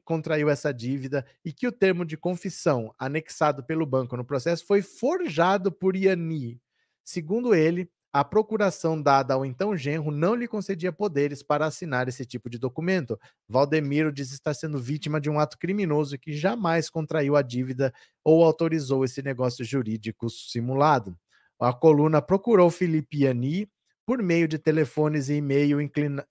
contraiu 0.06 0.50
essa 0.50 0.72
dívida 0.72 1.26
e 1.44 1.52
que 1.52 1.68
o 1.68 1.72
termo 1.72 2.06
de 2.06 2.16
confissão 2.16 2.94
anexado 2.98 3.64
pelo 3.64 3.86
banco 3.86 4.16
no 4.16 4.24
processo 4.24 4.66
foi 4.66 4.82
forjado 4.82 5.72
por 5.72 5.96
Iani. 5.96 6.62
Segundo 7.04 7.56
ele, 7.56 7.90
a 8.14 8.24
procuração 8.24 9.02
dada 9.02 9.34
ao 9.34 9.46
então 9.46 9.76
genro 9.76 10.12
não 10.12 10.36
lhe 10.36 10.48
concedia 10.48 10.92
poderes 10.92 11.42
para 11.42 11.66
assinar 11.66 12.08
esse 12.08 12.26
tipo 12.26 12.50
de 12.50 12.58
documento. 12.58 13.18
Valdemiro 13.48 14.12
diz 14.12 14.32
estar 14.32 14.54
sendo 14.54 14.80
vítima 14.80 15.20
de 15.22 15.30
um 15.30 15.40
ato 15.40 15.58
criminoso 15.58 16.18
que 16.18 16.34
jamais 16.34 16.90
contraiu 16.90 17.36
a 17.36 17.42
dívida 17.42 17.94
ou 18.24 18.44
autorizou 18.44 19.06
esse 19.06 19.22
negócio 19.22 19.64
jurídico 19.64 20.30
simulado. 20.30 21.18
A 21.60 21.72
coluna 21.72 22.22
procurou 22.22 22.70
Felipe 22.70 23.26
Ani 23.28 23.70
por 24.06 24.22
meio 24.22 24.48
de 24.48 24.58
telefones 24.58 25.30
e 25.30 25.36
e-mail 25.36 25.78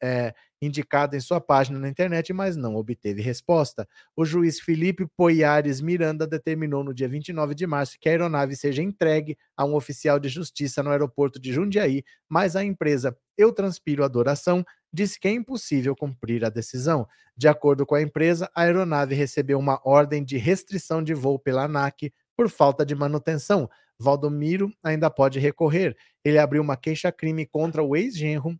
é, 0.02 0.34
indicado 0.60 1.16
em 1.16 1.20
sua 1.20 1.40
página 1.40 1.78
na 1.78 1.88
internet, 1.88 2.32
mas 2.32 2.56
não 2.56 2.76
obteve 2.76 3.22
resposta. 3.22 3.88
O 4.16 4.24
juiz 4.24 4.60
Felipe 4.60 5.06
Poiares 5.16 5.80
Miranda 5.80 6.26
determinou 6.26 6.84
no 6.84 6.92
dia 6.92 7.08
29 7.08 7.54
de 7.54 7.66
março 7.66 7.96
que 8.00 8.08
a 8.08 8.12
aeronave 8.12 8.54
seja 8.56 8.82
entregue 8.82 9.36
a 9.56 9.64
um 9.64 9.74
oficial 9.74 10.18
de 10.18 10.28
justiça 10.28 10.82
no 10.82 10.90
aeroporto 10.90 11.40
de 11.40 11.52
Jundiaí, 11.52 12.04
mas 12.28 12.56
a 12.56 12.64
empresa 12.64 13.16
Eu 13.36 13.52
Transpiro 13.52 14.04
Adoração 14.04 14.64
disse 14.92 15.18
que 15.18 15.28
é 15.28 15.32
impossível 15.32 15.94
cumprir 15.96 16.44
a 16.44 16.50
decisão. 16.50 17.06
De 17.36 17.48
acordo 17.48 17.86
com 17.86 17.94
a 17.94 18.02
empresa, 18.02 18.50
a 18.54 18.62
aeronave 18.62 19.14
recebeu 19.14 19.58
uma 19.58 19.80
ordem 19.84 20.24
de 20.24 20.36
restrição 20.36 21.02
de 21.02 21.14
voo 21.14 21.38
pela 21.38 21.64
ANAC 21.64 22.12
por 22.36 22.48
falta 22.48 22.84
de 22.84 22.94
manutenção. 22.94 23.68
Valdomiro 23.98 24.72
ainda 24.82 25.10
pode 25.10 25.38
recorrer. 25.38 25.96
Ele 26.24 26.38
abriu 26.38 26.62
uma 26.62 26.76
queixa-crime 26.76 27.46
contra 27.46 27.82
o 27.82 27.94
ex-genro, 27.94 28.58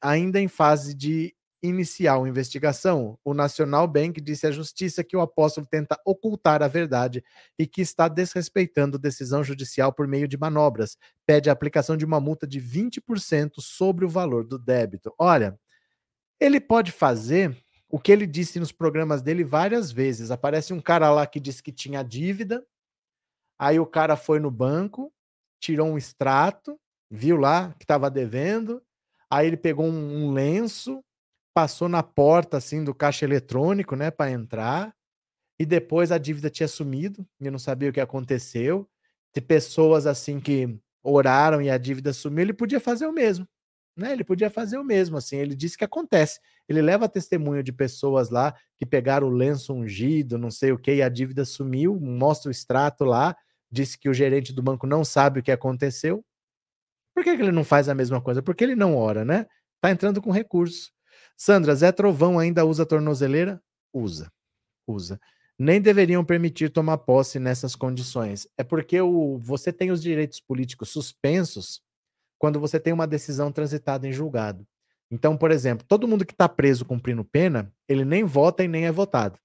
ainda 0.00 0.40
em 0.40 0.48
fase 0.48 0.94
de 0.94 1.34
inicial 1.62 2.26
investigação. 2.26 3.18
O 3.24 3.32
National 3.32 3.88
Bank 3.88 4.20
disse 4.20 4.46
à 4.46 4.50
justiça 4.50 5.02
que 5.02 5.16
o 5.16 5.20
apóstolo 5.20 5.66
tenta 5.66 5.98
ocultar 6.04 6.62
a 6.62 6.68
verdade 6.68 7.24
e 7.58 7.66
que 7.66 7.80
está 7.80 8.06
desrespeitando 8.06 8.98
decisão 8.98 9.42
judicial 9.42 9.92
por 9.92 10.06
meio 10.06 10.28
de 10.28 10.36
manobras. 10.36 10.98
Pede 11.24 11.48
a 11.48 11.52
aplicação 11.54 11.96
de 11.96 12.04
uma 12.04 12.20
multa 12.20 12.46
de 12.46 12.60
20% 12.60 13.60
sobre 13.60 14.04
o 14.04 14.08
valor 14.08 14.44
do 14.44 14.58
débito. 14.58 15.14
Olha, 15.18 15.58
ele 16.38 16.60
pode 16.60 16.92
fazer 16.92 17.56
o 17.88 17.98
que 17.98 18.12
ele 18.12 18.26
disse 18.26 18.60
nos 18.60 18.72
programas 18.72 19.22
dele 19.22 19.42
várias 19.42 19.90
vezes. 19.90 20.30
Aparece 20.30 20.74
um 20.74 20.80
cara 20.80 21.10
lá 21.10 21.26
que 21.26 21.40
disse 21.40 21.62
que 21.62 21.72
tinha 21.72 22.02
dívida, 22.02 22.62
Aí 23.58 23.78
o 23.78 23.86
cara 23.86 24.16
foi 24.16 24.40
no 24.40 24.50
banco, 24.50 25.12
tirou 25.60 25.88
um 25.88 25.98
extrato, 25.98 26.78
viu 27.10 27.36
lá 27.36 27.72
que 27.78 27.84
estava 27.84 28.10
devendo. 28.10 28.82
Aí 29.34 29.48
ele 29.48 29.56
pegou 29.56 29.84
um, 29.84 30.26
um, 30.26 30.32
lenço, 30.32 31.02
passou 31.52 31.88
na 31.88 32.04
porta 32.04 32.56
assim 32.56 32.84
do 32.84 32.94
caixa 32.94 33.24
eletrônico, 33.24 33.96
né, 33.96 34.08
para 34.08 34.30
entrar. 34.30 34.94
e 35.58 35.66
depois 35.66 36.12
a 36.12 36.18
dívida 36.18 36.48
tinha 36.50 36.68
sumido, 36.68 37.26
e 37.40 37.50
não 37.50 37.58
sabia 37.58 37.90
o 37.90 37.92
que 37.92 38.00
aconteceu. 38.00 38.88
De 39.34 39.40
pessoas 39.40 40.06
assim 40.06 40.38
que 40.38 40.78
oraram 41.02 41.60
e 41.60 41.68
a 41.68 41.76
dívida 41.78 42.12
sumiu, 42.12 42.42
ele 42.42 42.52
podia 42.52 42.78
fazer 42.78 43.06
o 43.06 43.12
mesmo. 43.12 43.44
Né? 43.96 44.12
Ele 44.12 44.22
podia 44.22 44.50
fazer 44.50 44.78
o 44.78 44.84
mesmo, 44.84 45.16
assim. 45.16 45.36
Ele 45.36 45.56
disse 45.56 45.76
que 45.76 45.84
acontece. 45.84 46.38
Ele 46.68 46.80
leva 46.80 47.08
testemunho 47.08 47.62
de 47.62 47.72
pessoas 47.72 48.30
lá 48.30 48.54
que 48.78 48.86
pegaram 48.86 49.26
o 49.26 49.30
lenço 49.30 49.72
ungido, 49.74 50.38
não 50.38 50.50
sei 50.50 50.70
o 50.70 50.78
que, 50.78 50.94
e 50.94 51.02
a 51.02 51.08
dívida 51.08 51.44
sumiu, 51.44 51.98
mostra 52.00 52.48
o 52.48 52.52
extrato 52.52 53.04
lá, 53.04 53.36
disse 53.70 53.98
que 53.98 54.08
o 54.08 54.14
gerente 54.14 54.52
do 54.52 54.62
banco 54.62 54.86
não 54.86 55.04
sabe 55.04 55.40
o 55.40 55.42
que 55.42 55.52
aconteceu. 55.52 56.24
Por 57.14 57.22
que, 57.22 57.36
que 57.36 57.42
ele 57.42 57.52
não 57.52 57.64
faz 57.64 57.88
a 57.88 57.94
mesma 57.94 58.20
coisa? 58.20 58.42
Porque 58.42 58.64
ele 58.64 58.74
não 58.74 58.96
ora, 58.96 59.24
né? 59.24 59.46
Tá 59.80 59.90
entrando 59.90 60.20
com 60.20 60.30
recurso. 60.30 60.90
Sandra, 61.36 61.74
Zé 61.74 61.92
Trovão 61.92 62.38
ainda 62.38 62.64
usa 62.64 62.84
tornozeleira? 62.84 63.62
Usa. 63.92 64.32
Usa. 64.86 65.20
Nem 65.58 65.80
deveriam 65.80 66.24
permitir 66.24 66.70
tomar 66.70 66.98
posse 66.98 67.38
nessas 67.38 67.76
condições. 67.76 68.48
É 68.58 68.64
porque 68.64 69.00
o, 69.00 69.38
você 69.38 69.72
tem 69.72 69.90
os 69.90 70.02
direitos 70.02 70.40
políticos 70.40 70.90
suspensos 70.90 71.80
quando 72.38 72.58
você 72.58 72.80
tem 72.80 72.92
uma 72.92 73.06
decisão 73.06 73.52
transitada 73.52 74.08
em 74.08 74.12
julgado. 74.12 74.66
Então, 75.10 75.36
por 75.36 75.50
exemplo, 75.50 75.86
todo 75.86 76.08
mundo 76.08 76.26
que 76.26 76.32
está 76.32 76.48
preso 76.48 76.84
cumprindo 76.84 77.24
pena, 77.24 77.72
ele 77.88 78.04
nem 78.04 78.24
vota 78.24 78.64
e 78.64 78.68
nem 78.68 78.86
é 78.86 78.92
votado. 78.92 79.38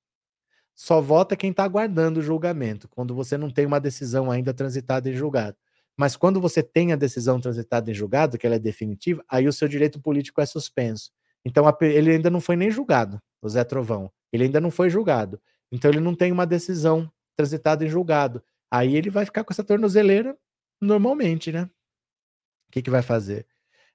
Só 0.75 0.99
vota 1.01 1.35
quem 1.35 1.51
está 1.51 1.63
aguardando 1.63 2.19
o 2.19 2.23
julgamento, 2.23 2.87
quando 2.87 3.13
você 3.13 3.37
não 3.37 3.51
tem 3.51 3.65
uma 3.65 3.79
decisão 3.79 4.31
ainda 4.31 4.53
transitada 4.53 5.09
em 5.09 5.13
julgado. 5.13 5.57
Mas 5.99 6.15
quando 6.15 6.39
você 6.39 6.63
tem 6.63 6.93
a 6.93 6.95
decisão 6.95 7.41
transitada 7.41 7.91
em 7.91 7.93
julgado, 7.93 8.37
que 8.37 8.47
ela 8.47 8.55
é 8.55 8.59
definitiva, 8.59 9.21
aí 9.27 9.49
o 9.49 9.51
seu 9.51 9.67
direito 9.67 9.99
político 9.99 10.39
é 10.39 10.45
suspenso. 10.45 11.11
Então 11.43 11.65
ele 11.81 12.11
ainda 12.11 12.29
não 12.29 12.39
foi 12.39 12.55
nem 12.55 12.71
julgado, 12.71 13.21
o 13.41 13.49
Zé 13.49 13.65
Trovão. 13.65 14.09
Ele 14.31 14.45
ainda 14.45 14.61
não 14.61 14.71
foi 14.71 14.89
julgado. 14.89 15.41
Então 15.69 15.91
ele 15.91 15.99
não 15.99 16.15
tem 16.15 16.31
uma 16.31 16.47
decisão 16.47 17.11
transitada 17.35 17.83
em 17.83 17.89
julgado. 17.89 18.41
Aí 18.71 18.95
ele 18.95 19.09
vai 19.09 19.25
ficar 19.25 19.43
com 19.43 19.51
essa 19.51 19.61
tornozeleira 19.61 20.37
normalmente, 20.79 21.51
né? 21.51 21.63
O 21.63 22.71
que, 22.71 22.81
que 22.81 22.89
vai 22.89 23.01
fazer? 23.01 23.45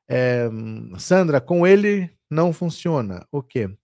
É, 0.07 0.51
Sandra, 0.99 1.41
com 1.41 1.67
ele 1.67 2.11
não 2.31 2.53
funciona. 2.53 3.27
O 3.33 3.43
quê? 3.43 3.75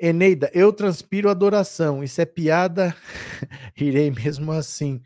Eneida, 0.00 0.50
eu 0.54 0.72
transpiro 0.72 1.28
adoração. 1.28 2.02
Isso 2.02 2.22
é 2.22 2.24
piada. 2.24 2.96
Irei 3.76 4.10
mesmo 4.10 4.50
assim. 4.50 5.02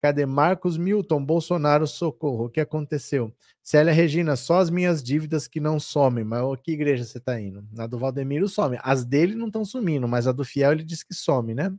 Cadê 0.00 0.24
Marcos 0.24 0.76
Milton? 0.76 1.24
Bolsonaro, 1.24 1.86
socorro. 1.86 2.44
O 2.46 2.50
que 2.50 2.60
aconteceu? 2.60 3.34
Célia 3.62 3.92
Regina, 3.92 4.36
só 4.36 4.58
as 4.58 4.70
minhas 4.70 5.02
dívidas 5.02 5.48
que 5.48 5.60
não 5.60 5.80
somem. 5.80 6.24
Mas 6.24 6.42
que 6.62 6.72
igreja 6.72 7.04
você 7.04 7.18
está 7.18 7.40
indo? 7.40 7.66
Na 7.72 7.86
do 7.86 7.98
Valdemiro 7.98 8.48
some. 8.48 8.78
As 8.82 9.04
dele 9.04 9.34
não 9.34 9.48
estão 9.48 9.64
sumindo, 9.64 10.06
mas 10.06 10.26
a 10.26 10.32
do 10.32 10.44
fiel 10.44 10.72
ele 10.72 10.84
diz 10.84 11.02
que 11.02 11.14
some, 11.14 11.54
né? 11.54 11.74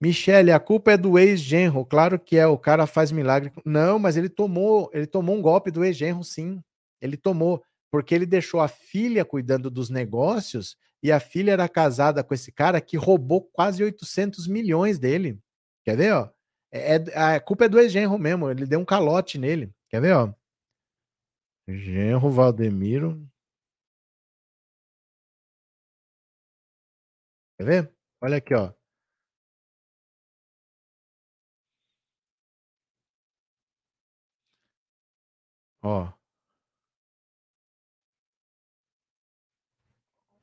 Michele, 0.00 0.50
a 0.50 0.58
culpa 0.58 0.92
é 0.92 0.96
do 0.96 1.18
ex-genro. 1.18 1.84
Claro 1.84 2.18
que 2.18 2.36
é, 2.38 2.46
o 2.46 2.56
cara 2.56 2.86
faz 2.86 3.12
milagre. 3.12 3.52
Não, 3.64 3.98
mas 3.98 4.16
ele 4.16 4.30
tomou, 4.30 4.90
ele 4.94 5.06
tomou 5.06 5.36
um 5.36 5.42
golpe 5.42 5.70
do 5.70 5.84
ex-genro, 5.84 6.24
sim. 6.24 6.62
Ele 7.02 7.18
tomou, 7.18 7.62
porque 7.90 8.14
ele 8.14 8.24
deixou 8.24 8.60
a 8.60 8.68
filha 8.68 9.24
cuidando 9.24 9.70
dos 9.70 9.90
negócios 9.90 10.76
e 11.02 11.12
a 11.12 11.20
filha 11.20 11.52
era 11.52 11.68
casada 11.68 12.24
com 12.24 12.32
esse 12.32 12.50
cara 12.50 12.80
que 12.80 12.96
roubou 12.96 13.42
quase 13.52 13.84
800 13.84 14.46
milhões 14.46 14.98
dele. 14.98 15.38
Quer 15.84 15.96
ver, 15.96 16.12
ó? 16.14 16.30
É, 16.72 16.94
é 16.96 17.34
a 17.36 17.40
culpa 17.40 17.64
é 17.64 17.68
do 17.68 17.78
ex-genro 17.80 18.18
mesmo, 18.18 18.50
ele 18.50 18.66
deu 18.66 18.80
um 18.80 18.84
calote 18.84 19.38
nele. 19.38 19.72
Quer 19.88 20.00
ver, 20.00 20.14
ó? 20.14 20.32
Genro 21.68 22.30
Valdemiro. 22.30 23.26
Quer 27.58 27.64
ver? 27.64 27.92
Olha 28.20 28.38
aqui, 28.38 28.54
ó. 28.54 28.72
Ó. 35.82 36.12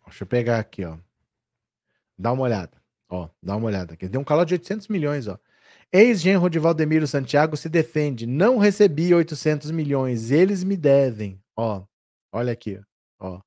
Deixa 0.05 0.23
eu 0.23 0.27
pegar 0.27 0.59
aqui, 0.59 0.83
ó. 0.85 0.97
Dá 2.17 2.31
uma 2.31 2.43
olhada. 2.43 2.81
Ó, 3.09 3.29
dá 3.41 3.55
uma 3.55 3.67
olhada 3.67 3.93
aqui. 3.93 4.07
Deu 4.07 4.19
um 4.19 4.23
calote 4.23 4.49
de 4.49 4.55
800 4.55 4.87
milhões, 4.87 5.27
ó. 5.27 5.37
Ex-genro 5.91 6.49
de 6.49 6.59
Valdemiro 6.59 7.07
Santiago 7.07 7.55
se 7.55 7.69
defende. 7.69 8.25
Não 8.25 8.57
recebi 8.57 9.13
800 9.13 9.71
milhões. 9.71 10.31
Eles 10.31 10.63
me 10.63 10.75
devem. 10.75 11.39
Ó, 11.55 11.83
olha 12.31 12.51
aqui. 12.51 12.79
Ó. 13.19 13.39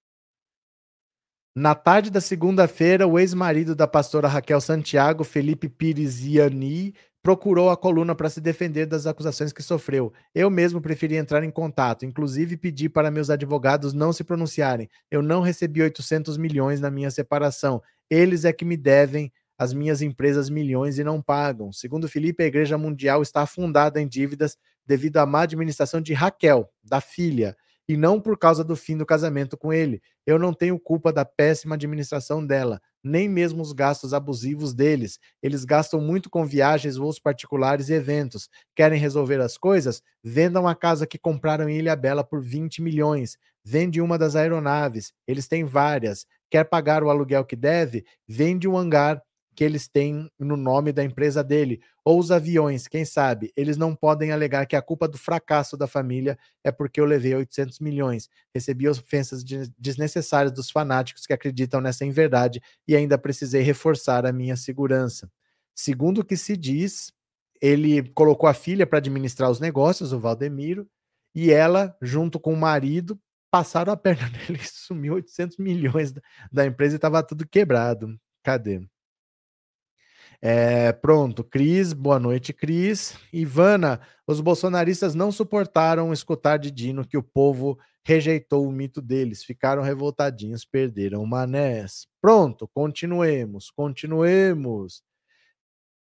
Na 1.55 1.75
tarde 1.75 2.11
da 2.11 2.21
segunda-feira, 2.21 3.07
o 3.07 3.19
ex-marido 3.19 3.75
da 3.75 3.87
pastora 3.87 4.29
Raquel 4.29 4.61
Santiago, 4.61 5.25
Felipe 5.25 5.69
Pires 5.69 6.21
Iani, 6.21 6.95
procurou 7.23 7.71
a 7.71 7.77
coluna 7.77 8.15
para 8.15 8.31
se 8.31 8.41
defender 8.41 8.87
das 8.87 9.07
acusações 9.07 9.53
que 9.53 9.63
sofreu. 9.63 10.13
Eu 10.35 10.49
mesmo 10.49 10.81
preferi 10.81 11.17
entrar 11.17 11.45
em 11.45 11.51
contato, 11.51 12.07
inclusive 12.07 12.57
pedi 12.57 12.89
para 12.89 13.11
meus 13.11 13.29
advogados 13.31 13.93
não 13.93 14.13
se 14.13 14.25
pronunciarem. 14.25 14.89
Eu 15.11 15.23
não 15.23 15.43
recebi 15.43 15.83
800 15.83 16.37
milhões 16.39 16.81
na 16.81 16.91
minha 16.91 17.11
separação. 17.11 17.83
Eles 18.09 18.45
é 18.45 18.53
que 18.53 18.65
me 18.65 18.77
devem 18.77 19.31
as 19.61 19.75
minhas 19.75 20.01
empresas 20.01 20.49
milhões 20.49 20.99
e 20.99 21.05
não 21.05 21.21
pagam. 21.21 21.71
Segundo 21.71 22.09
Felipe, 22.09 22.43
a 22.43 22.47
Igreja 22.47 22.79
Mundial 22.79 23.21
está 23.21 23.43
afundada 23.43 24.01
em 24.01 24.09
dívidas 24.09 24.57
devido 24.87 25.19
à 25.19 25.27
má 25.27 25.43
administração 25.43 26.01
de 26.01 26.15
Raquel, 26.15 26.67
da 26.83 26.99
filha 26.99 27.55
e 27.87 27.95
não 27.95 28.19
por 28.19 28.39
causa 28.39 28.65
do 28.65 28.75
fim 28.75 28.97
do 28.97 29.05
casamento 29.05 29.59
com 29.59 29.71
ele. 29.71 30.01
Eu 30.27 30.39
não 30.39 30.55
tenho 30.55 30.81
culpa 30.81 31.13
da 31.13 31.27
péssima 31.27 31.75
administração 31.75 32.47
dela, 32.47 32.81
nem 33.05 33.29
mesmo 33.29 33.61
os 33.61 33.75
gastos 33.75 34.15
abusivos 34.15 34.73
deles. 34.73 35.19
Eles 35.43 35.67
gastam 35.67 36.01
muito 36.01 36.31
com 36.31 36.47
viagens, 36.47 36.97
voos 36.97 37.19
particulares 37.19 37.91
e 37.91 37.93
eventos. 37.93 38.49
Querem 38.75 38.99
resolver 38.99 39.43
as 39.43 39.59
coisas? 39.59 40.03
Vendam 40.25 40.67
a 40.67 40.75
casa 40.75 41.07
que 41.07 41.19
compraram 41.19 41.69
em 41.69 41.77
Ilha 41.77 41.95
Bela 41.95 42.25
por 42.25 42.41
20 42.41 42.81
milhões. 42.81 43.37
Vende 43.63 44.01
uma 44.01 44.17
das 44.17 44.37
aeronaves. 44.37 45.13
Eles 45.29 45.47
têm 45.47 45.65
várias. 45.65 46.25
Quer 46.51 46.65
pagar 46.65 47.03
o 47.03 47.11
aluguel 47.11 47.45
que 47.45 47.57
deve? 47.57 48.07
Vende 48.27 48.67
um 48.67 48.79
hangar 48.79 49.23
que 49.61 49.65
eles 49.65 49.87
têm 49.87 50.27
no 50.39 50.57
nome 50.57 50.91
da 50.91 51.05
empresa 51.05 51.45
dele, 51.45 51.83
ou 52.03 52.19
os 52.19 52.31
aviões, 52.31 52.89
quem 52.89 53.05
sabe, 53.05 53.53
eles 53.55 53.77
não 53.77 53.95
podem 53.95 54.33
alegar 54.33 54.65
que 54.65 54.75
a 54.75 54.81
culpa 54.81 55.07
do 55.07 55.19
fracasso 55.19 55.77
da 55.77 55.87
família 55.87 56.39
é 56.65 56.73
porque 56.73 56.99
eu 56.99 57.05
levei 57.05 57.35
800 57.35 57.79
milhões, 57.79 58.31
recebi 58.55 58.89
ofensas 58.89 59.45
desnecessárias 59.79 60.51
dos 60.51 60.71
fanáticos 60.71 61.27
que 61.27 61.35
acreditam 61.35 61.79
nessa 61.79 62.07
inverdade 62.07 62.63
e 62.89 62.97
ainda 62.97 63.19
precisei 63.19 63.61
reforçar 63.61 64.25
a 64.25 64.33
minha 64.33 64.57
segurança. 64.57 65.31
Segundo 65.75 66.23
o 66.23 66.25
que 66.25 66.39
se 66.39 66.57
diz, 66.57 67.13
ele 67.61 68.03
colocou 68.15 68.49
a 68.49 68.55
filha 68.55 68.87
para 68.87 68.97
administrar 68.97 69.51
os 69.51 69.61
negócios, 69.61 70.15
o 70.15 70.19
Valdemiro, 70.19 70.89
e 71.35 71.53
ela, 71.53 71.95
junto 72.01 72.41
com 72.41 72.55
o 72.55 72.57
marido, 72.57 73.21
passaram 73.51 73.93
a 73.93 73.97
perna 73.99 74.27
dele 74.33 74.59
e 74.59 74.67
sumiu 74.67 75.17
800 75.17 75.59
milhões 75.59 76.15
da 76.51 76.65
empresa 76.65 76.95
e 76.95 76.97
estava 76.97 77.23
tudo 77.23 77.47
quebrado. 77.47 78.19
Cadê? 78.43 78.89
É, 80.43 80.91
pronto, 80.93 81.45
Cris, 81.45 81.93
boa 81.93 82.19
noite, 82.19 82.53
Cris. 82.55 83.15
Ivana, 83.31 84.01
os 84.27 84.41
bolsonaristas 84.41 85.15
não 85.15 85.31
suportaram 85.31 86.15
escutar 86.15 86.59
de 86.59 86.71
Dino 86.71 87.07
que 87.07 87.19
o 87.19 87.23
povo 87.23 87.79
rejeitou 88.03 88.67
o 88.67 88.73
mito 88.73 89.03
deles, 89.03 89.45
ficaram 89.45 89.83
revoltadinhos, 89.83 90.65
perderam 90.65 91.27
manés. 91.27 92.07
Pronto, 92.23 92.67
continuemos, 92.69 93.71
continuemos. 93.71 95.03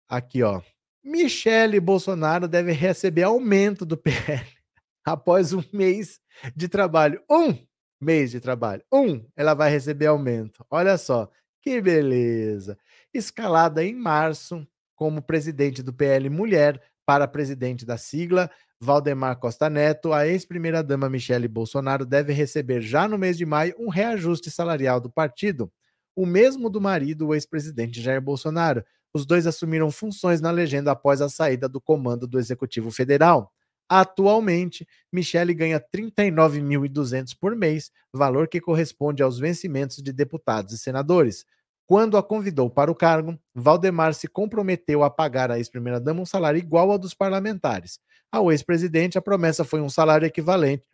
Aqui, 0.09 0.45
ó. 0.45 0.63
Michele 1.03 1.81
Bolsonaro 1.81 2.47
deve 2.47 2.71
receber 2.71 3.25
aumento 3.25 3.85
do 3.85 3.97
PL 3.97 4.47
após 5.05 5.53
um 5.53 5.65
mês 5.73 6.21
de 6.55 6.69
trabalho. 6.69 7.21
Um 7.29 7.59
mês 8.01 8.31
de 8.31 8.39
trabalho. 8.39 8.85
Um, 8.93 9.27
ela 9.35 9.55
vai 9.55 9.71
receber 9.71 10.07
aumento. 10.07 10.65
Olha 10.71 10.97
só, 10.97 11.29
que 11.63 11.81
beleza 11.81 12.79
escalada 13.13 13.85
em 13.85 13.95
março 13.95 14.67
como 14.95 15.23
presidente 15.23 15.83
do 15.83 15.93
PL 15.93 16.29
Mulher 16.29 16.81
para 17.07 17.27
presidente 17.27 17.85
da 17.85 17.97
sigla, 17.97 18.51
Valdemar 18.81 19.37
Costa 19.39 19.69
Neto, 19.69 20.13
a 20.13 20.27
ex-primeira-dama 20.27 21.11
Michele 21.11 21.49
Bolsonaro 21.49 22.07
deve 22.07 22.33
receber 22.33 22.81
já 22.81 23.07
no 23.07 23.19
mês 23.19 23.37
de 23.37 23.45
maio 23.45 23.75
um 23.79 23.89
reajuste 23.89 24.51
salarial 24.51 25.01
do 25.01 25.11
partido, 25.11 25.71
o 26.17 26.25
mesmo 26.25 26.71
do 26.71 26.81
marido, 26.81 27.29
o 27.29 27.35
ex-presidente 27.35 28.01
Jair 28.01 28.21
Bolsonaro. 28.21 28.85
Os 29.13 29.27
dois 29.27 29.47
assumiram 29.47 29.91
funções 29.91 30.41
na 30.41 30.51
legenda 30.51 30.93
após 30.93 31.21
a 31.21 31.29
saída 31.29 31.69
do 31.69 31.81
comando 31.81 32.27
do 32.27 32.39
Executivo 32.39 32.91
Federal. 32.91 33.53
Atualmente, 33.89 34.87
Michele 35.13 35.53
ganha 35.53 35.81
39.200 35.81 37.37
por 37.39 37.57
mês, 37.57 37.91
valor 38.15 38.49
que 38.49 38.61
corresponde 38.61 39.23
aos 39.23 39.39
vencimentos 39.39 39.97
de 40.03 40.13
deputados 40.13 40.73
e 40.73 40.79
senadores. 40.79 41.45
Quando 41.91 42.17
a 42.17 42.23
convidou 42.23 42.71
para 42.71 42.89
o 42.89 42.95
cargo, 42.95 43.37
Valdemar 43.53 44.15
se 44.15 44.29
comprometeu 44.29 45.03
a 45.03 45.11
pagar 45.11 45.51
à 45.51 45.59
ex-primeira-dama 45.59 46.21
um 46.21 46.25
salário 46.25 46.57
igual 46.57 46.89
ao 46.93 46.99
dos 46.99 47.15
parlamentares. 47.15 47.99
Ao 48.31 48.53
ex-presidente, 48.53 49.19
a 49.19 49.21
promessa 49.21 49.65
foi 49.65 49.81
um 49.81 49.91
salário 49.91 50.25
equivalente 50.25 50.87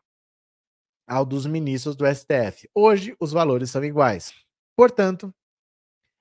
ao 1.07 1.27
dos 1.27 1.45
ministros 1.45 1.97
do 1.97 2.07
STF. 2.07 2.67
Hoje, 2.75 3.15
os 3.21 3.31
valores 3.31 3.71
são 3.71 3.85
iguais. 3.85 4.33
Portanto, 4.75 5.35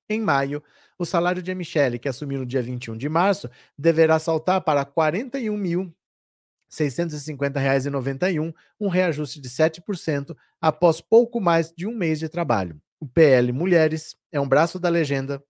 em 0.10 0.20
maio, 0.20 0.62
o 1.00 1.06
salário 1.06 1.42
de 1.42 1.56
Michele, 1.56 1.98
que 1.98 2.10
assumiu 2.10 2.40
no 2.40 2.46
dia 2.46 2.62
21 2.62 2.98
de 2.98 3.08
março, 3.08 3.50
deverá 3.78 4.20
saltar 4.20 4.60
para 4.60 4.82
R$ 4.82 4.88
41.650,91, 6.70 8.54
um 8.78 8.90
reajuste 8.90 9.40
de 9.40 9.48
7% 9.48 10.36
após 10.60 11.00
pouco 11.00 11.40
mais 11.40 11.72
de 11.72 11.88
um 11.88 11.96
mês 11.96 12.20
de 12.20 12.28
trabalho. 12.28 12.78
O 13.00 13.08
PL 13.08 13.52
Mulheres 13.52 14.16
é 14.32 14.40
um 14.40 14.48
braço 14.48 14.80
da 14.80 14.90
legenda 14.90 15.44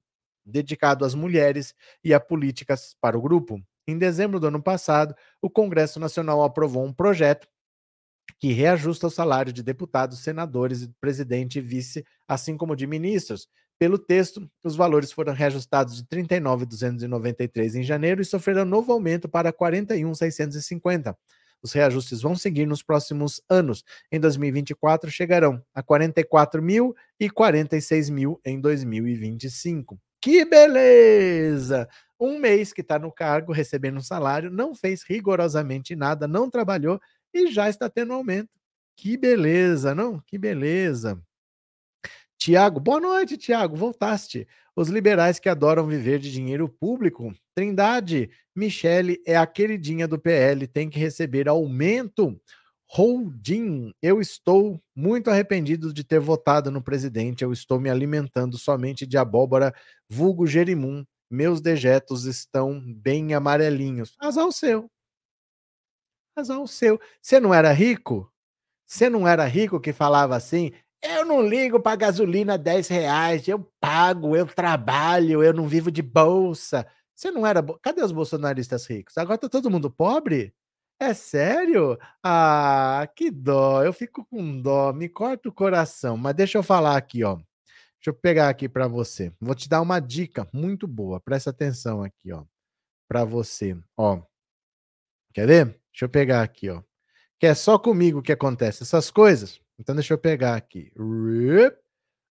dedicado 0.46 1.06
às 1.06 1.16
mulheres 1.16 1.74
e 2.04 2.14
a 2.14 2.20
políticas 2.20 2.96
para 3.02 3.18
o 3.18 3.22
grupo. 3.22 3.60
Em 3.88 3.98
dezembro 3.98 4.40
do 4.40 4.48
ano 4.48 4.62
passado, 4.62 5.16
o 5.42 5.50
Congresso 5.50 6.00
Nacional 6.00 6.44
aprovou 6.44 6.84
um 6.84 6.94
projeto 6.94 7.48
que 8.40 8.52
reajusta 8.52 9.08
o 9.08 9.12
salário 9.12 9.54
de 9.54 9.64
deputados, 9.64 10.20
senadores, 10.20 10.90
presidente 11.00 11.60
e 11.60 11.62
vice, 11.62 12.06
assim 12.28 12.58
como 12.58 12.76
de 12.76 12.86
ministros. 12.86 13.48
Pelo 13.78 13.98
texto, 13.98 14.50
os 14.64 14.76
valores 14.76 15.12
foram 15.12 15.34
reajustados 15.34 15.98
de 15.98 16.04
39.293 16.06 17.76
em 17.76 17.84
janeiro 17.84 18.22
e 18.22 18.26
sofreram 18.26 18.66
novo 18.66 18.92
aumento 18.92 19.28
para 19.28 19.52
41.650. 19.52 21.16
Os 21.66 21.74
reajustes 21.74 22.22
vão 22.22 22.36
seguir 22.36 22.68
nos 22.68 22.84
próximos 22.84 23.42
anos. 23.50 23.84
Em 24.12 24.20
2024, 24.20 25.10
chegarão 25.10 25.60
a 25.74 25.82
44 25.82 26.62
mil 26.62 26.96
e 27.20 27.28
46 27.28 28.12
mil 28.12 28.40
em 28.46 28.62
2025. 28.62 30.00
Que 30.22 30.46
beleza! 30.46 31.90
Um 32.20 32.38
mês 32.38 32.72
que 32.72 32.82
está 32.82 33.00
no 33.00 33.12
cargo, 33.12 33.52
recebendo 33.52 33.98
um 33.98 34.02
salário, 34.02 34.52
não 34.52 34.76
fez 34.76 35.02
rigorosamente 35.02 35.96
nada, 35.96 36.28
não 36.28 36.52
trabalhou 36.52 37.02
e 37.34 37.48
já 37.48 37.68
está 37.68 37.90
tendo 37.90 38.14
aumento. 38.14 38.52
Que 38.96 39.18
beleza, 39.18 39.96
não? 39.96 40.20
Que 40.20 40.38
beleza. 40.38 41.20
Tiago, 42.38 42.80
boa 42.80 43.00
noite, 43.00 43.38
Tiago. 43.38 43.76
Voltaste. 43.76 44.48
Os 44.76 44.90
liberais 44.90 45.40
que 45.40 45.48
adoram 45.48 45.88
viver 45.88 46.20
de 46.20 46.32
dinheiro 46.32 46.68
público. 46.68 47.34
Trindade, 47.56 48.30
Michele 48.54 49.22
é 49.26 49.38
a 49.38 49.48
queridinha 49.48 50.06
do 50.06 50.20
PL, 50.20 50.68
tem 50.68 50.90
que 50.90 51.00
receber 51.00 51.48
aumento. 51.48 52.38
Holding, 52.88 53.94
eu 54.02 54.20
estou 54.20 54.82
muito 54.96 55.30
arrependido 55.30 55.94
de 55.94 56.04
ter 56.04 56.20
votado 56.20 56.70
no 56.70 56.84
presidente. 56.84 57.44
Eu 57.44 57.54
estou 57.54 57.80
me 57.80 57.90
alimentando 57.90 58.58
somente 58.58 59.06
de 59.06 59.18
abóbora, 59.18 59.74
vulgo 60.10 60.46
gerimum. 60.46 61.04
Meus 61.30 61.62
dejetos 61.62 62.26
estão 62.26 62.82
bem 62.96 63.34
amarelinhos. 63.34 64.16
Azar 64.20 64.46
o 64.46 64.52
seu. 64.52 64.90
Azar 66.36 66.60
o 66.62 66.68
seu. 66.68 67.00
Você 67.22 67.40
não 67.40 67.54
era 67.54 67.72
rico? 67.72 68.32
Você 68.86 69.10
não 69.10 69.28
era 69.28 69.46
rico 69.46 69.80
que 69.80 69.92
falava 69.92 70.36
assim? 70.36 70.72
Eu 71.08 71.24
não 71.24 71.42
ligo 71.48 71.80
para 71.80 71.96
gasolina 71.96 72.58
10 72.58 72.88
reais, 72.88 73.48
eu 73.48 73.60
pago, 73.80 74.36
eu 74.36 74.48
trabalho, 74.48 75.44
eu 75.44 75.54
não 75.54 75.68
vivo 75.68 75.92
de 75.92 76.02
bolsa. 76.02 76.86
Você 77.16 77.30
não 77.30 77.46
era. 77.46 77.64
Cadê 77.82 78.04
os 78.04 78.12
bolsonaristas 78.12 78.86
ricos? 78.88 79.18
Agora 79.18 79.38
tá 79.38 79.48
todo 79.48 79.70
mundo 79.70 79.90
pobre? 79.90 80.54
É 81.00 81.14
sério? 81.14 81.98
Ah, 82.24 83.08
que 83.16 83.30
dó. 83.30 83.84
Eu 83.84 83.94
fico 83.94 84.26
com 84.26 84.62
dó, 84.62 84.92
me 84.94 85.08
corta 85.08 85.48
o 85.50 85.54
coração. 85.54 86.18
Mas 86.18 86.36
deixa 86.36 86.58
eu 86.58 86.64
falar 86.64 86.98
aqui, 86.98 87.24
ó. 87.24 87.36
Deixa 87.36 88.10
eu 88.10 88.14
pegar 88.14 88.50
aqui 88.50 88.68
para 88.68 88.88
você. 88.88 89.32
Vou 89.40 89.56
te 89.56 89.70
dar 89.70 89.82
uma 89.82 90.00
dica 90.00 90.48
muito 90.54 90.88
boa. 90.88 91.20
Presta 91.20 91.52
atenção 91.52 92.04
aqui, 92.04 92.32
ó. 92.32 92.44
Para 93.08 93.24
você, 93.24 93.78
ó. 93.98 94.22
Quer 95.34 95.48
ver? 95.48 95.66
Deixa 95.92 96.06
eu 96.06 96.10
pegar 96.10 96.42
aqui, 96.42 96.70
ó. 96.70 96.82
Que 97.40 97.48
é 97.48 97.54
só 97.54 97.78
comigo 97.78 98.22
que 98.22 98.32
acontece 98.32 98.84
essas 98.84 99.12
coisas. 99.12 99.60
Então 99.80 99.96
deixa 99.96 100.14
eu 100.14 100.18
pegar 100.18 100.56
aqui. 100.56 100.92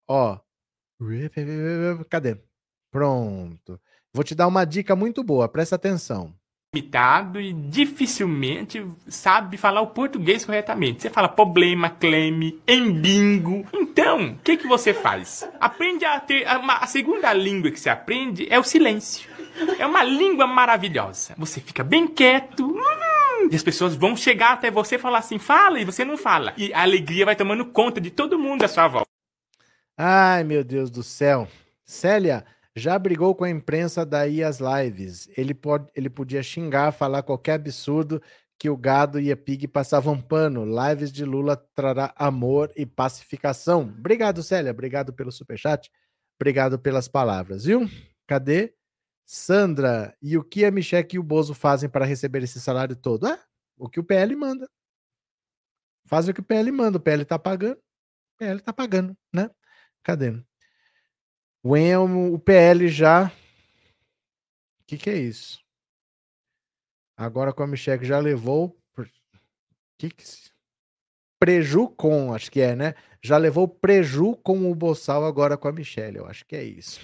Ó. 0.09 0.39
Cadê? 2.09 2.37
Pronto. 2.91 3.81
Vou 4.13 4.25
te 4.25 4.35
dar 4.35 4.49
uma 4.49 4.65
dica 4.65 4.97
muito 4.97 5.23
boa, 5.23 5.49
presta 5.49 5.77
atenção. 5.77 6.35
Limitado 6.75 7.41
e 7.41 7.53
dificilmente 7.53 8.85
sabe 9.09 9.57
falar 9.57 9.81
o 9.81 9.89
português 9.89 10.45
corretamente. 10.45 11.03
Você 11.03 11.11
fala 11.11 11.29
problema, 11.29 11.91
cleme, 11.91 12.61
embingo. 12.67 13.67
Então, 13.73 14.33
o 14.33 14.39
que, 14.39 14.57
que 14.57 14.69
você 14.69 14.95
faz? 14.95 15.49
Aprende 15.61 16.05
a 16.05 16.21
ter. 16.21 16.47
Uma, 16.59 16.75
a 16.75 16.87
segunda 16.87 17.33
língua 17.33 17.71
que 17.71 17.81
você 17.81 17.91
aprende 17.91 18.47
é 18.49 18.59
o 18.59 18.63
silêncio. 18.63 19.29
É 19.79 19.87
uma 19.87 20.05
língua 20.05 20.47
maravilhosa. 20.47 21.35
Você 21.37 21.61
fica 21.61 21.83
bem 21.83 22.07
quieto. 22.07 22.65
Hum, 22.65 23.10
e 23.51 23.57
as 23.57 23.63
pessoas 23.63 23.95
vão 23.95 24.17
chegar 24.17 24.53
até 24.53 24.71
você 24.71 24.97
e 24.97 24.99
falar 24.99 25.19
assim, 25.19 25.39
fala, 25.39 25.81
e 25.81 25.85
você 25.85 26.05
não 26.05 26.17
fala. 26.17 26.53
E 26.57 26.73
a 26.73 26.83
alegria 26.83 27.25
vai 27.25 27.37
tomando 27.37 27.67
conta 27.67 28.01
de 28.01 28.11
todo 28.11 28.39
mundo 28.39 28.65
à 28.65 28.69
sua 28.69 28.89
volta. 28.89 29.09
Ai, 29.97 30.45
meu 30.45 30.65
Deus 30.65 30.91
do 30.91 31.03
céu. 31.03 31.49
Célia, 31.85 32.45
já 32.75 32.99
brigou 32.99 33.35
com 33.35 33.45
a 33.45 33.51
imprensa 33.51 34.05
daí 34.05 34.43
as 34.43 34.59
lives. 34.61 35.29
Ele, 35.37 35.55
pode, 35.55 35.89
ele 35.95 36.09
podia 36.09 36.43
xingar, 36.43 36.93
falar 36.93 37.23
qualquer 37.23 37.55
absurdo 37.55 38.23
que 38.59 38.69
o 38.69 38.77
gado 38.77 39.19
e 39.19 39.33
a 39.33 39.37
pig 39.37 39.67
passavam 39.67 40.21
pano. 40.21 40.65
Lives 40.65 41.11
de 41.11 41.25
Lula 41.25 41.57
trará 41.75 42.13
amor 42.17 42.71
e 42.77 42.85
pacificação. 42.85 43.83
Obrigado, 43.83 44.43
Célia. 44.43 44.71
Obrigado 44.71 45.13
pelo 45.13 45.33
superchat. 45.33 45.91
Obrigado 46.39 46.79
pelas 46.79 47.09
palavras, 47.09 47.65
viu? 47.65 47.89
Cadê? 48.27 48.75
Sandra, 49.33 50.13
e 50.21 50.37
o 50.37 50.43
que 50.43 50.65
a 50.65 50.73
Michelle 50.73 51.07
e 51.13 51.17
o 51.17 51.23
Bozo 51.23 51.55
fazem 51.55 51.89
para 51.89 52.05
receber 52.05 52.43
esse 52.43 52.61
salário 52.61 52.97
todo? 52.97 53.29
É, 53.29 53.41
o 53.79 53.89
que 53.89 54.01
o 54.01 54.05
PL 54.05 54.35
manda. 54.35 54.69
Faz 56.05 56.27
o 56.27 56.35
que 56.35 56.41
o 56.41 56.43
PL 56.43 56.73
manda. 56.73 56.99
O 56.99 57.01
PL 57.01 57.25
tá 57.25 57.39
pagando. 57.39 57.77
O 57.77 58.39
PL 58.39 58.61
tá 58.61 58.73
pagando, 58.73 59.17
né? 59.33 59.49
Cadê? 60.03 60.33
O, 61.63 62.35
o 62.35 62.39
PL 62.41 62.89
já. 62.89 63.27
O 63.29 64.85
que, 64.89 64.99
que 64.99 65.11
é 65.11 65.19
isso? 65.19 65.65
Agora 67.17 67.53
com 67.53 67.63
a 67.63 67.69
Michelle 67.69 68.05
já 68.05 68.19
levou. 68.19 68.77
Que 69.97 70.11
que... 70.11 70.25
Preju 71.39 71.89
com, 71.91 72.35
acho 72.35 72.51
que 72.51 72.61
é, 72.61 72.75
né? 72.75 72.95
Já 73.23 73.37
levou 73.37 73.69
preju 73.69 74.37
com 74.39 74.69
o 74.69 74.75
Boçal 74.75 75.25
agora 75.25 75.57
com 75.57 75.69
a 75.69 75.73
Michelle. 75.73 76.17
Eu 76.17 76.27
acho 76.27 76.45
que 76.45 76.57
é 76.57 76.65
isso. 76.65 77.01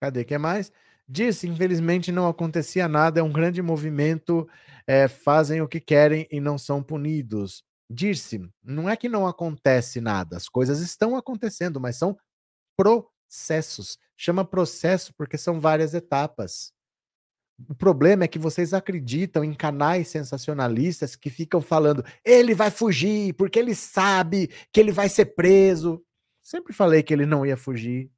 Cadê? 0.00 0.24
que 0.24 0.38
mais? 0.38 0.70
Disse, 1.08 1.48
infelizmente 1.48 2.12
não 2.12 2.28
acontecia 2.28 2.88
nada, 2.88 3.20
é 3.20 3.22
um 3.22 3.32
grande 3.32 3.60
movimento, 3.60 4.48
é, 4.86 5.08
fazem 5.08 5.60
o 5.60 5.68
que 5.68 5.80
querem 5.80 6.26
e 6.30 6.40
não 6.40 6.56
são 6.56 6.82
punidos. 6.82 7.64
Disse, 7.90 8.40
não 8.62 8.88
é 8.88 8.96
que 8.96 9.08
não 9.08 9.26
acontece 9.26 10.00
nada, 10.00 10.36
as 10.36 10.48
coisas 10.48 10.80
estão 10.80 11.16
acontecendo, 11.16 11.80
mas 11.80 11.96
são 11.96 12.16
processos. 12.76 13.98
Chama 14.16 14.44
processo 14.44 15.12
porque 15.14 15.36
são 15.36 15.60
várias 15.60 15.92
etapas. 15.92 16.72
O 17.68 17.74
problema 17.74 18.24
é 18.24 18.28
que 18.28 18.38
vocês 18.38 18.72
acreditam 18.72 19.44
em 19.44 19.54
canais 19.54 20.08
sensacionalistas 20.08 21.14
que 21.14 21.30
ficam 21.30 21.60
falando, 21.60 22.04
ele 22.24 22.54
vai 22.54 22.70
fugir 22.70 23.34
porque 23.34 23.58
ele 23.58 23.74
sabe 23.74 24.48
que 24.72 24.80
ele 24.80 24.90
vai 24.92 25.08
ser 25.08 25.26
preso. 25.26 26.02
Sempre 26.42 26.72
falei 26.72 27.02
que 27.02 27.12
ele 27.12 27.26
não 27.26 27.46
ia 27.46 27.56
fugir. 27.56 28.10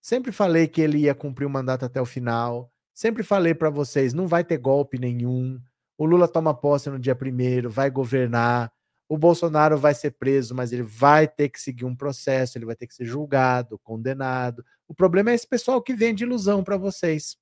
Sempre 0.00 0.32
falei 0.32 0.68
que 0.68 0.80
ele 0.80 0.98
ia 0.98 1.14
cumprir 1.14 1.46
o 1.46 1.50
mandato 1.50 1.84
até 1.84 2.00
o 2.00 2.06
final. 2.06 2.72
Sempre 2.94 3.22
falei 3.22 3.54
para 3.54 3.70
vocês: 3.70 4.12
não 4.12 4.26
vai 4.26 4.44
ter 4.44 4.58
golpe 4.58 4.98
nenhum. 4.98 5.60
O 5.96 6.04
Lula 6.04 6.28
toma 6.28 6.54
posse 6.54 6.88
no 6.88 6.98
dia 6.98 7.14
primeiro, 7.14 7.68
vai 7.68 7.90
governar. 7.90 8.72
O 9.08 9.16
Bolsonaro 9.16 9.78
vai 9.78 9.94
ser 9.94 10.12
preso, 10.12 10.54
mas 10.54 10.72
ele 10.72 10.82
vai 10.82 11.26
ter 11.26 11.48
que 11.48 11.60
seguir 11.60 11.84
um 11.84 11.96
processo, 11.96 12.58
ele 12.58 12.66
vai 12.66 12.76
ter 12.76 12.86
que 12.86 12.94
ser 12.94 13.04
julgado, 13.04 13.78
condenado. 13.78 14.64
O 14.86 14.94
problema 14.94 15.30
é 15.30 15.34
esse 15.34 15.46
pessoal 15.46 15.82
que 15.82 15.94
vende 15.94 16.24
ilusão 16.24 16.62
para 16.62 16.76
vocês. 16.76 17.36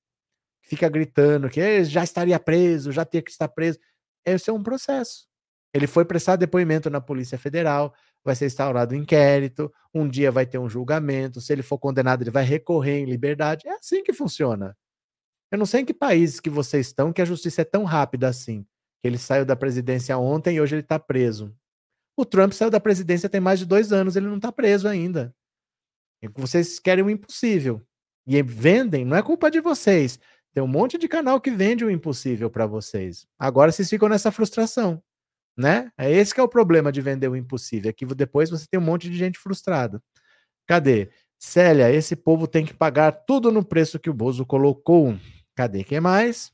Fica 0.62 0.88
gritando 0.88 1.48
que 1.48 1.84
já 1.84 2.04
estaria 2.04 2.38
preso, 2.38 2.92
já 2.92 3.04
teria 3.04 3.22
que 3.22 3.30
estar 3.30 3.48
preso. 3.48 3.78
Esse 4.24 4.48
é 4.48 4.52
um 4.52 4.62
processo. 4.62 5.26
Ele 5.72 5.86
foi 5.86 6.04
prestar 6.04 6.36
depoimento 6.36 6.88
na 6.88 7.00
Polícia 7.00 7.36
Federal, 7.36 7.94
vai 8.26 8.34
ser 8.34 8.46
instaurado 8.46 8.94
um 8.94 8.98
inquérito, 8.98 9.72
um 9.94 10.08
dia 10.08 10.30
vai 10.30 10.44
ter 10.44 10.58
um 10.58 10.68
julgamento, 10.68 11.40
se 11.40 11.52
ele 11.52 11.62
for 11.62 11.78
condenado, 11.78 12.22
ele 12.22 12.30
vai 12.30 12.44
recorrer 12.44 12.98
em 12.98 13.04
liberdade. 13.06 13.66
É 13.66 13.72
assim 13.72 14.02
que 14.02 14.12
funciona. 14.12 14.76
Eu 15.50 15.58
não 15.58 15.64
sei 15.64 15.82
em 15.82 15.84
que 15.84 15.94
países 15.94 16.40
que 16.40 16.50
vocês 16.50 16.88
estão 16.88 17.12
que 17.12 17.22
a 17.22 17.24
justiça 17.24 17.62
é 17.62 17.64
tão 17.64 17.84
rápida 17.84 18.28
assim. 18.28 18.66
Ele 19.02 19.16
saiu 19.16 19.44
da 19.44 19.54
presidência 19.54 20.18
ontem 20.18 20.56
e 20.56 20.60
hoje 20.60 20.74
ele 20.74 20.82
está 20.82 20.98
preso. 20.98 21.54
O 22.16 22.24
Trump 22.24 22.52
saiu 22.52 22.70
da 22.70 22.80
presidência 22.80 23.28
tem 23.28 23.40
mais 23.40 23.60
de 23.60 23.64
dois 23.64 23.92
anos, 23.92 24.16
ele 24.16 24.26
não 24.26 24.36
está 24.36 24.50
preso 24.50 24.88
ainda. 24.88 25.34
Vocês 26.34 26.80
querem 26.80 27.04
o 27.04 27.10
impossível. 27.10 27.80
E 28.26 28.42
vendem, 28.42 29.04
não 29.04 29.16
é 29.16 29.22
culpa 29.22 29.48
de 29.48 29.60
vocês. 29.60 30.18
Tem 30.52 30.62
um 30.62 30.66
monte 30.66 30.98
de 30.98 31.06
canal 31.06 31.40
que 31.40 31.50
vende 31.50 31.84
o 31.84 31.90
impossível 31.90 32.50
para 32.50 32.66
vocês. 32.66 33.24
Agora 33.38 33.70
vocês 33.70 33.88
ficam 33.88 34.08
nessa 34.08 34.32
frustração 34.32 35.00
né? 35.56 35.90
É 35.98 36.10
esse 36.10 36.34
que 36.34 36.40
é 36.40 36.42
o 36.42 36.48
problema 36.48 36.92
de 36.92 37.00
vender 37.00 37.28
o 37.28 37.36
impossível, 37.36 37.90
é 37.90 37.92
que 37.92 38.06
depois 38.06 38.50
você 38.50 38.66
tem 38.70 38.78
um 38.80 38.84
monte 38.84 39.10
de 39.10 39.16
gente 39.16 39.38
frustrada. 39.38 40.02
Cadê? 40.66 41.10
Célia, 41.38 41.92
esse 41.92 42.16
povo 42.16 42.46
tem 42.46 42.64
que 42.64 42.74
pagar 42.74 43.12
tudo 43.12 43.52
no 43.52 43.64
preço 43.64 43.98
que 43.98 44.10
o 44.10 44.14
Bozo 44.14 44.46
colocou. 44.46 45.16
Cadê? 45.54 45.84
Quem 45.84 46.00
mais? 46.00 46.52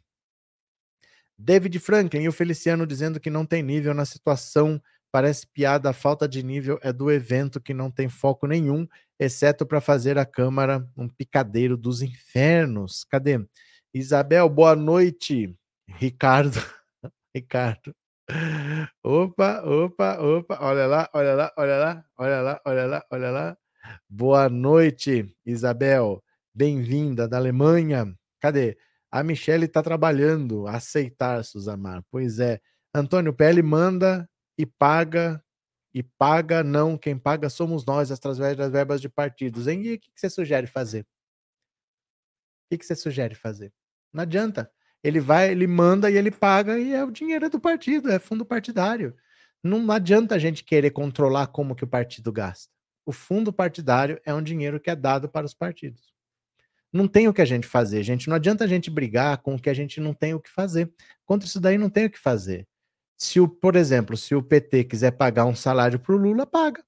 David 1.38 1.78
Franklin 1.80 2.22
e 2.22 2.28
o 2.28 2.32
Feliciano 2.32 2.86
dizendo 2.86 3.18
que 3.20 3.30
não 3.30 3.46
tem 3.46 3.62
nível 3.62 3.94
na 3.94 4.04
situação 4.04 4.80
Parece 5.12 5.46
piada, 5.46 5.90
a 5.90 5.92
falta 5.92 6.26
de 6.26 6.42
nível 6.42 6.78
é 6.82 6.90
do 6.90 7.10
evento 7.10 7.60
que 7.60 7.74
não 7.74 7.90
tem 7.90 8.08
foco 8.08 8.46
nenhum, 8.46 8.88
exceto 9.20 9.66
para 9.66 9.78
fazer 9.78 10.16
a 10.16 10.24
Câmara 10.24 10.88
um 10.96 11.06
picadeiro 11.06 11.76
dos 11.76 12.00
infernos. 12.00 13.04
Cadê? 13.04 13.46
Isabel, 13.92 14.48
boa 14.48 14.74
noite. 14.74 15.54
Ricardo. 15.86 16.58
Ricardo. 17.36 17.94
Opa, 19.02 19.62
opa, 19.64 20.18
opa. 20.20 20.58
Olha 20.60 20.86
lá, 20.86 21.08
olha 21.12 21.34
lá, 21.34 21.52
olha 21.56 21.76
lá, 21.78 22.04
olha 22.16 22.40
lá, 22.40 22.60
olha 22.64 22.86
lá, 22.86 23.04
olha 23.10 23.30
lá. 23.30 23.58
Boa 24.08 24.48
noite, 24.48 25.34
Isabel. 25.44 26.22
Bem-vinda 26.54 27.26
da 27.28 27.36
Alemanha. 27.36 28.14
Cadê? 28.40 28.78
A 29.10 29.22
Michelle 29.22 29.66
está 29.66 29.82
trabalhando. 29.82 30.66
Aceitar, 30.66 31.44
Suzamar. 31.44 32.02
Pois 32.10 32.38
é. 32.38 32.60
Antônio 32.94 33.32
PL 33.34 33.62
manda 33.62 34.28
e 34.56 34.64
paga. 34.66 35.42
E 35.94 36.02
paga, 36.02 36.62
não. 36.62 36.96
Quem 36.96 37.18
paga 37.18 37.50
somos 37.50 37.84
nós, 37.84 38.10
através 38.10 38.56
das 38.56 38.70
verbas 38.70 39.00
de 39.00 39.08
partidos. 39.08 39.66
Hein? 39.66 39.82
E 39.82 39.94
o 39.94 40.00
que 40.00 40.10
você 40.14 40.30
sugere 40.30 40.66
fazer? 40.66 41.06
O 42.70 42.78
que 42.78 42.84
você 42.84 42.94
sugere 42.94 43.34
fazer? 43.34 43.72
Não 44.12 44.22
adianta. 44.22 44.70
Ele 45.02 45.20
vai, 45.20 45.50
ele 45.50 45.66
manda 45.66 46.10
e 46.10 46.16
ele 46.16 46.30
paga 46.30 46.78
e 46.78 46.92
é 46.92 47.04
o 47.04 47.10
dinheiro 47.10 47.50
do 47.50 47.58
partido, 47.58 48.10
é 48.10 48.18
fundo 48.18 48.44
partidário. 48.44 49.16
Não 49.62 49.90
adianta 49.90 50.34
a 50.34 50.38
gente 50.38 50.64
querer 50.64 50.90
controlar 50.90 51.48
como 51.48 51.74
que 51.74 51.84
o 51.84 51.88
partido 51.88 52.32
gasta. 52.32 52.70
O 53.04 53.12
fundo 53.12 53.52
partidário 53.52 54.20
é 54.24 54.32
um 54.32 54.42
dinheiro 54.42 54.78
que 54.78 54.90
é 54.90 54.96
dado 54.96 55.28
para 55.28 55.46
os 55.46 55.54
partidos. 55.54 56.12
Não 56.92 57.08
tem 57.08 57.26
o 57.26 57.32
que 57.32 57.40
a 57.40 57.46
gente 57.46 57.66
fazer, 57.66 58.02
gente. 58.02 58.28
Não 58.28 58.36
adianta 58.36 58.64
a 58.64 58.66
gente 58.66 58.90
brigar 58.90 59.38
com 59.38 59.54
o 59.54 59.60
que 59.60 59.70
a 59.70 59.74
gente 59.74 60.00
não 60.00 60.12
tem 60.12 60.34
o 60.34 60.40
que 60.40 60.50
fazer. 60.50 60.92
Contra 61.24 61.46
isso 61.46 61.60
daí 61.60 61.78
não 61.78 61.88
tem 61.88 62.06
o 62.06 62.10
que 62.10 62.18
fazer. 62.18 62.68
Se 63.16 63.40
o, 63.40 63.48
por 63.48 63.76
exemplo, 63.76 64.16
se 64.16 64.34
o 64.34 64.42
PT 64.42 64.84
quiser 64.84 65.12
pagar 65.12 65.46
um 65.46 65.54
salário 65.54 65.98
para 65.98 66.14
o 66.14 66.18
Lula, 66.18 66.46
paga. 66.46 66.84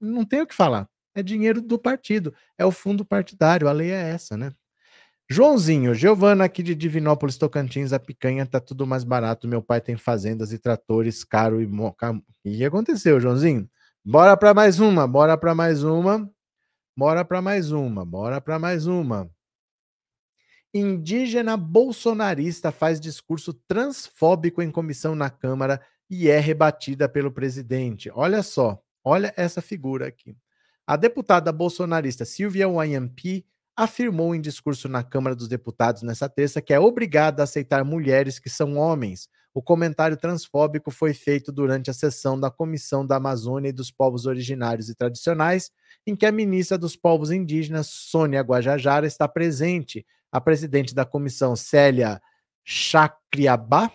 Não 0.00 0.24
tem 0.24 0.40
o 0.40 0.46
que 0.46 0.54
falar. 0.54 0.88
É 1.14 1.22
dinheiro 1.22 1.62
do 1.62 1.78
partido, 1.78 2.34
é 2.58 2.66
o 2.66 2.70
fundo 2.70 3.04
partidário, 3.04 3.68
a 3.68 3.72
lei 3.72 3.90
é 3.90 4.10
essa, 4.10 4.36
né? 4.36 4.52
Joãozinho, 5.28 5.92
Giovana 5.92 6.44
aqui 6.44 6.62
de 6.62 6.72
Divinópolis, 6.72 7.36
Tocantins, 7.36 7.92
a 7.92 7.98
picanha 7.98 8.46
tá 8.46 8.60
tudo 8.60 8.86
mais 8.86 9.02
barato. 9.02 9.48
Meu 9.48 9.60
pai 9.60 9.80
tem 9.80 9.96
fazendas 9.96 10.52
e 10.52 10.58
tratores 10.58 11.24
caro 11.24 11.60
e 11.60 11.66
moca. 11.66 12.20
Que 12.44 12.64
aconteceu, 12.64 13.20
Joãozinho? 13.20 13.68
Bora 14.04 14.36
para 14.36 14.54
mais 14.54 14.78
uma, 14.78 15.04
bora 15.04 15.36
para 15.36 15.52
mais 15.52 15.82
uma. 15.82 16.30
Bora 16.96 17.24
para 17.24 17.42
mais 17.42 17.72
uma, 17.72 18.04
bora 18.04 18.40
para 18.40 18.58
mais 18.58 18.86
uma. 18.86 19.28
Indígena 20.72 21.56
bolsonarista 21.56 22.70
faz 22.70 23.00
discurso 23.00 23.52
transfóbico 23.52 24.62
em 24.62 24.70
comissão 24.70 25.16
na 25.16 25.28
Câmara 25.28 25.80
e 26.08 26.28
é 26.28 26.38
rebatida 26.38 27.08
pelo 27.08 27.32
presidente. 27.32 28.08
Olha 28.14 28.42
só, 28.42 28.80
olha 29.02 29.34
essa 29.36 29.60
figura 29.60 30.06
aqui. 30.06 30.36
A 30.86 30.96
deputada 30.96 31.50
bolsonarista 31.50 32.24
Silvia 32.24 32.68
Wayampi 32.68 33.44
afirmou 33.76 34.34
em 34.34 34.40
discurso 34.40 34.88
na 34.88 35.02
Câmara 35.02 35.36
dos 35.36 35.48
Deputados 35.48 36.02
nessa 36.02 36.28
terça 36.28 36.62
que 36.62 36.72
é 36.72 36.80
obrigada 36.80 37.42
a 37.42 37.44
aceitar 37.44 37.84
mulheres 37.84 38.38
que 38.38 38.48
são 38.48 38.76
homens. 38.76 39.28
O 39.52 39.62
comentário 39.62 40.16
transfóbico 40.16 40.90
foi 40.90 41.12
feito 41.12 41.52
durante 41.52 41.90
a 41.90 41.94
sessão 41.94 42.38
da 42.38 42.50
Comissão 42.50 43.06
da 43.06 43.16
Amazônia 43.16 43.68
e 43.68 43.72
dos 43.72 43.90
Povos 43.90 44.26
Originários 44.26 44.88
e 44.88 44.94
Tradicionais, 44.94 45.70
em 46.06 46.14
que 46.14 46.26
a 46.26 46.32
ministra 46.32 46.76
dos 46.76 46.94
Povos 46.94 47.30
Indígenas, 47.30 47.86
Sônia 47.86 48.40
Guajajara, 48.42 49.06
está 49.06 49.28
presente. 49.28 50.06
A 50.30 50.40
presidente 50.40 50.94
da 50.94 51.06
comissão, 51.06 51.56
Célia 51.56 52.20
Chacriabá, 52.64 53.90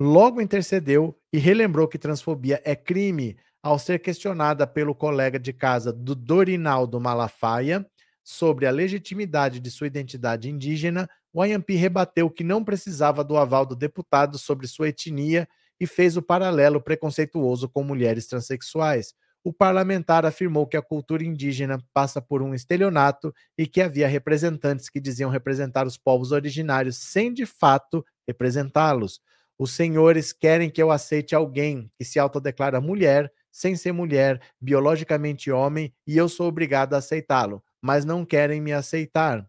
logo 0.00 0.40
intercedeu 0.40 1.18
e 1.32 1.38
relembrou 1.38 1.86
que 1.86 1.98
transfobia 1.98 2.60
é 2.64 2.74
crime 2.74 3.36
ao 3.62 3.78
ser 3.78 3.98
questionada 3.98 4.66
pelo 4.66 4.94
colega 4.94 5.38
de 5.38 5.52
casa 5.52 5.92
do 5.92 6.14
Dorinaldo 6.14 6.98
Malafaia 6.98 7.86
sobre 8.30 8.66
a 8.66 8.70
legitimidade 8.70 9.58
de 9.58 9.70
sua 9.70 9.86
identidade 9.86 10.50
indígena, 10.50 11.08
o 11.32 11.40
Ayampi 11.40 11.76
rebateu 11.76 12.28
que 12.28 12.44
não 12.44 12.62
precisava 12.62 13.24
do 13.24 13.38
aval 13.38 13.64
do 13.64 13.74
deputado 13.74 14.36
sobre 14.36 14.66
sua 14.66 14.90
etnia 14.90 15.48
e 15.80 15.86
fez 15.86 16.14
o 16.14 16.20
paralelo 16.20 16.78
preconceituoso 16.78 17.70
com 17.70 17.82
mulheres 17.82 18.26
transexuais. 18.26 19.14
O 19.42 19.50
parlamentar 19.50 20.26
afirmou 20.26 20.66
que 20.66 20.76
a 20.76 20.82
cultura 20.82 21.24
indígena 21.24 21.82
passa 21.94 22.20
por 22.20 22.42
um 22.42 22.52
estelionato 22.52 23.32
e 23.56 23.66
que 23.66 23.80
havia 23.80 24.06
representantes 24.06 24.90
que 24.90 25.00
diziam 25.00 25.30
representar 25.30 25.86
os 25.86 25.96
povos 25.96 26.30
originários 26.30 26.98
sem 26.98 27.32
de 27.32 27.46
fato 27.46 28.04
representá-los. 28.26 29.22
Os 29.58 29.70
senhores 29.70 30.34
querem 30.34 30.68
que 30.68 30.82
eu 30.82 30.90
aceite 30.90 31.34
alguém 31.34 31.90
que 31.96 32.04
se 32.04 32.18
autodeclara 32.18 32.78
mulher, 32.78 33.32
sem 33.50 33.74
ser 33.74 33.92
mulher, 33.92 34.38
biologicamente 34.60 35.50
homem, 35.50 35.94
e 36.06 36.14
eu 36.18 36.28
sou 36.28 36.46
obrigado 36.46 36.92
a 36.92 36.98
aceitá-lo 36.98 37.62
mas 37.80 38.04
não 38.04 38.24
querem 38.24 38.60
me 38.60 38.72
aceitar. 38.72 39.46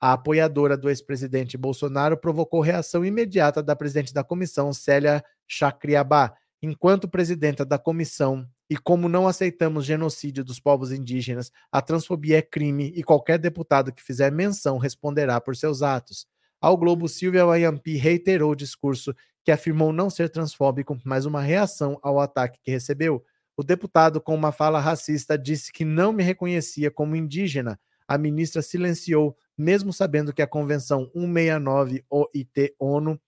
A 0.00 0.12
apoiadora 0.12 0.76
do 0.76 0.88
ex-presidente 0.88 1.56
Bolsonaro 1.56 2.16
provocou 2.16 2.60
reação 2.60 3.04
imediata 3.04 3.62
da 3.62 3.74
presidente 3.74 4.12
da 4.12 4.22
comissão, 4.22 4.72
Célia 4.72 5.24
Chacriabá. 5.46 6.34
Enquanto 6.62 7.08
presidenta 7.08 7.64
da 7.64 7.78
comissão, 7.78 8.46
e 8.68 8.76
como 8.76 9.08
não 9.08 9.28
aceitamos 9.28 9.84
genocídio 9.84 10.44
dos 10.44 10.58
povos 10.58 10.90
indígenas, 10.90 11.52
a 11.70 11.80
transfobia 11.80 12.38
é 12.38 12.42
crime 12.42 12.92
e 12.96 13.02
qualquer 13.02 13.38
deputado 13.38 13.92
que 13.92 14.02
fizer 14.02 14.32
menção 14.32 14.76
responderá 14.76 15.40
por 15.40 15.56
seus 15.56 15.82
atos. 15.82 16.26
Ao 16.60 16.76
Globo, 16.76 17.08
Silvia 17.08 17.46
Wayampi 17.46 17.96
reiterou 17.96 18.52
o 18.52 18.56
discurso 18.56 19.14
que 19.44 19.52
afirmou 19.52 19.92
não 19.92 20.10
ser 20.10 20.28
transfóbico, 20.28 20.98
mas 21.04 21.24
uma 21.24 21.40
reação 21.40 21.98
ao 22.02 22.18
ataque 22.18 22.58
que 22.62 22.70
recebeu. 22.70 23.24
O 23.56 23.62
deputado, 23.62 24.20
com 24.20 24.34
uma 24.34 24.52
fala 24.52 24.78
racista, 24.78 25.38
disse 25.38 25.72
que 25.72 25.84
não 25.84 26.12
me 26.12 26.22
reconhecia 26.22 26.90
como 26.90 27.16
indígena. 27.16 27.80
A 28.06 28.18
ministra 28.18 28.60
silenciou, 28.60 29.34
mesmo 29.56 29.92
sabendo 29.92 30.32
que 30.32 30.42
a 30.42 30.46
Convenção 30.46 31.10
169 31.14 32.04
OIT 32.10 32.74
ONU 32.78 33.18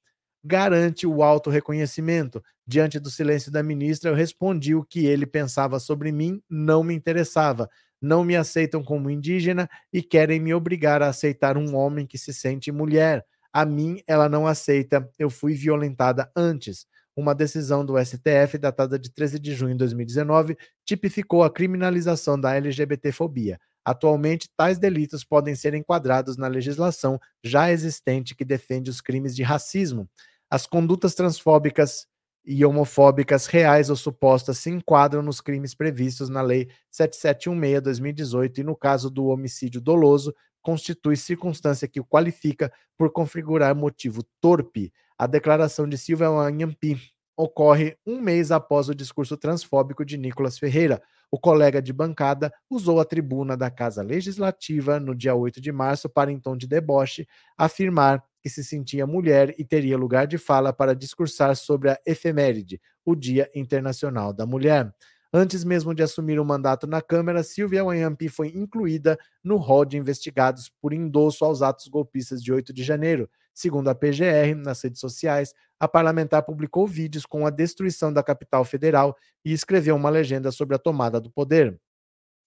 garante 0.44 1.06
o 1.06 1.22
auto-reconhecimento. 1.22 2.42
Diante 2.66 3.00
do 3.00 3.10
silêncio 3.10 3.50
da 3.50 3.62
ministra, 3.62 4.10
eu 4.10 4.14
respondi 4.14 4.74
o 4.74 4.84
que 4.84 5.06
ele 5.06 5.26
pensava 5.26 5.80
sobre 5.80 6.12
mim, 6.12 6.42
não 6.48 6.84
me 6.84 6.94
interessava. 6.94 7.68
Não 8.00 8.22
me 8.22 8.36
aceitam 8.36 8.84
como 8.84 9.10
indígena 9.10 9.68
e 9.92 10.02
querem 10.02 10.38
me 10.38 10.54
obrigar 10.54 11.02
a 11.02 11.08
aceitar 11.08 11.56
um 11.56 11.74
homem 11.74 12.06
que 12.06 12.18
se 12.18 12.32
sente 12.32 12.70
mulher. 12.70 13.24
A 13.52 13.64
mim, 13.64 14.00
ela 14.06 14.28
não 14.28 14.46
aceita. 14.46 15.10
Eu 15.18 15.30
fui 15.30 15.54
violentada 15.54 16.30
antes 16.36 16.86
uma 17.18 17.34
decisão 17.34 17.84
do 17.84 17.98
STF 17.98 18.56
datada 18.58 18.96
de 18.96 19.10
13 19.10 19.40
de 19.40 19.52
junho 19.52 19.72
de 19.72 19.78
2019 19.78 20.56
tipificou 20.84 21.42
a 21.42 21.50
criminalização 21.50 22.40
da 22.40 22.54
LGBTfobia. 22.54 23.58
Atualmente, 23.84 24.48
tais 24.56 24.78
delitos 24.78 25.24
podem 25.24 25.56
ser 25.56 25.74
enquadrados 25.74 26.36
na 26.36 26.46
legislação 26.46 27.18
já 27.42 27.72
existente 27.72 28.36
que 28.36 28.44
defende 28.44 28.88
os 28.88 29.00
crimes 29.00 29.34
de 29.34 29.42
racismo. 29.42 30.08
As 30.48 30.64
condutas 30.64 31.16
transfóbicas 31.16 32.06
e 32.44 32.64
homofóbicas 32.64 33.46
reais 33.46 33.90
ou 33.90 33.96
supostas 33.96 34.58
se 34.58 34.70
enquadram 34.70 35.20
nos 35.20 35.40
crimes 35.40 35.74
previstos 35.74 36.28
na 36.28 36.40
Lei 36.40 36.68
7716/2018 36.88 38.58
e 38.58 38.62
no 38.62 38.76
caso 38.76 39.10
do 39.10 39.26
homicídio 39.26 39.80
doloso 39.80 40.32
constitui 40.62 41.16
circunstância 41.16 41.88
que 41.88 41.98
o 41.98 42.04
qualifica 42.04 42.72
por 42.96 43.10
configurar 43.10 43.74
motivo 43.74 44.22
torpe. 44.40 44.92
A 45.18 45.26
declaração 45.26 45.88
de 45.88 45.98
Silvia 45.98 46.30
Wanhampi 46.30 46.96
ocorre 47.36 47.96
um 48.06 48.20
mês 48.20 48.52
após 48.52 48.88
o 48.88 48.94
discurso 48.94 49.36
transfóbico 49.36 50.04
de 50.04 50.16
Nicolas 50.16 50.56
Ferreira. 50.56 51.02
O 51.28 51.40
colega 51.40 51.82
de 51.82 51.92
bancada 51.92 52.52
usou 52.70 53.00
a 53.00 53.04
tribuna 53.04 53.56
da 53.56 53.68
Casa 53.68 54.00
Legislativa 54.00 55.00
no 55.00 55.16
dia 55.16 55.34
8 55.34 55.60
de 55.60 55.72
março 55.72 56.08
para, 56.08 56.30
em 56.30 56.38
tom 56.38 56.56
de 56.56 56.68
deboche, 56.68 57.26
afirmar 57.56 58.22
que 58.40 58.48
se 58.48 58.62
sentia 58.62 59.08
mulher 59.08 59.56
e 59.58 59.64
teria 59.64 59.98
lugar 59.98 60.24
de 60.28 60.38
fala 60.38 60.72
para 60.72 60.94
discursar 60.94 61.56
sobre 61.56 61.90
a 61.90 61.98
efeméride, 62.06 62.80
o 63.04 63.16
Dia 63.16 63.50
Internacional 63.52 64.32
da 64.32 64.46
Mulher. 64.46 64.94
Antes 65.32 65.64
mesmo 65.64 65.94
de 65.94 66.02
assumir 66.02 66.38
o 66.38 66.44
mandato 66.44 66.86
na 66.86 67.02
Câmara, 67.02 67.42
Silvia 67.42 67.84
Wanhampi 67.84 68.28
foi 68.28 68.48
incluída 68.48 69.18
no 69.42 69.56
rol 69.56 69.84
de 69.84 69.98
investigados 69.98 70.70
por 70.80 70.92
endosso 70.92 71.44
aos 71.44 71.60
atos 71.60 71.88
golpistas 71.88 72.40
de 72.40 72.52
8 72.52 72.72
de 72.72 72.84
janeiro. 72.84 73.28
Segundo 73.58 73.88
a 73.88 73.94
PGR, 73.94 74.54
nas 74.54 74.80
redes 74.80 75.00
sociais, 75.00 75.52
a 75.80 75.88
parlamentar 75.88 76.44
publicou 76.44 76.86
vídeos 76.86 77.26
com 77.26 77.44
a 77.44 77.50
destruição 77.50 78.12
da 78.12 78.22
capital 78.22 78.64
federal 78.64 79.16
e 79.44 79.52
escreveu 79.52 79.96
uma 79.96 80.08
legenda 80.08 80.52
sobre 80.52 80.76
a 80.76 80.78
tomada 80.78 81.20
do 81.20 81.28
poder. 81.28 81.76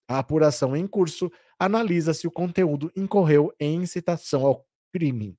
A 0.07 0.19
apuração 0.19 0.73
em 0.73 0.87
curso 0.87 1.29
analisa 1.59 2.13
se 2.13 2.27
o 2.27 2.31
conteúdo 2.31 2.89
incorreu 2.95 3.53
em 3.59 3.81
incitação 3.81 4.45
ao 4.45 4.65
crime. 4.89 5.37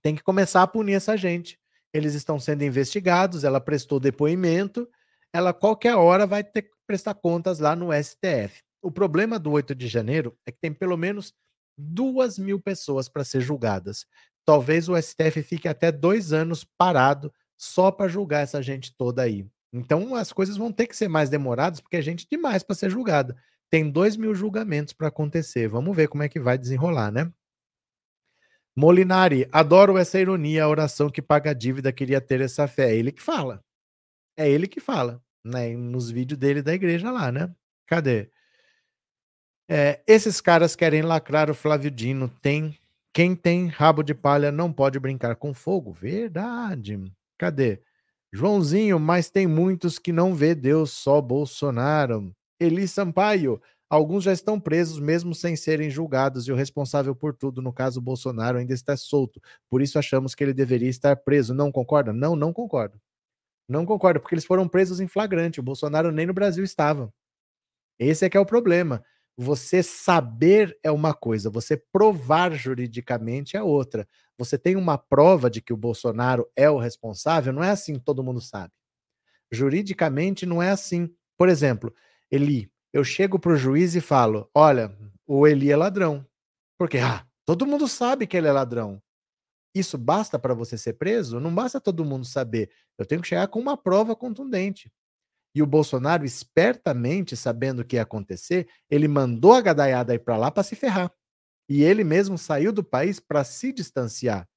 Tem 0.00 0.14
que 0.14 0.22
começar 0.22 0.62
a 0.62 0.68
punir 0.68 0.94
essa 0.94 1.16
gente. 1.16 1.58
Eles 1.92 2.14
estão 2.14 2.38
sendo 2.38 2.62
investigados, 2.62 3.42
ela 3.42 3.60
prestou 3.60 3.98
depoimento, 3.98 4.88
ela 5.32 5.52
qualquer 5.52 5.96
hora 5.96 6.28
vai 6.28 6.44
ter 6.44 6.62
que 6.62 6.70
prestar 6.86 7.14
contas 7.14 7.58
lá 7.58 7.74
no 7.74 7.88
STF. 7.92 8.62
O 8.80 8.92
problema 8.92 9.36
do 9.36 9.50
8 9.50 9.74
de 9.74 9.88
janeiro 9.88 10.38
é 10.46 10.52
que 10.52 10.60
tem 10.60 10.72
pelo 10.72 10.96
menos 10.96 11.34
duas 11.76 12.38
mil 12.38 12.60
pessoas 12.60 13.08
para 13.08 13.24
ser 13.24 13.40
julgadas. 13.40 14.06
Talvez 14.44 14.88
o 14.88 15.00
STF 15.00 15.42
fique 15.42 15.68
até 15.68 15.90
dois 15.90 16.32
anos 16.32 16.64
parado 16.64 17.32
só 17.56 17.90
para 17.90 18.08
julgar 18.08 18.42
essa 18.42 18.62
gente 18.62 18.94
toda 18.96 19.22
aí. 19.22 19.46
Então 19.72 20.14
as 20.14 20.32
coisas 20.32 20.56
vão 20.56 20.70
ter 20.70 20.86
que 20.86 20.96
ser 20.96 21.08
mais 21.08 21.30
demoradas, 21.30 21.80
porque 21.80 21.96
é 21.96 22.02
gente 22.02 22.26
demais 22.30 22.62
para 22.62 22.76
ser 22.76 22.90
julgada. 22.90 23.36
Tem 23.70 23.90
dois 23.90 24.16
mil 24.16 24.34
julgamentos 24.34 24.92
para 24.92 25.08
acontecer. 25.08 25.68
Vamos 25.68 25.96
ver 25.96 26.08
como 26.08 26.22
é 26.22 26.28
que 26.28 26.38
vai 26.38 26.56
desenrolar, 26.56 27.10
né? 27.10 27.32
Molinari, 28.76 29.48
adoro 29.52 29.96
essa 29.96 30.18
ironia, 30.18 30.64
a 30.64 30.68
oração 30.68 31.08
que 31.08 31.22
paga 31.22 31.50
a 31.50 31.54
dívida, 31.54 31.92
queria 31.92 32.20
ter 32.20 32.40
essa 32.40 32.66
fé. 32.66 32.90
É 32.90 32.96
ele 32.96 33.12
que 33.12 33.22
fala. 33.22 33.64
É 34.36 34.48
ele 34.48 34.66
que 34.66 34.80
fala, 34.80 35.22
né? 35.44 35.76
Nos 35.76 36.10
vídeos 36.10 36.38
dele 36.38 36.60
da 36.62 36.74
igreja 36.74 37.10
lá, 37.10 37.32
né? 37.32 37.54
Cadê? 37.86 38.30
É, 39.68 40.02
esses 40.06 40.40
caras 40.40 40.76
querem 40.76 41.02
lacrar 41.02 41.50
o 41.50 41.54
Flávio 41.54 41.90
Dino. 41.90 42.28
Tem 42.42 42.78
quem 43.14 43.36
tem 43.36 43.68
rabo 43.68 44.02
de 44.02 44.12
palha 44.12 44.50
não 44.50 44.72
pode 44.72 44.98
brincar 44.98 45.36
com 45.36 45.54
fogo. 45.54 45.92
Verdade. 45.92 47.00
Cadê? 47.38 47.80
Joãozinho, 48.32 48.98
mas 48.98 49.30
tem 49.30 49.46
muitos 49.46 50.00
que 50.00 50.10
não 50.12 50.34
vê 50.34 50.52
Deus, 50.52 50.90
só 50.90 51.20
Bolsonaro. 51.20 52.34
Eli 52.58 52.88
Sampaio, 52.88 53.62
alguns 53.88 54.24
já 54.24 54.32
estão 54.32 54.58
presos 54.58 54.98
mesmo 54.98 55.32
sem 55.32 55.54
serem 55.54 55.88
julgados 55.88 56.48
e 56.48 56.52
o 56.52 56.56
responsável 56.56 57.14
por 57.14 57.32
tudo, 57.36 57.62
no 57.62 57.72
caso 57.72 58.00
Bolsonaro, 58.00 58.58
ainda 58.58 58.74
está 58.74 58.96
solto. 58.96 59.40
Por 59.70 59.80
isso 59.80 59.96
achamos 59.96 60.34
que 60.34 60.42
ele 60.42 60.52
deveria 60.52 60.90
estar 60.90 61.14
preso. 61.14 61.54
Não 61.54 61.70
concorda? 61.70 62.12
Não, 62.12 62.34
não 62.34 62.52
concordo. 62.52 63.00
Não 63.68 63.86
concordo, 63.86 64.18
porque 64.20 64.34
eles 64.34 64.44
foram 64.44 64.68
presos 64.68 64.98
em 64.98 65.06
flagrante. 65.06 65.60
O 65.60 65.62
Bolsonaro 65.62 66.10
nem 66.10 66.26
no 66.26 66.34
Brasil 66.34 66.64
estava. 66.64 67.14
Esse 67.96 68.24
é 68.24 68.30
que 68.30 68.36
é 68.36 68.40
o 68.40 68.46
problema. 68.46 69.04
Você 69.36 69.82
saber 69.82 70.78
é 70.82 70.90
uma 70.90 71.12
coisa, 71.12 71.50
você 71.50 71.76
provar 71.76 72.52
juridicamente 72.52 73.56
é 73.56 73.62
outra. 73.62 74.06
Você 74.38 74.56
tem 74.58 74.76
uma 74.76 74.96
prova 74.98 75.50
de 75.50 75.60
que 75.60 75.72
o 75.72 75.76
Bolsonaro 75.76 76.46
é 76.56 76.70
o 76.70 76.78
responsável, 76.78 77.52
não 77.52 77.62
é 77.62 77.70
assim, 77.70 77.98
todo 77.98 78.22
mundo 78.22 78.40
sabe. 78.40 78.72
Juridicamente 79.52 80.46
não 80.46 80.62
é 80.62 80.70
assim. 80.70 81.10
Por 81.36 81.48
exemplo, 81.48 81.94
Eli, 82.30 82.70
eu 82.92 83.04
chego 83.04 83.38
para 83.38 83.52
o 83.52 83.56
juiz 83.56 83.94
e 83.94 84.00
falo: 84.00 84.48
olha, 84.54 84.96
o 85.26 85.46
Eli 85.46 85.70
é 85.70 85.76
ladrão. 85.76 86.26
Porque, 86.78 86.98
ah, 86.98 87.26
todo 87.46 87.66
mundo 87.66 87.88
sabe 87.88 88.26
que 88.26 88.36
ele 88.36 88.48
é 88.48 88.52
ladrão. 88.52 89.02
Isso 89.74 89.98
basta 89.98 90.38
para 90.38 90.54
você 90.54 90.78
ser 90.78 90.94
preso? 90.94 91.40
Não 91.40 91.54
basta 91.54 91.80
todo 91.80 92.04
mundo 92.04 92.24
saber. 92.26 92.70
Eu 92.98 93.06
tenho 93.06 93.22
que 93.22 93.28
chegar 93.28 93.48
com 93.48 93.58
uma 93.60 93.76
prova 93.76 94.16
contundente. 94.16 94.90
E 95.54 95.62
o 95.62 95.66
Bolsonaro, 95.66 96.24
espertamente, 96.24 97.36
sabendo 97.36 97.80
o 97.80 97.84
que 97.84 97.96
ia 97.96 98.02
acontecer, 98.02 98.68
ele 98.90 99.06
mandou 99.06 99.52
a 99.52 99.60
gadaiada 99.60 100.14
ir 100.14 100.18
para 100.18 100.36
lá 100.36 100.50
para 100.50 100.62
se 100.62 100.74
ferrar. 100.74 101.12
E 101.68 101.82
ele 101.82 102.02
mesmo 102.02 102.36
saiu 102.36 102.72
do 102.72 102.82
país 102.82 103.20
para 103.20 103.44
se 103.44 103.72
distanciar. 103.72 104.48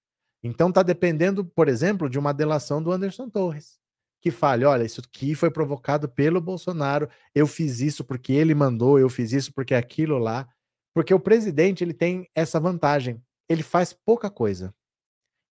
Então 0.43 0.69
está 0.69 0.83
dependendo, 0.83 1.45
por 1.45 1.67
exemplo, 1.67 2.09
de 2.09 2.17
uma 2.17 2.33
delação 2.33 2.81
do 2.81 2.91
Anderson 2.91 3.29
Torres, 3.29 3.79
que 4.21 4.31
fale: 4.31 4.65
olha, 4.65 4.83
isso 4.83 5.01
aqui 5.01 5.35
foi 5.35 5.51
provocado 5.51 6.09
pelo 6.09 6.41
Bolsonaro, 6.41 7.09
eu 7.33 7.47
fiz 7.47 7.79
isso 7.79 8.03
porque 8.03 8.33
ele 8.33 8.55
mandou, 8.55 8.99
eu 8.99 9.09
fiz 9.09 9.31
isso 9.31 9.53
porque 9.53 9.75
aquilo 9.75 10.17
lá. 10.17 10.47
Porque 10.93 11.13
o 11.13 11.19
presidente 11.19 11.83
ele 11.83 11.93
tem 11.93 12.27
essa 12.33 12.59
vantagem. 12.59 13.21
Ele 13.47 13.61
faz 13.61 13.93
pouca 13.93 14.31
coisa. 14.31 14.73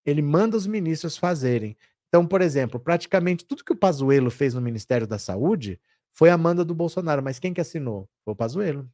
Ele 0.05 0.21
manda 0.21 0.57
os 0.57 0.67
ministros 0.67 1.17
fazerem. 1.17 1.77
Então, 2.17 2.27
por 2.27 2.41
exemplo, 2.41 2.81
praticamente 2.81 3.45
tudo 3.45 3.63
que 3.63 3.75
o 3.75 3.77
Pazuello 3.77 4.31
fez 4.31 4.55
no 4.55 4.61
Ministério 4.63 5.07
da 5.07 5.19
Saúde 5.19 5.79
foi 6.15 6.31
a 6.31 6.39
manda 6.39 6.65
do 6.65 6.75
Bolsonaro, 6.75 7.23
mas 7.23 7.39
quem 7.39 7.53
que 7.53 7.61
assinou? 7.61 8.09
Foi 8.25 8.33
o 8.33 8.35
Pazuello. 8.35 8.89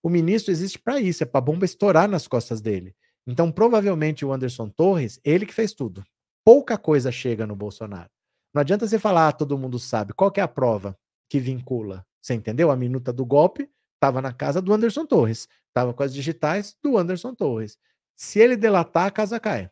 O 0.00 0.08
ministro 0.08 0.52
existe 0.52 0.78
para 0.78 1.00
isso, 1.00 1.24
é 1.24 1.26
para 1.26 1.38
a 1.38 1.42
bomba 1.42 1.64
estourar 1.64 2.08
nas 2.08 2.28
costas 2.28 2.60
dele. 2.60 2.94
Então, 3.26 3.50
provavelmente 3.50 4.24
o 4.24 4.32
Anderson 4.32 4.68
Torres, 4.68 5.18
ele 5.24 5.44
que 5.44 5.52
fez 5.52 5.74
tudo. 5.74 6.04
Pouca 6.44 6.78
coisa 6.78 7.10
chega 7.10 7.48
no 7.48 7.56
Bolsonaro. 7.56 8.08
Não 8.54 8.60
adianta 8.60 8.86
você 8.86 8.96
falar, 8.96 9.26
ah, 9.26 9.32
todo 9.32 9.58
mundo 9.58 9.80
sabe. 9.80 10.12
Qual 10.12 10.30
que 10.30 10.38
é 10.38 10.44
a 10.44 10.46
prova 10.46 10.96
que 11.28 11.40
vincula? 11.40 12.06
Você 12.20 12.32
entendeu? 12.32 12.70
A 12.70 12.76
minuta 12.76 13.12
do 13.12 13.26
golpe 13.26 13.68
estava 13.96 14.22
na 14.22 14.32
casa 14.32 14.62
do 14.62 14.72
Anderson 14.72 15.04
Torres, 15.04 15.48
estava 15.66 15.92
com 15.92 16.04
as 16.04 16.14
digitais 16.14 16.76
do 16.80 16.96
Anderson 16.96 17.34
Torres. 17.34 17.76
Se 18.14 18.38
ele 18.38 18.56
delatar, 18.56 19.06
a 19.06 19.10
casa 19.10 19.40
cai 19.40 19.68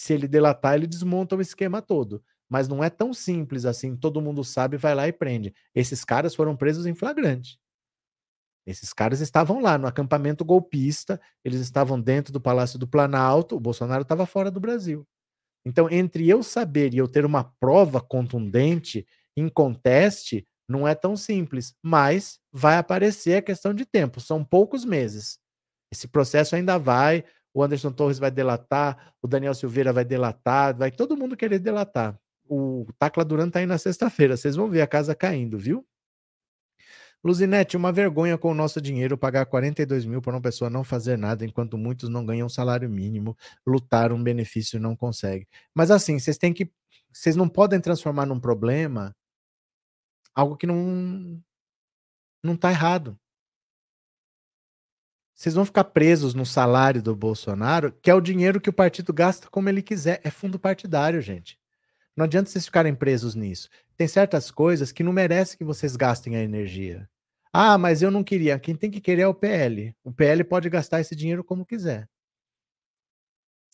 se 0.00 0.14
ele 0.14 0.26
delatar, 0.26 0.76
ele 0.76 0.86
desmonta 0.86 1.36
o 1.36 1.42
esquema 1.42 1.82
todo. 1.82 2.24
Mas 2.48 2.66
não 2.66 2.82
é 2.82 2.88
tão 2.88 3.12
simples 3.12 3.66
assim, 3.66 3.94
todo 3.94 4.22
mundo 4.22 4.42
sabe, 4.42 4.78
vai 4.78 4.94
lá 4.94 5.06
e 5.06 5.12
prende. 5.12 5.54
Esses 5.74 6.06
caras 6.06 6.34
foram 6.34 6.56
presos 6.56 6.86
em 6.86 6.94
flagrante. 6.94 7.60
Esses 8.66 8.94
caras 8.94 9.20
estavam 9.20 9.60
lá 9.60 9.76
no 9.76 9.86
acampamento 9.86 10.42
golpista, 10.42 11.20
eles 11.44 11.60
estavam 11.60 12.00
dentro 12.00 12.32
do 12.32 12.40
Palácio 12.40 12.78
do 12.78 12.88
Planalto, 12.88 13.56
o 13.56 13.60
Bolsonaro 13.60 14.00
estava 14.00 14.24
fora 14.24 14.50
do 14.50 14.58
Brasil. 14.58 15.06
Então, 15.66 15.90
entre 15.90 16.26
eu 16.26 16.42
saber 16.42 16.94
e 16.94 16.98
eu 16.98 17.06
ter 17.06 17.26
uma 17.26 17.44
prova 17.60 18.00
contundente, 18.00 19.06
em 19.36 19.50
conteste, 19.50 20.46
não 20.66 20.88
é 20.88 20.94
tão 20.94 21.14
simples, 21.14 21.74
mas 21.82 22.40
vai 22.50 22.78
aparecer 22.78 23.36
a 23.36 23.42
questão 23.42 23.74
de 23.74 23.84
tempo, 23.84 24.18
são 24.18 24.42
poucos 24.42 24.82
meses. 24.82 25.38
Esse 25.92 26.08
processo 26.08 26.56
ainda 26.56 26.78
vai, 26.78 27.22
o 27.52 27.62
Anderson 27.62 27.92
Torres 27.92 28.18
vai 28.18 28.30
delatar, 28.30 29.14
o 29.22 29.28
Daniel 29.28 29.54
Silveira 29.54 29.92
vai 29.92 30.04
delatar, 30.04 30.76
vai 30.76 30.90
todo 30.90 31.16
mundo 31.16 31.36
querer 31.36 31.58
delatar. 31.58 32.18
O 32.48 32.86
Tacla 32.98 33.24
Duran 33.24 33.50
tá 33.50 33.60
aí 33.60 33.66
na 33.66 33.78
sexta-feira, 33.78 34.36
vocês 34.36 34.56
vão 34.56 34.68
ver 34.68 34.82
a 34.82 34.86
casa 34.86 35.14
caindo, 35.14 35.58
viu? 35.58 35.86
Luzinete, 37.22 37.76
uma 37.76 37.92
vergonha 37.92 38.38
com 38.38 38.50
o 38.50 38.54
nosso 38.54 38.80
dinheiro 38.80 39.16
pagar 39.18 39.44
42 39.44 40.06
mil 40.06 40.22
para 40.22 40.32
uma 40.32 40.40
pessoa 40.40 40.70
não 40.70 40.82
fazer 40.82 41.18
nada, 41.18 41.44
enquanto 41.44 41.76
muitos 41.76 42.08
não 42.08 42.24
ganham 42.24 42.48
salário 42.48 42.88
mínimo, 42.88 43.36
lutar 43.66 44.10
um 44.10 44.22
benefício 44.22 44.80
não 44.80 44.96
consegue. 44.96 45.46
Mas 45.74 45.90
assim, 45.90 46.18
vocês 46.18 46.38
têm 46.38 46.52
que. 46.52 46.70
Vocês 47.12 47.36
não 47.36 47.48
podem 47.48 47.80
transformar 47.80 48.24
num 48.24 48.40
problema 48.40 49.14
algo 50.34 50.56
que 50.56 50.66
não. 50.66 51.42
Não 52.42 52.54
está 52.54 52.70
errado. 52.70 53.18
Vocês 55.40 55.54
vão 55.54 55.64
ficar 55.64 55.84
presos 55.84 56.34
no 56.34 56.44
salário 56.44 57.02
do 57.02 57.16
Bolsonaro, 57.16 57.92
que 58.02 58.10
é 58.10 58.14
o 58.14 58.20
dinheiro 58.20 58.60
que 58.60 58.68
o 58.68 58.72
partido 58.74 59.10
gasta 59.10 59.48
como 59.48 59.70
ele 59.70 59.80
quiser. 59.80 60.20
É 60.22 60.28
fundo 60.28 60.58
partidário, 60.58 61.18
gente. 61.22 61.58
Não 62.14 62.26
adianta 62.26 62.50
vocês 62.50 62.66
ficarem 62.66 62.94
presos 62.94 63.34
nisso. 63.34 63.70
Tem 63.96 64.06
certas 64.06 64.50
coisas 64.50 64.92
que 64.92 65.02
não 65.02 65.14
merece 65.14 65.56
que 65.56 65.64
vocês 65.64 65.96
gastem 65.96 66.36
a 66.36 66.42
energia. 66.42 67.08
Ah, 67.50 67.78
mas 67.78 68.02
eu 68.02 68.10
não 68.10 68.22
queria. 68.22 68.58
Quem 68.58 68.76
tem 68.76 68.90
que 68.90 69.00
querer 69.00 69.22
é 69.22 69.26
o 69.26 69.32
PL. 69.32 69.96
O 70.04 70.12
PL 70.12 70.44
pode 70.44 70.68
gastar 70.68 71.00
esse 71.00 71.16
dinheiro 71.16 71.42
como 71.42 71.64
quiser. 71.64 72.06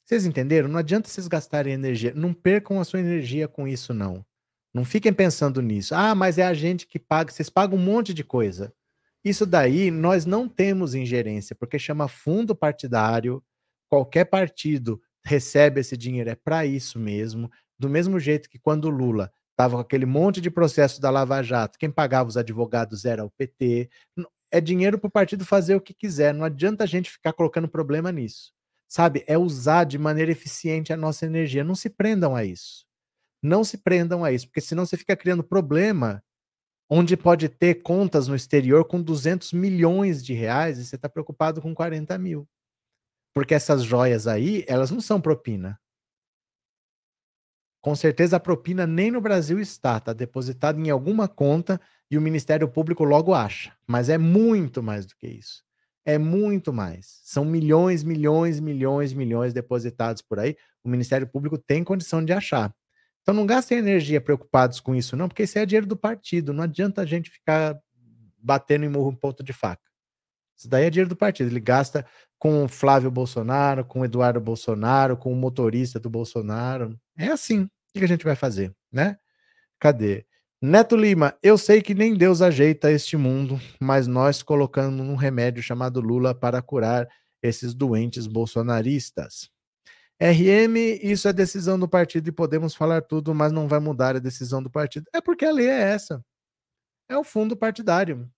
Vocês 0.04 0.24
entenderam? 0.24 0.68
Não 0.68 0.78
adianta 0.78 1.08
vocês 1.08 1.26
gastarem 1.26 1.72
energia. 1.72 2.14
Não 2.14 2.32
percam 2.32 2.78
a 2.78 2.84
sua 2.84 3.00
energia 3.00 3.48
com 3.48 3.66
isso, 3.66 3.92
não. 3.92 4.24
Não 4.72 4.84
fiquem 4.84 5.12
pensando 5.12 5.60
nisso. 5.60 5.96
Ah, 5.96 6.14
mas 6.14 6.38
é 6.38 6.44
a 6.44 6.54
gente 6.54 6.86
que 6.86 7.00
paga. 7.00 7.32
Vocês 7.32 7.50
pagam 7.50 7.76
um 7.76 7.82
monte 7.82 8.14
de 8.14 8.22
coisa. 8.22 8.72
Isso 9.26 9.44
daí 9.44 9.90
nós 9.90 10.24
não 10.24 10.48
temos 10.48 10.94
ingerência, 10.94 11.56
porque 11.56 11.80
chama 11.80 12.06
fundo 12.06 12.54
partidário. 12.54 13.42
Qualquer 13.88 14.26
partido 14.26 15.02
recebe 15.24 15.80
esse 15.80 15.96
dinheiro, 15.96 16.30
é 16.30 16.36
para 16.36 16.64
isso 16.64 16.96
mesmo. 16.96 17.50
Do 17.76 17.90
mesmo 17.90 18.20
jeito 18.20 18.48
que 18.48 18.56
quando 18.56 18.88
Lula 18.88 19.32
estava 19.50 19.74
com 19.74 19.80
aquele 19.80 20.06
monte 20.06 20.40
de 20.40 20.48
processo 20.48 21.00
da 21.00 21.10
Lava 21.10 21.42
Jato, 21.42 21.76
quem 21.76 21.90
pagava 21.90 22.28
os 22.28 22.36
advogados 22.36 23.04
era 23.04 23.24
o 23.24 23.30
PT. 23.32 23.90
É 24.48 24.60
dinheiro 24.60 24.96
para 24.96 25.08
o 25.08 25.10
partido 25.10 25.44
fazer 25.44 25.74
o 25.74 25.80
que 25.80 25.92
quiser, 25.92 26.32
não 26.32 26.44
adianta 26.44 26.84
a 26.84 26.86
gente 26.86 27.10
ficar 27.10 27.32
colocando 27.32 27.66
problema 27.68 28.12
nisso. 28.12 28.52
Sabe? 28.88 29.24
É 29.26 29.36
usar 29.36 29.82
de 29.82 29.98
maneira 29.98 30.30
eficiente 30.30 30.92
a 30.92 30.96
nossa 30.96 31.26
energia. 31.26 31.64
Não 31.64 31.74
se 31.74 31.90
prendam 31.90 32.36
a 32.36 32.44
isso. 32.44 32.86
Não 33.42 33.64
se 33.64 33.76
prendam 33.76 34.24
a 34.24 34.30
isso, 34.30 34.46
porque 34.46 34.60
senão 34.60 34.86
você 34.86 34.96
fica 34.96 35.16
criando 35.16 35.42
problema 35.42 36.22
onde 36.88 37.16
pode 37.16 37.48
ter 37.48 37.82
contas 37.82 38.28
no 38.28 38.36
exterior 38.36 38.84
com 38.84 39.00
200 39.02 39.52
milhões 39.52 40.24
de 40.24 40.32
reais 40.32 40.78
e 40.78 40.84
você 40.84 40.96
está 40.96 41.08
preocupado 41.08 41.60
com 41.60 41.74
40 41.74 42.16
mil. 42.18 42.48
Porque 43.34 43.54
essas 43.54 43.82
joias 43.82 44.26
aí, 44.26 44.64
elas 44.66 44.90
não 44.90 45.00
são 45.00 45.20
propina. 45.20 45.78
Com 47.80 47.94
certeza 47.94 48.36
a 48.36 48.40
propina 48.40 48.86
nem 48.86 49.10
no 49.10 49.20
Brasil 49.20 49.60
está, 49.60 49.98
está 49.98 50.12
depositada 50.12 50.80
em 50.80 50.90
alguma 50.90 51.28
conta 51.28 51.80
e 52.10 52.16
o 52.16 52.20
Ministério 52.20 52.68
Público 52.68 53.04
logo 53.04 53.34
acha. 53.34 53.72
Mas 53.86 54.08
é 54.08 54.18
muito 54.18 54.82
mais 54.82 55.06
do 55.06 55.14
que 55.16 55.26
isso. 55.26 55.62
É 56.04 56.18
muito 56.18 56.72
mais. 56.72 57.20
São 57.24 57.44
milhões, 57.44 58.02
milhões, 58.04 58.60
milhões, 58.60 59.12
milhões 59.12 59.52
depositados 59.52 60.22
por 60.22 60.38
aí. 60.38 60.56
O 60.82 60.88
Ministério 60.88 61.26
Público 61.26 61.58
tem 61.58 61.84
condição 61.84 62.24
de 62.24 62.32
achar. 62.32 62.72
Então 63.26 63.34
não 63.34 63.44
gastem 63.44 63.78
energia 63.78 64.20
preocupados 64.20 64.78
com 64.78 64.94
isso, 64.94 65.16
não, 65.16 65.26
porque 65.26 65.42
esse 65.42 65.58
é 65.58 65.66
dinheiro 65.66 65.84
do 65.84 65.96
partido. 65.96 66.52
Não 66.52 66.62
adianta 66.62 67.02
a 67.02 67.04
gente 67.04 67.28
ficar 67.28 67.76
batendo 68.38 68.84
em 68.84 68.88
murro 68.88 69.10
em 69.10 69.16
ponto 69.16 69.42
de 69.42 69.52
faca. 69.52 69.82
Isso 70.56 70.68
daí 70.68 70.84
é 70.84 70.90
dinheiro 70.90 71.08
do 71.08 71.16
partido. 71.16 71.50
Ele 71.50 71.58
gasta 71.58 72.06
com 72.38 72.62
o 72.62 72.68
Flávio 72.68 73.10
Bolsonaro, 73.10 73.84
com 73.84 73.98
o 73.98 74.04
Eduardo 74.04 74.40
Bolsonaro, 74.40 75.16
com 75.16 75.32
o 75.32 75.34
motorista 75.34 75.98
do 75.98 76.08
Bolsonaro. 76.08 76.96
É 77.18 77.26
assim. 77.26 77.64
O 77.64 77.98
que 77.98 78.04
a 78.04 78.06
gente 78.06 78.24
vai 78.24 78.36
fazer, 78.36 78.72
né? 78.92 79.18
Cadê? 79.80 80.24
Neto 80.62 80.94
Lima, 80.94 81.36
eu 81.42 81.58
sei 81.58 81.82
que 81.82 81.96
nem 81.96 82.16
Deus 82.16 82.40
ajeita 82.40 82.92
este 82.92 83.16
mundo, 83.16 83.60
mas 83.80 84.06
nós 84.06 84.40
colocamos 84.40 85.04
um 85.04 85.16
remédio 85.16 85.64
chamado 85.64 86.00
Lula 86.00 86.32
para 86.32 86.62
curar 86.62 87.08
esses 87.42 87.74
doentes 87.74 88.28
bolsonaristas. 88.28 89.50
RM, 90.20 90.76
isso 91.02 91.28
é 91.28 91.32
decisão 91.32 91.78
do 91.78 91.88
partido 91.88 92.28
e 92.28 92.32
podemos 92.32 92.74
falar 92.74 93.02
tudo, 93.02 93.34
mas 93.34 93.52
não 93.52 93.68
vai 93.68 93.78
mudar 93.78 94.16
a 94.16 94.20
decisão 94.20 94.62
do 94.62 94.70
partido. 94.70 95.06
É 95.12 95.20
porque 95.20 95.44
a 95.44 95.52
lei 95.52 95.68
é 95.68 95.80
essa. 95.80 96.24
É 97.08 97.16
o 97.16 97.24
fundo 97.24 97.56
partidário. 97.56 98.30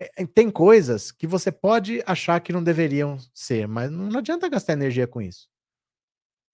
É, 0.00 0.22
é 0.22 0.26
tem 0.26 0.50
coisas 0.50 1.12
que 1.12 1.26
você 1.26 1.52
pode 1.52 2.02
achar 2.06 2.40
que 2.40 2.52
não 2.52 2.62
deveriam 2.62 3.18
ser, 3.34 3.68
mas 3.68 3.90
não 3.90 4.18
adianta 4.18 4.48
gastar 4.48 4.72
energia 4.72 5.06
com 5.06 5.20
isso. 5.20 5.48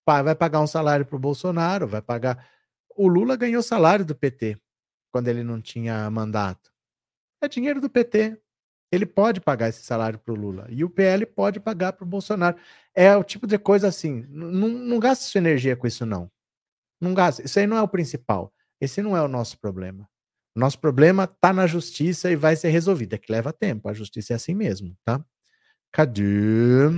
Vai 0.07 0.35
pagar 0.35 0.61
um 0.61 0.67
salário 0.67 1.07
para 1.07 1.15
o 1.15 1.21
Bolsonaro, 1.21 1.87
vai 1.87 2.03
pagar. 2.03 2.49
O 2.97 3.07
Lula 3.07 3.37
ganhou 3.37 3.63
salário 3.63 4.05
do 4.05 4.15
PT 4.15 4.59
quando 5.13 5.29
ele 5.29 5.45
não 5.45 5.61
tinha 5.61 6.11
mandato. 6.11 6.73
É 7.41 7.49
dinheiro 7.49 7.81
do 7.81 7.89
PT. 7.89 8.37
Ele 8.93 9.07
pode 9.07 9.41
pagar 9.41 9.68
esse 9.68 9.82
salário 9.82 10.18
para 10.18 10.32
o 10.32 10.36
Lula. 10.36 10.66
E 10.68 10.84
o 10.84 10.91
PL 10.91 11.24
pode 11.26 11.61
pagar 11.61 11.93
para 11.93 12.05
o 12.05 12.09
Bolsonaro. 12.09 12.57
É 12.95 13.16
o 13.16 13.22
tipo 13.22 13.47
de 13.47 13.59
coisa 13.59 13.88
assim. 13.88 14.26
Não, 14.28 14.99
gaste 14.99 15.24
sua 15.24 15.38
energia 15.38 15.76
com 15.76 15.86
isso, 15.86 16.05
não. 16.05 16.30
Não 17.01 17.14
gaste. 17.14 17.45
Isso 17.45 17.59
aí 17.61 17.66
não 17.66 17.76
é 17.76 17.82
o 17.82 17.88
principal. 17.88 18.53
Esse 18.80 19.01
não 19.03 19.16
é 19.16 19.22
o 19.22 19.28
nosso 19.28 19.59
problema. 19.61 20.09
Nosso 20.57 20.78
problema 20.80 21.24
está 21.24 21.53
na 21.53 21.66
justiça 21.66 22.30
e 22.30 22.36
vai 22.36 22.57
ser 22.57 22.70
resolvido. 22.70 23.14
É 23.14 23.18
que 23.18 23.30
leva 23.30 23.53
tempo. 23.53 23.88
A 23.88 23.93
justiça 23.93 24.32
é 24.32 24.36
assim 24.36 24.55
mesmo, 24.55 24.97
tá? 25.05 25.24
Cadê? 25.93 26.91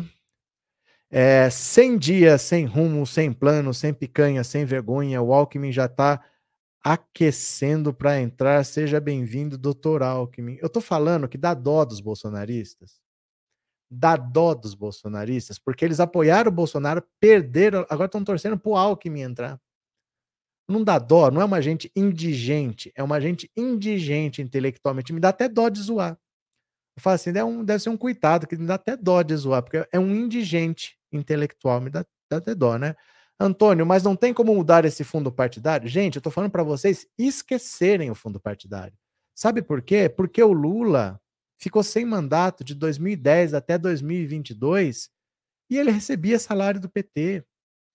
É, 1.11 1.51
100 1.51 1.99
dias 1.99 2.41
sem 2.41 2.65
rumo, 2.65 3.07
sem 3.07 3.33
plano, 3.33 3.75
sem 3.75 3.93
picanha, 3.93 4.43
sem 4.43 4.65
vergonha. 4.65 5.21
O 5.21 5.35
Alckmin 5.35 5.71
já 5.71 5.85
está 5.85 6.25
aquecendo 6.83 7.95
para 7.95 8.21
entrar. 8.21 8.65
Seja 8.65 9.01
bem-vindo, 9.01 9.57
doutor 9.57 10.03
Alckmin. 10.03 10.59
Eu 10.61 10.67
estou 10.67 10.83
falando 10.83 11.29
que 11.29 11.39
dá 11.39 11.55
dó 11.55 11.85
dos 11.85 12.01
bolsonaristas. 12.01 13.01
Dá 13.91 14.17
dó 14.17 14.55
dos 14.55 14.75
bolsonaristas, 14.75 15.59
porque 15.59 15.85
eles 15.85 16.01
apoiaram 16.01 16.51
o 16.51 16.55
Bolsonaro, 16.55 17.05
perderam, 17.21 17.87
agora 17.91 18.07
estão 18.07 18.25
torcendo 18.25 18.59
para 18.59 18.71
o 18.71 18.77
Alckmin 18.77 19.21
entrar. 19.21 19.61
Não 20.69 20.83
dá 20.83 20.99
dó, 20.99 21.31
não 21.31 21.43
é 21.43 21.45
uma 21.45 21.61
gente 21.61 21.93
indigente, 21.95 22.91
é 22.97 23.03
uma 23.03 23.21
gente 23.21 23.51
indigente 23.57 24.41
intelectualmente. 24.41 25.13
Me 25.13 25.21
dá 25.21 25.29
até 25.29 25.49
dó 25.49 25.69
de 25.69 25.81
zoar. 25.81 26.19
Eu 26.97 27.03
falo 27.03 27.15
assim, 27.15 27.33
deve, 27.33 27.45
um, 27.45 27.65
deve 27.65 27.83
ser 27.83 27.91
um 27.91 27.97
coitado, 27.97 28.47
que 28.47 28.57
me 28.57 28.67
dá 28.67 28.75
até 28.75 28.97
dó 28.97 29.23
de 29.23 29.37
zoar, 29.37 29.63
porque 29.63 29.87
é 29.93 29.99
um 29.99 30.15
indigente 30.15 30.99
intelectual, 31.13 31.81
me 31.81 31.91
dá, 31.91 32.05
dá 32.31 32.39
até 32.39 32.55
dó, 32.55 32.79
né? 32.79 32.95
Antônio, 33.43 33.85
mas 33.85 34.03
não 34.03 34.17
tem 34.17 34.33
como 34.33 34.55
mudar 34.55 34.85
esse 34.85 35.05
fundo 35.05 35.33
partidário? 35.33 35.89
Gente, 35.89 36.17
eu 36.17 36.21
estou 36.21 36.33
falando 36.33 36.51
para 36.51 36.63
vocês 36.63 37.07
esquecerem 37.19 38.11
o 38.11 38.15
fundo 38.15 38.41
partidário. 38.41 38.97
Sabe 39.35 39.63
por 39.63 39.83
quê? 39.83 40.09
Porque 40.09 40.43
o 40.43 40.53
Lula 40.53 41.21
ficou 41.59 41.83
sem 41.83 42.05
mandato 42.05 42.65
de 42.65 42.75
2010 42.75 43.55
até 43.55 43.79
2022 43.79 45.11
e 45.71 45.79
ele 45.79 45.91
recebia 45.91 46.39
salário 46.39 46.81
do 46.81 46.89
PT. 46.89 47.45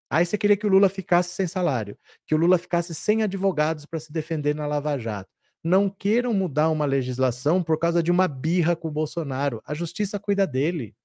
Aí 0.10 0.26
você 0.26 0.38
queria 0.38 0.56
que 0.58 0.66
o 0.66 0.70
Lula 0.70 0.90
ficasse 0.90 1.32
sem 1.32 1.48
salário, 1.48 1.98
que 2.26 2.34
o 2.34 2.38
Lula 2.38 2.58
ficasse 2.58 2.96
sem 2.96 3.24
advogados 3.24 3.86
para 3.86 4.00
se 4.00 4.12
defender 4.12 4.56
na 4.56 4.66
Lava 4.66 4.98
Jato. 4.98 5.30
Não 5.64 5.90
queiram 5.90 6.34
mudar 6.34 6.70
uma 6.70 6.86
legislação 6.86 7.62
por 7.62 7.78
causa 7.78 8.02
de 8.02 8.10
uma 8.10 8.28
birra 8.28 8.76
com 8.76 8.88
o 8.88 8.92
Bolsonaro. 8.92 9.62
A 9.66 9.74
justiça 9.74 10.18
cuida 10.18 10.48
dele. 10.48 10.96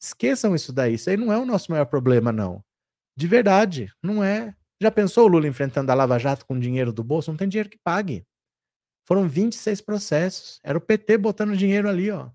Esqueçam 0.00 0.54
isso 0.54 0.72
daí. 0.72 0.94
Isso 0.94 1.10
aí 1.10 1.16
não 1.16 1.32
é 1.32 1.38
o 1.38 1.44
nosso 1.44 1.70
maior 1.70 1.84
problema, 1.84 2.32
não. 2.32 2.64
De 3.16 3.26
verdade, 3.26 3.92
não 4.02 4.22
é. 4.22 4.54
Já 4.80 4.90
pensou 4.90 5.24
o 5.24 5.28
Lula 5.28 5.46
enfrentando 5.46 5.92
a 5.92 5.94
Lava 5.94 6.18
Jato 6.18 6.44
com 6.46 6.58
dinheiro 6.58 6.92
do 6.92 7.04
bolso? 7.04 7.30
Não 7.30 7.36
tem 7.36 7.48
dinheiro 7.48 7.68
que 7.68 7.78
pague. 7.82 8.26
Foram 9.06 9.28
26 9.28 9.80
processos. 9.80 10.60
Era 10.62 10.78
o 10.78 10.80
PT 10.80 11.18
botando 11.18 11.56
dinheiro 11.56 11.88
ali, 11.88 12.10
ó. 12.10 12.30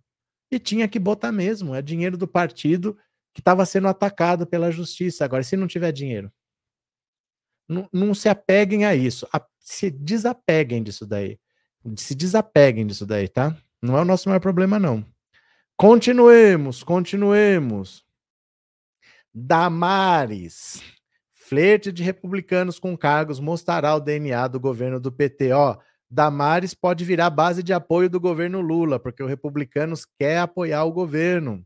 E 0.52 0.60
tinha 0.60 0.88
que 0.88 1.00
botar 1.00 1.32
mesmo. 1.32 1.76
É 1.76 1.82
dinheiro 1.82 2.18
do 2.18 2.28
partido 2.28 2.98
que 3.34 3.42
estava 3.42 3.66
sendo 3.66 3.88
atacado 3.88 4.48
pela 4.48 4.72
justiça. 4.72 5.26
Agora, 5.26 5.44
se 5.44 5.58
não 5.58 5.68
tiver 5.68 5.92
dinheiro, 5.92 6.32
não, 7.68 7.90
não 7.92 8.14
se 8.14 8.30
apeguem 8.30 8.86
a 8.86 8.96
isso. 8.96 9.28
A, 9.34 9.46
se 9.60 9.92
desapeguem 9.92 10.82
disso 10.82 11.06
daí. 11.06 11.40
Se 11.98 12.16
desapeguem 12.16 12.88
disso 12.88 13.06
daí, 13.06 13.28
tá? 13.28 13.56
Não 13.82 13.98
é 13.98 14.02
o 14.02 14.06
nosso 14.06 14.30
maior 14.30 14.40
problema, 14.40 14.80
não. 14.80 15.06
Continuemos, 15.76 16.82
continuemos. 16.84 18.07
Damares. 19.40 20.82
Flerte 21.32 21.92
de 21.92 22.02
republicanos 22.02 22.80
com 22.80 22.98
cargos 22.98 23.40
mostrará 23.40 23.94
o 23.94 24.00
DNA 24.00 24.48
do 24.48 24.60
governo 24.60 25.00
do 25.00 25.12
PT. 25.12 25.52
Ó, 25.52 25.78
Damares 26.10 26.74
pode 26.74 27.06
virar 27.06 27.30
base 27.30 27.62
de 27.62 27.72
apoio 27.72 28.10
do 28.10 28.20
governo 28.20 28.62
Lula, 28.62 29.00
porque 29.00 29.22
os 29.22 29.30
republicanos 29.30 30.08
quer 30.18 30.40
apoiar 30.40 30.86
o 30.86 30.92
governo. 30.92 31.64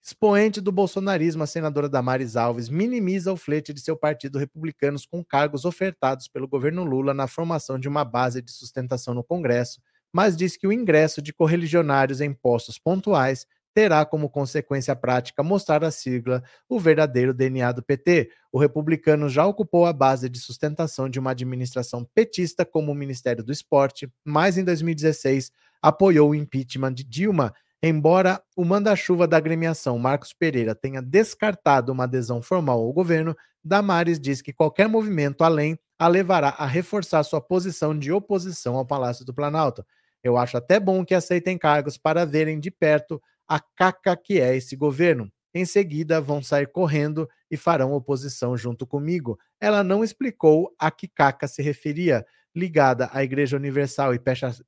Expoente 0.00 0.60
do 0.60 0.70
bolsonarismo, 0.70 1.42
a 1.42 1.48
senadora 1.48 1.88
Damares 1.88 2.36
Alves 2.36 2.68
minimiza 2.68 3.32
o 3.32 3.36
flete 3.36 3.74
de 3.74 3.80
seu 3.80 3.96
partido 3.96 4.38
republicanos 4.38 5.04
com 5.04 5.24
cargos 5.24 5.64
ofertados 5.64 6.28
pelo 6.28 6.46
governo 6.46 6.84
Lula 6.84 7.12
na 7.12 7.26
formação 7.26 7.76
de 7.76 7.88
uma 7.88 8.04
base 8.04 8.40
de 8.40 8.52
sustentação 8.52 9.14
no 9.14 9.24
Congresso, 9.24 9.82
mas 10.12 10.36
diz 10.36 10.56
que 10.56 10.66
o 10.68 10.72
ingresso 10.72 11.20
de 11.20 11.32
correligionários 11.32 12.20
em 12.20 12.32
postos 12.32 12.78
pontuais 12.78 13.48
terá 13.74 14.06
como 14.06 14.30
consequência 14.30 14.94
prática 14.94 15.42
mostrar 15.42 15.82
a 15.82 15.90
sigla 15.90 16.42
o 16.68 16.78
verdadeiro 16.78 17.34
DNA 17.34 17.72
do 17.72 17.82
PT. 17.82 18.30
O 18.52 18.58
republicano 18.58 19.28
já 19.28 19.44
ocupou 19.44 19.84
a 19.84 19.92
base 19.92 20.28
de 20.28 20.38
sustentação 20.38 21.08
de 21.08 21.18
uma 21.18 21.32
administração 21.32 22.08
petista 22.14 22.64
como 22.64 22.92
o 22.92 22.94
Ministério 22.94 23.42
do 23.42 23.52
Esporte, 23.52 24.08
mas 24.24 24.56
em 24.56 24.64
2016 24.64 25.50
apoiou 25.82 26.30
o 26.30 26.34
impeachment 26.34 26.94
de 26.94 27.02
Dilma. 27.02 27.52
Embora 27.82 28.40
o 28.56 28.64
manda-chuva 28.64 29.26
da 29.26 29.36
agremiação 29.36 29.98
Marcos 29.98 30.32
Pereira 30.32 30.74
tenha 30.74 31.02
descartado 31.02 31.92
uma 31.92 32.04
adesão 32.04 32.40
formal 32.40 32.80
ao 32.80 32.92
governo, 32.92 33.36
Damares 33.62 34.20
diz 34.20 34.40
que 34.40 34.52
qualquer 34.52 34.88
movimento 34.88 35.42
além 35.42 35.78
a 35.98 36.06
levará 36.06 36.50
a 36.50 36.64
reforçar 36.64 37.22
sua 37.24 37.40
posição 37.40 37.98
de 37.98 38.12
oposição 38.12 38.76
ao 38.76 38.86
Palácio 38.86 39.24
do 39.24 39.34
Planalto. 39.34 39.84
Eu 40.22 40.38
acho 40.38 40.56
até 40.56 40.80
bom 40.80 41.04
que 41.04 41.14
aceitem 41.14 41.58
cargos 41.58 41.98
para 41.98 42.24
verem 42.24 42.58
de 42.58 42.70
perto 42.70 43.20
a 43.48 43.60
caca 43.60 44.16
que 44.16 44.40
é 44.40 44.56
esse 44.56 44.76
governo. 44.76 45.30
Em 45.54 45.64
seguida, 45.64 46.20
vão 46.20 46.42
sair 46.42 46.66
correndo 46.66 47.28
e 47.50 47.56
farão 47.56 47.92
oposição 47.92 48.56
junto 48.56 48.86
comigo. 48.86 49.38
Ela 49.60 49.84
não 49.84 50.02
explicou 50.02 50.74
a 50.78 50.90
que 50.90 51.06
caca 51.06 51.46
se 51.46 51.62
referia. 51.62 52.24
Ligada 52.56 53.10
à 53.12 53.24
Igreja 53.24 53.56
Universal 53.56 54.14
e 54.14 54.20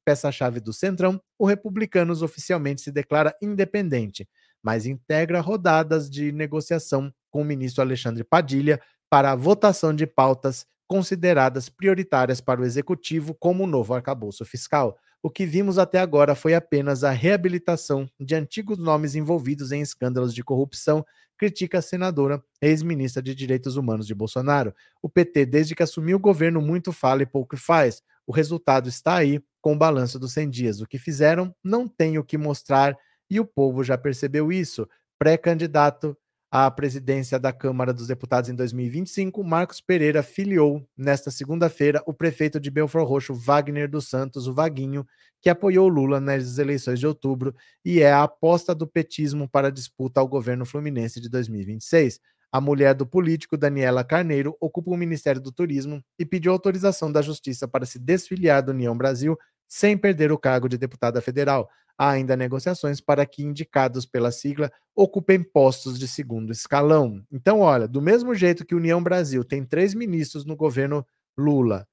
peça-chave 0.04 0.58
do 0.58 0.72
Centrão, 0.72 1.20
o 1.38 1.46
Republicanos 1.46 2.20
oficialmente 2.20 2.80
se 2.80 2.90
declara 2.90 3.32
independente, 3.40 4.28
mas 4.60 4.86
integra 4.86 5.40
rodadas 5.40 6.10
de 6.10 6.32
negociação 6.32 7.12
com 7.30 7.42
o 7.42 7.44
ministro 7.44 7.82
Alexandre 7.82 8.24
Padilha 8.24 8.80
para 9.08 9.30
a 9.30 9.36
votação 9.36 9.94
de 9.94 10.04
pautas 10.04 10.66
consideradas 10.88 11.68
prioritárias 11.68 12.40
para 12.40 12.60
o 12.60 12.64
executivo, 12.64 13.34
como 13.34 13.64
o 13.64 13.68
novo 13.68 13.94
arcabouço 13.94 14.44
fiscal. 14.44 14.98
O 15.26 15.28
que 15.28 15.44
vimos 15.44 15.76
até 15.76 15.98
agora 15.98 16.36
foi 16.36 16.54
apenas 16.54 17.02
a 17.02 17.10
reabilitação 17.10 18.08
de 18.20 18.36
antigos 18.36 18.78
nomes 18.78 19.16
envolvidos 19.16 19.72
em 19.72 19.80
escândalos 19.80 20.32
de 20.32 20.44
corrupção, 20.44 21.04
critica 21.36 21.78
a 21.78 21.82
senadora, 21.82 22.40
ex-ministra 22.62 23.20
de 23.20 23.34
Direitos 23.34 23.76
Humanos 23.76 24.06
de 24.06 24.14
Bolsonaro. 24.14 24.72
O 25.02 25.08
PT, 25.08 25.44
desde 25.46 25.74
que 25.74 25.82
assumiu 25.82 26.18
o 26.18 26.20
governo, 26.20 26.62
muito 26.62 26.92
fala 26.92 27.24
e 27.24 27.26
pouco 27.26 27.56
faz. 27.56 28.04
O 28.24 28.32
resultado 28.32 28.88
está 28.88 29.16
aí 29.16 29.42
com 29.60 29.72
o 29.72 29.76
balanço 29.76 30.16
dos 30.16 30.32
100 30.32 30.48
dias. 30.48 30.80
O 30.80 30.86
que 30.86 30.96
fizeram 30.96 31.52
não 31.60 31.88
tem 31.88 32.18
o 32.18 32.24
que 32.24 32.38
mostrar 32.38 32.96
e 33.28 33.40
o 33.40 33.44
povo 33.44 33.82
já 33.82 33.98
percebeu 33.98 34.52
isso. 34.52 34.88
Pré-candidato 35.18 36.16
à 36.50 36.70
presidência 36.70 37.38
da 37.38 37.52
Câmara 37.52 37.92
dos 37.92 38.06
Deputados 38.06 38.48
em 38.48 38.54
2025, 38.54 39.42
Marcos 39.42 39.80
Pereira 39.80 40.22
filiou 40.22 40.86
nesta 40.96 41.30
segunda-feira 41.30 42.02
o 42.06 42.14
prefeito 42.14 42.60
de 42.60 42.70
Belfort 42.70 43.06
Roxo, 43.06 43.34
Wagner 43.34 43.90
dos 43.90 44.08
Santos, 44.08 44.46
o 44.46 44.54
Vaguinho, 44.54 45.06
que 45.42 45.50
apoiou 45.50 45.88
Lula 45.88 46.20
nas 46.20 46.58
eleições 46.58 46.98
de 46.98 47.06
outubro 47.06 47.54
e 47.84 48.00
é 48.00 48.12
a 48.12 48.22
aposta 48.22 48.74
do 48.74 48.86
petismo 48.86 49.48
para 49.48 49.68
a 49.68 49.70
disputa 49.70 50.20
ao 50.20 50.28
governo 50.28 50.64
fluminense 50.64 51.20
de 51.20 51.28
2026. 51.28 52.20
A 52.52 52.60
mulher 52.60 52.94
do 52.94 53.06
político 53.06 53.56
Daniela 53.56 54.04
Carneiro 54.04 54.56
ocupa 54.60 54.90
o 54.90 54.96
Ministério 54.96 55.40
do 55.40 55.52
Turismo 55.52 56.02
e 56.18 56.24
pediu 56.24 56.52
autorização 56.52 57.10
da 57.10 57.20
Justiça 57.20 57.68
para 57.68 57.84
se 57.84 57.98
desfiliar 57.98 58.62
da 58.62 58.72
União 58.72 58.96
Brasil 58.96 59.36
sem 59.68 59.98
perder 59.98 60.30
o 60.30 60.38
cargo 60.38 60.68
de 60.68 60.78
deputada 60.78 61.20
federal. 61.20 61.68
Há 61.98 62.10
ainda 62.10 62.36
negociações 62.36 63.00
para 63.00 63.24
que 63.24 63.42
indicados 63.42 64.04
pela 64.04 64.30
sigla 64.30 64.70
ocupem 64.94 65.42
postos 65.42 65.98
de 65.98 66.06
segundo 66.06 66.52
escalão. 66.52 67.24
Então, 67.32 67.60
olha, 67.60 67.88
do 67.88 68.02
mesmo 68.02 68.34
jeito 68.34 68.66
que 68.66 68.74
União 68.74 69.02
Brasil 69.02 69.42
tem 69.42 69.64
três 69.64 69.94
ministros 69.94 70.44
no 70.44 70.54
governo 70.54 71.06
Lula 71.38 71.86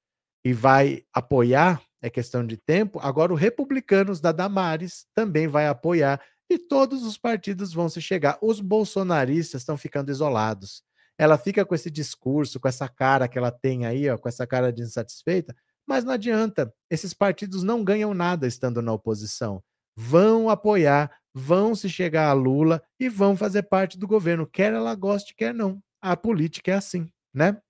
e 0.43 0.51
vai 0.51 1.04
apoiar, 1.14 1.82
é 2.01 2.10
questão 2.10 2.45
de 2.45 2.58
tempo, 2.58 2.99
agora 2.99 3.32
o 3.32 3.36
Republicanos 3.36 4.20
da 4.20 4.34
Damares 4.34 5.06
também 5.16 5.47
vai 5.47 5.68
apoiar 5.68 6.22
e 6.49 6.60
todos 6.60 7.04
os 7.04 7.18
partidos 7.18 7.74
vão 7.74 7.88
se 7.88 8.01
chegar. 8.01 8.38
Os 8.41 8.60
bolsonaristas 8.60 9.62
estão 9.62 9.78
ficando 9.78 10.12
isolados. 10.12 10.84
Ela 11.18 11.38
fica 11.38 11.64
com 11.64 11.74
esse 11.74 11.89
discurso, 11.89 12.60
com 12.60 12.68
essa 12.68 12.89
cara 12.89 13.28
que 13.30 13.38
ela 13.38 13.51
tem 13.51 13.86
aí, 13.86 14.10
ó, 14.10 14.18
com 14.18 14.28
essa 14.28 14.45
cara 14.45 14.74
de 14.74 14.82
insatisfeita, 14.82 15.56
mas 15.88 16.04
não 16.04 16.12
adianta. 16.12 16.74
Esses 16.89 17.14
partidos 17.14 17.64
não 17.64 17.84
ganham 17.86 18.14
nada 18.14 18.47
estando 18.47 18.82
na 18.82 18.91
oposição 18.91 19.64
vão 19.96 20.50
apoiar, 20.50 21.12
vão 21.34 21.76
se 21.76 21.89
chegar 21.89 22.30
a 22.30 22.34
Lula 22.34 22.82
e 23.00 23.10
vão 23.10 23.36
fazer 23.36 23.64
parte 23.64 23.98
do 23.98 24.08
governo, 24.08 24.48
quer 24.48 24.74
ela 24.74 24.96
goste, 24.96 25.36
quer 25.36 25.54
não. 25.54 25.82
A 26.02 26.16
política 26.18 26.72
é 26.72 26.76
assim, 26.76 27.10
né? 27.34 27.62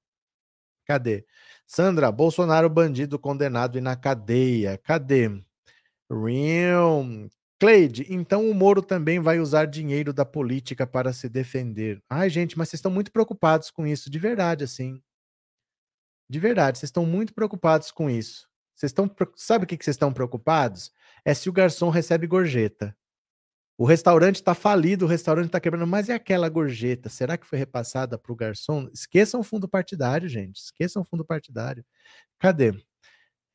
Cadê? 0.86 1.26
Sandra, 1.66 2.12
Bolsonaro 2.12 2.70
bandido 2.70 3.18
condenado 3.18 3.78
e 3.78 3.82
na 3.82 3.96
cadeia. 3.96 4.78
Cadê? 4.78 5.30
Real. 6.10 7.06
Cleide, 7.60 8.06
então 8.10 8.50
o 8.50 8.54
Moro 8.54 8.82
também 8.82 9.22
vai 9.22 9.40
usar 9.40 9.66
dinheiro 9.66 10.12
da 10.12 10.26
política 10.26 10.86
para 10.86 11.14
se 11.14 11.30
defender. 11.30 12.04
Ai, 12.10 12.30
gente, 12.30 12.58
mas 12.58 12.68
vocês 12.68 12.80
estão 12.80 12.92
muito 12.92 13.10
preocupados 13.12 13.72
com 13.72 13.88
isso, 13.88 14.10
de 14.10 14.20
verdade, 14.20 14.66
assim. 14.66 15.02
De 16.30 16.40
verdade, 16.40 16.78
vocês 16.78 16.90
estão 16.90 17.06
muito 17.06 17.34
preocupados 17.34 17.90
com 17.90 18.10
isso. 18.10 18.50
Vocês 18.76 18.90
estão, 18.90 19.10
sabe 19.36 19.64
o 19.64 19.68
que 19.68 19.76
vocês 19.76 19.94
estão 19.94 20.12
preocupados? 20.12 20.92
É 21.26 21.34
se 21.34 21.50
o 21.50 21.54
garçom 21.54 21.90
recebe 21.90 22.28
gorjeta. 22.28 22.96
O 23.78 23.86
restaurante 23.86 24.36
está 24.36 24.54
falido, 24.54 25.06
o 25.06 25.08
restaurante 25.08 25.48
está 25.48 25.60
quebrando, 25.60 25.88
mas 25.88 26.08
é 26.10 26.14
aquela 26.14 26.48
gorjeta. 26.48 27.10
Será 27.10 27.38
que 27.38 27.46
foi 27.46 27.58
repassada 27.58 28.18
para 28.18 28.32
o 28.32 28.36
garçom? 28.36 28.88
Esqueçam 28.94 29.40
o 29.40 29.44
fundo 29.44 29.68
partidário, 29.68 30.30
gente. 30.30 30.58
Esqueçam 30.58 31.02
o 31.02 31.06
fundo 31.06 31.26
partidário. 31.26 31.84
Cadê? 32.40 32.74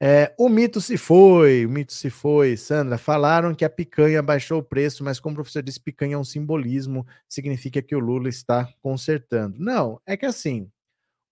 É, 0.00 0.32
o 0.38 0.48
mito 0.48 0.80
se 0.80 0.96
foi, 0.96 1.66
o 1.66 1.68
mito 1.68 1.92
se 1.92 2.10
foi. 2.10 2.56
Sandra, 2.56 2.98
falaram 2.98 3.54
que 3.54 3.64
a 3.64 3.70
picanha 3.70 4.22
baixou 4.22 4.60
o 4.60 4.62
preço, 4.62 5.04
mas 5.04 5.18
como 5.20 5.32
o 5.34 5.36
professor 5.36 5.62
disse, 5.62 5.80
picanha 5.80 6.14
é 6.14 6.18
um 6.18 6.24
simbolismo, 6.24 7.06
significa 7.28 7.82
que 7.82 7.96
o 7.96 8.00
Lula 8.00 8.28
está 8.28 8.72
consertando. 8.80 9.56
Não, 9.58 10.00
é 10.06 10.16
que 10.16 10.26
assim, 10.26 10.70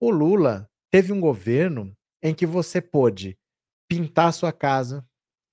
o 0.00 0.10
Lula 0.10 0.68
teve 0.90 1.12
um 1.12 1.20
governo 1.20 1.96
em 2.22 2.34
que 2.34 2.46
você 2.46 2.80
pôde 2.80 3.38
pintar 3.88 4.32
sua 4.32 4.52
casa, 4.52 5.06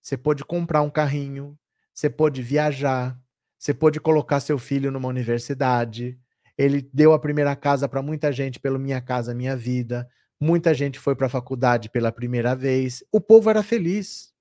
você 0.04 0.18
pôde 0.18 0.44
comprar 0.44 0.82
um 0.82 0.90
carrinho, 0.90 1.58
você 1.94 2.10
pôde 2.10 2.42
viajar, 2.42 3.18
você 3.58 3.74
pôde 3.74 4.02
colocar 4.02 4.42
seu 4.42 4.60
filho 4.60 4.92
numa 4.92 5.08
universidade. 5.08 6.20
Ele 6.58 6.88
deu 6.94 7.14
a 7.14 7.20
primeira 7.20 7.56
casa 7.56 7.88
para 7.88 8.02
muita 8.02 8.30
gente 8.30 8.60
pelo 8.60 8.78
Minha 8.78 9.00
Casa 9.00 9.34
Minha 9.34 9.56
Vida. 9.56 10.06
Muita 10.42 10.74
gente 10.74 11.00
foi 11.00 11.16
para 11.16 11.28
a 11.28 11.30
faculdade 11.30 11.90
pela 11.90 12.12
primeira 12.12 12.54
vez. 12.54 13.02
O 13.14 13.22
povo 13.22 13.50
era 13.50 13.64
feliz. 13.64 14.34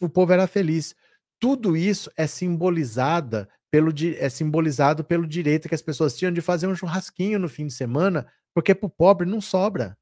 O 0.00 0.08
povo 0.08 0.32
era 0.32 0.48
feliz. 0.48 0.96
Tudo 1.38 1.76
isso 1.76 2.10
é 2.16 2.26
simbolizada 2.26 3.48
pelo 3.70 3.92
é 4.18 4.28
simbolizado 4.28 5.04
pelo 5.04 5.28
direito 5.28 5.68
que 5.68 5.74
as 5.74 5.82
pessoas 5.82 6.16
tinham 6.16 6.32
de 6.32 6.40
fazer 6.40 6.66
um 6.66 6.74
churrasquinho 6.74 7.38
no 7.38 7.48
fim 7.48 7.68
de 7.68 7.74
semana, 7.74 8.26
porque 8.52 8.74
para 8.74 8.86
o 8.86 8.90
pobre 8.90 9.28
não 9.28 9.40
sobra. 9.40 9.96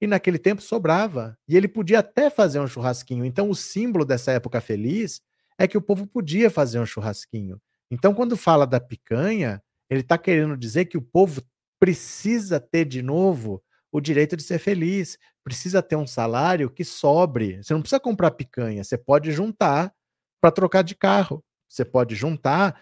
E 0.00 0.06
naquele 0.06 0.38
tempo 0.38 0.62
sobrava. 0.62 1.36
E 1.48 1.56
ele 1.56 1.68
podia 1.68 1.98
até 2.00 2.30
fazer 2.30 2.60
um 2.60 2.66
churrasquinho. 2.66 3.24
Então, 3.24 3.50
o 3.50 3.54
símbolo 3.54 4.04
dessa 4.04 4.32
época 4.32 4.60
feliz 4.60 5.20
é 5.58 5.66
que 5.66 5.76
o 5.76 5.82
povo 5.82 6.06
podia 6.06 6.50
fazer 6.50 6.78
um 6.78 6.86
churrasquinho. 6.86 7.60
Então, 7.90 8.14
quando 8.14 8.36
fala 8.36 8.66
da 8.66 8.78
picanha, 8.78 9.62
ele 9.90 10.00
está 10.00 10.16
querendo 10.16 10.56
dizer 10.56 10.84
que 10.84 10.96
o 10.96 11.02
povo 11.02 11.42
precisa 11.80 12.60
ter 12.60 12.84
de 12.84 13.02
novo 13.02 13.62
o 13.90 14.00
direito 14.00 14.36
de 14.36 14.42
ser 14.42 14.58
feliz, 14.58 15.16
precisa 15.42 15.82
ter 15.82 15.96
um 15.96 16.06
salário 16.06 16.70
que 16.70 16.84
sobre. 16.84 17.62
Você 17.62 17.72
não 17.72 17.80
precisa 17.80 17.98
comprar 17.98 18.30
picanha, 18.32 18.84
você 18.84 18.98
pode 18.98 19.32
juntar 19.32 19.92
para 20.40 20.50
trocar 20.50 20.82
de 20.82 20.94
carro, 20.94 21.42
você 21.68 21.84
pode 21.84 22.14
juntar 22.14 22.80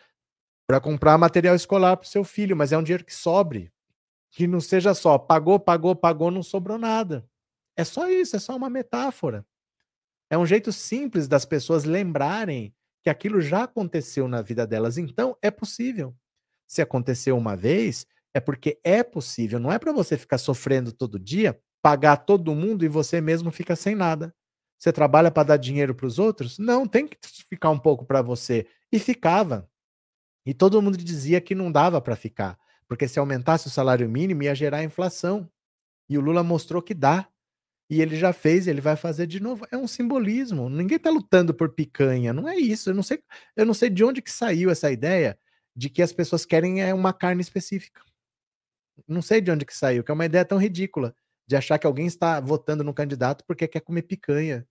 para 0.66 0.80
comprar 0.80 1.16
material 1.16 1.54
escolar 1.54 1.96
para 1.96 2.06
o 2.06 2.08
seu 2.08 2.24
filho, 2.24 2.56
mas 2.56 2.72
é 2.72 2.78
um 2.78 2.82
dinheiro 2.82 3.04
que 3.04 3.14
sobre, 3.14 3.70
que 4.36 4.46
não 4.46 4.60
seja 4.60 4.92
só 4.92 5.16
pagou, 5.16 5.58
pagou, 5.58 5.96
pagou, 5.96 6.30
não 6.30 6.42
sobrou 6.42 6.76
nada. 6.76 7.26
É 7.74 7.82
só 7.84 8.06
isso, 8.10 8.36
é 8.36 8.38
só 8.38 8.54
uma 8.54 8.68
metáfora. 8.68 9.46
É 10.28 10.36
um 10.36 10.44
jeito 10.44 10.70
simples 10.72 11.26
das 11.26 11.46
pessoas 11.46 11.84
lembrarem 11.84 12.74
que 13.02 13.08
aquilo 13.08 13.40
já 13.40 13.62
aconteceu 13.62 14.28
na 14.28 14.42
vida 14.42 14.66
delas. 14.66 14.98
Então, 14.98 15.38
é 15.40 15.50
possível. 15.50 16.14
Se 16.66 16.82
aconteceu 16.82 17.34
uma 17.34 17.56
vez, 17.56 18.06
é 18.34 18.38
porque 18.38 18.78
é 18.84 19.02
possível. 19.02 19.58
Não 19.58 19.72
é 19.72 19.78
para 19.78 19.90
você 19.90 20.18
ficar 20.18 20.36
sofrendo 20.36 20.92
todo 20.92 21.18
dia, 21.18 21.58
pagar 21.80 22.18
todo 22.18 22.54
mundo 22.54 22.84
e 22.84 22.88
você 22.88 23.22
mesmo 23.22 23.50
fica 23.50 23.74
sem 23.74 23.94
nada. 23.94 24.34
Você 24.76 24.92
trabalha 24.92 25.30
para 25.30 25.44
dar 25.44 25.56
dinheiro 25.56 25.94
para 25.94 26.06
os 26.06 26.18
outros? 26.18 26.58
Não, 26.58 26.86
tem 26.86 27.08
que 27.08 27.16
ficar 27.48 27.70
um 27.70 27.78
pouco 27.78 28.04
para 28.04 28.20
você. 28.20 28.66
E 28.92 28.98
ficava. 28.98 29.66
E 30.44 30.52
todo 30.52 30.82
mundo 30.82 30.98
dizia 30.98 31.40
que 31.40 31.54
não 31.54 31.72
dava 31.72 32.02
para 32.02 32.14
ficar, 32.14 32.58
porque 32.88 33.08
se 33.08 33.18
aumentasse 33.18 33.66
o 33.66 33.70
salário 33.70 34.08
mínimo 34.08 34.42
ia 34.42 34.54
gerar 34.54 34.84
inflação. 34.84 35.50
E 36.08 36.16
o 36.16 36.20
Lula 36.20 36.42
mostrou 36.42 36.80
que 36.80 36.94
dá. 36.94 37.28
E 37.88 38.00
ele 38.00 38.16
já 38.16 38.32
fez, 38.32 38.66
ele 38.66 38.80
vai 38.80 38.96
fazer 38.96 39.26
de 39.26 39.40
novo. 39.40 39.66
É 39.70 39.76
um 39.76 39.86
simbolismo. 39.86 40.68
Ninguém 40.68 40.96
está 40.96 41.10
lutando 41.10 41.54
por 41.54 41.72
picanha. 41.72 42.32
Não 42.32 42.48
é 42.48 42.56
isso. 42.56 42.90
Eu 42.90 42.94
não 42.94 43.02
sei, 43.02 43.22
eu 43.56 43.64
não 43.64 43.74
sei 43.74 43.90
de 43.90 44.04
onde 44.04 44.20
que 44.22 44.30
saiu 44.30 44.70
essa 44.70 44.90
ideia 44.90 45.38
de 45.74 45.90
que 45.90 46.02
as 46.02 46.12
pessoas 46.12 46.44
querem 46.44 46.82
é 46.82 46.92
uma 46.94 47.12
carne 47.12 47.42
específica. 47.42 48.02
Não 49.06 49.22
sei 49.22 49.40
de 49.40 49.50
onde 49.50 49.64
que 49.64 49.76
saiu, 49.76 50.02
que 50.02 50.10
é 50.10 50.14
uma 50.14 50.24
ideia 50.24 50.44
tão 50.44 50.58
ridícula 50.58 51.14
de 51.46 51.54
achar 51.54 51.78
que 51.78 51.86
alguém 51.86 52.06
está 52.06 52.40
votando 52.40 52.82
no 52.82 52.94
candidato 52.94 53.44
porque 53.46 53.68
quer 53.68 53.80
comer 53.80 54.02
picanha. 54.02 54.66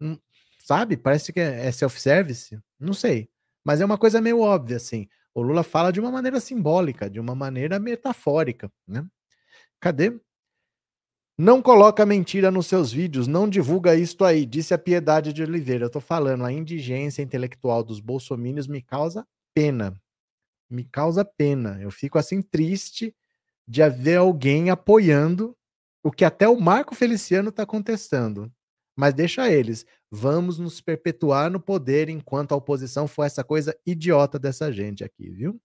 Hum, 0.00 0.18
sabe? 0.58 0.96
Parece 0.96 1.32
que 1.32 1.40
é, 1.40 1.66
é 1.66 1.72
self-service. 1.72 2.58
Não 2.80 2.94
sei. 2.94 3.28
Mas 3.64 3.80
é 3.80 3.84
uma 3.84 3.98
coisa 3.98 4.20
meio 4.20 4.40
óbvia, 4.40 4.76
assim. 4.76 5.08
O 5.36 5.42
Lula 5.42 5.62
fala 5.62 5.92
de 5.92 6.00
uma 6.00 6.10
maneira 6.10 6.40
simbólica, 6.40 7.10
de 7.10 7.20
uma 7.20 7.34
maneira 7.34 7.78
metafórica, 7.78 8.72
né? 8.88 9.06
Cadê? 9.78 10.18
Não 11.36 11.60
coloca 11.60 12.06
mentira 12.06 12.50
nos 12.50 12.66
seus 12.66 12.90
vídeos, 12.90 13.26
não 13.26 13.46
divulga 13.46 13.94
isto 13.94 14.24
aí, 14.24 14.46
disse 14.46 14.72
a 14.72 14.78
Piedade 14.78 15.34
de 15.34 15.42
Oliveira. 15.42 15.84
Eu 15.84 15.90
tô 15.90 16.00
falando, 16.00 16.42
a 16.42 16.50
indigência 16.50 17.20
intelectual 17.20 17.84
dos 17.84 18.00
bolsomínios 18.00 18.66
me 18.66 18.80
causa 18.80 19.28
pena. 19.52 20.00
Me 20.70 20.84
causa 20.84 21.22
pena. 21.22 21.78
Eu 21.82 21.90
fico 21.90 22.18
assim 22.18 22.40
triste 22.40 23.14
de 23.68 23.82
haver 23.82 24.16
alguém 24.16 24.70
apoiando 24.70 25.54
o 26.02 26.10
que 26.10 26.24
até 26.24 26.48
o 26.48 26.58
Marco 26.58 26.94
Feliciano 26.94 27.50
está 27.50 27.66
contestando. 27.66 28.50
Mas 28.96 29.12
deixa 29.12 29.52
eles. 29.52 29.84
Vamos 30.10 30.58
nos 30.58 30.80
perpetuar 30.80 31.50
no 31.50 31.60
poder 31.60 32.08
enquanto 32.08 32.52
a 32.52 32.56
oposição 32.56 33.06
for 33.06 33.24
essa 33.24 33.44
coisa 33.44 33.76
idiota 33.84 34.38
dessa 34.38 34.72
gente 34.72 35.04
aqui, 35.04 35.28
viu? 35.30 35.60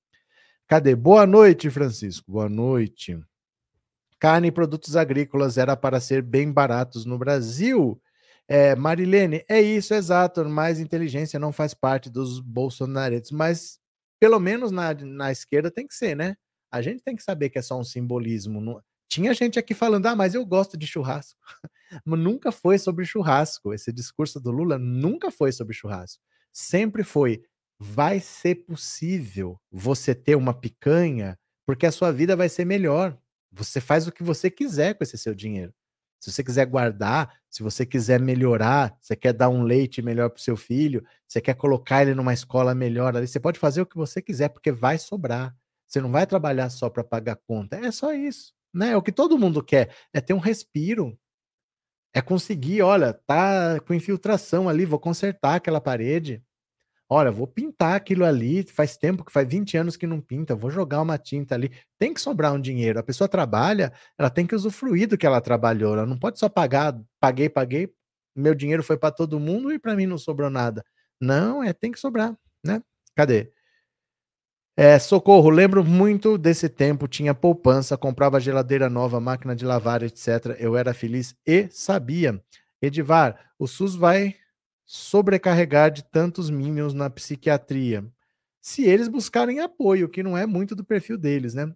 Cadê? 0.67 0.95
Boa 0.95 1.25
noite, 1.25 1.69
Francisco. 1.69 2.31
Boa 2.31 2.49
noite. 2.49 3.17
Carne 4.19 4.49
e 4.49 4.51
produtos 4.51 4.95
agrícolas 4.95 5.57
era 5.57 5.75
para 5.75 5.99
ser 5.99 6.21
bem 6.21 6.51
baratos 6.51 7.05
no 7.05 7.17
Brasil. 7.17 7.99
É, 8.47 8.75
Marilene, 8.75 9.45
é 9.47 9.61
isso, 9.61 9.93
exato. 9.93 10.43
Mais 10.47 10.79
inteligência 10.79 11.39
não 11.39 11.53
faz 11.53 11.73
parte 11.73 12.09
dos 12.09 12.39
bolsonaretes, 12.39 13.31
mas 13.31 13.79
pelo 14.19 14.39
menos 14.39 14.71
na, 14.71 14.93
na 14.93 15.31
esquerda 15.31 15.71
tem 15.71 15.87
que 15.87 15.95
ser, 15.95 16.15
né? 16.15 16.35
A 16.69 16.81
gente 16.81 17.01
tem 17.01 17.15
que 17.15 17.23
saber 17.23 17.49
que 17.49 17.57
é 17.59 17.61
só 17.61 17.79
um 17.79 17.83
simbolismo. 17.83 18.81
Tinha 19.11 19.33
gente 19.33 19.59
aqui 19.59 19.73
falando, 19.73 20.05
ah, 20.05 20.15
mas 20.15 20.33
eu 20.33 20.45
gosto 20.45 20.77
de 20.77 20.87
churrasco. 20.87 21.37
nunca 22.07 22.49
foi 22.49 22.79
sobre 22.79 23.03
churrasco. 23.03 23.73
Esse 23.73 23.91
discurso 23.91 24.39
do 24.39 24.51
Lula 24.51 24.77
nunca 24.77 25.29
foi 25.29 25.51
sobre 25.51 25.73
churrasco. 25.73 26.23
Sempre 26.53 27.03
foi, 27.03 27.43
vai 27.77 28.21
ser 28.21 28.55
possível 28.63 29.59
você 29.69 30.15
ter 30.15 30.37
uma 30.37 30.53
picanha, 30.53 31.37
porque 31.65 31.85
a 31.85 31.91
sua 31.91 32.09
vida 32.13 32.37
vai 32.37 32.47
ser 32.47 32.63
melhor. 32.63 33.17
Você 33.51 33.81
faz 33.81 34.07
o 34.07 34.13
que 34.13 34.23
você 34.23 34.49
quiser 34.49 34.93
com 34.93 35.03
esse 35.03 35.17
seu 35.17 35.35
dinheiro. 35.35 35.73
Se 36.17 36.31
você 36.31 36.41
quiser 36.41 36.65
guardar, 36.65 37.35
se 37.49 37.61
você 37.61 37.85
quiser 37.85 38.17
melhorar, 38.17 38.97
você 39.01 39.13
quer 39.13 39.33
dar 39.33 39.49
um 39.49 39.63
leite 39.63 40.01
melhor 40.01 40.29
para 40.29 40.39
o 40.39 40.41
seu 40.41 40.55
filho, 40.55 41.05
você 41.27 41.41
quer 41.41 41.55
colocar 41.55 42.01
ele 42.01 42.15
numa 42.15 42.33
escola 42.33 42.73
melhor 42.73 43.17
ali, 43.17 43.27
você 43.27 43.41
pode 43.41 43.59
fazer 43.59 43.81
o 43.81 43.85
que 43.85 43.97
você 43.97 44.21
quiser, 44.21 44.47
porque 44.47 44.71
vai 44.71 44.97
sobrar. 44.97 45.53
Você 45.85 45.99
não 45.99 46.09
vai 46.09 46.25
trabalhar 46.25 46.69
só 46.69 46.89
para 46.89 47.03
pagar 47.03 47.35
conta. 47.45 47.75
É 47.75 47.91
só 47.91 48.13
isso. 48.13 48.53
Né? 48.73 48.91
É 48.91 48.97
o 48.97 49.01
que 49.01 49.11
todo 49.11 49.37
mundo 49.37 49.63
quer 49.63 49.93
é 50.13 50.21
ter 50.21 50.33
um 50.33 50.39
respiro. 50.39 51.17
É 52.13 52.21
conseguir, 52.21 52.81
olha, 52.81 53.13
tá 53.13 53.79
com 53.81 53.93
infiltração 53.93 54.67
ali, 54.67 54.85
vou 54.85 54.99
consertar 54.99 55.55
aquela 55.55 55.79
parede. 55.79 56.43
Olha, 57.09 57.29
vou 57.29 57.45
pintar 57.45 57.95
aquilo 57.95 58.23
ali, 58.23 58.63
faz 58.63 58.95
tempo 58.95 59.25
que 59.25 59.33
faz 59.33 59.47
20 59.47 59.75
anos 59.77 59.97
que 59.97 60.07
não 60.07 60.21
pinta, 60.21 60.55
vou 60.55 60.71
jogar 60.71 61.01
uma 61.01 61.17
tinta 61.17 61.55
ali. 61.55 61.69
Tem 61.99 62.13
que 62.13 62.21
sobrar 62.21 62.53
um 62.53 62.61
dinheiro. 62.61 62.99
A 62.99 63.03
pessoa 63.03 63.27
trabalha, 63.27 63.91
ela 64.17 64.29
tem 64.29 64.47
que 64.47 64.55
usufruir 64.55 65.09
do 65.09 65.17
que 65.17 65.25
ela 65.25 65.41
trabalhou. 65.41 65.93
Ela 65.93 66.05
não 66.05 66.17
pode 66.17 66.39
só 66.39 66.47
pagar, 66.47 66.97
paguei, 67.19 67.49
paguei, 67.49 67.93
meu 68.35 68.55
dinheiro 68.55 68.81
foi 68.81 68.97
para 68.97 69.11
todo 69.11 69.39
mundo 69.39 69.73
e 69.73 69.79
para 69.79 69.95
mim 69.95 70.05
não 70.05 70.17
sobrou 70.17 70.49
nada. 70.49 70.85
Não, 71.19 71.61
é 71.63 71.73
tem 71.73 71.91
que 71.91 71.99
sobrar, 71.99 72.33
né? 72.65 72.81
Cadê? 73.15 73.51
É, 74.83 74.97
socorro, 74.97 75.51
lembro 75.51 75.85
muito 75.85 76.39
desse 76.39 76.67
tempo, 76.67 77.07
tinha 77.07 77.35
poupança, 77.35 77.95
comprava 77.95 78.39
geladeira 78.39 78.89
nova, 78.89 79.19
máquina 79.19 79.55
de 79.55 79.63
lavar, 79.63 80.01
etc. 80.01 80.57
Eu 80.57 80.75
era 80.75 80.91
feliz 80.91 81.35
e 81.45 81.67
sabia. 81.69 82.43
Edivar, 82.81 83.51
o 83.59 83.67
SUS 83.67 83.95
vai 83.95 84.33
sobrecarregar 84.83 85.91
de 85.91 86.03
tantos 86.03 86.49
minions 86.49 86.95
na 86.95 87.11
psiquiatria. 87.11 88.03
Se 88.59 88.83
eles 88.83 89.07
buscarem 89.07 89.59
apoio, 89.59 90.09
que 90.09 90.23
não 90.23 90.35
é 90.35 90.47
muito 90.47 90.73
do 90.75 90.83
perfil 90.83 91.15
deles, 91.15 91.53
né? 91.53 91.71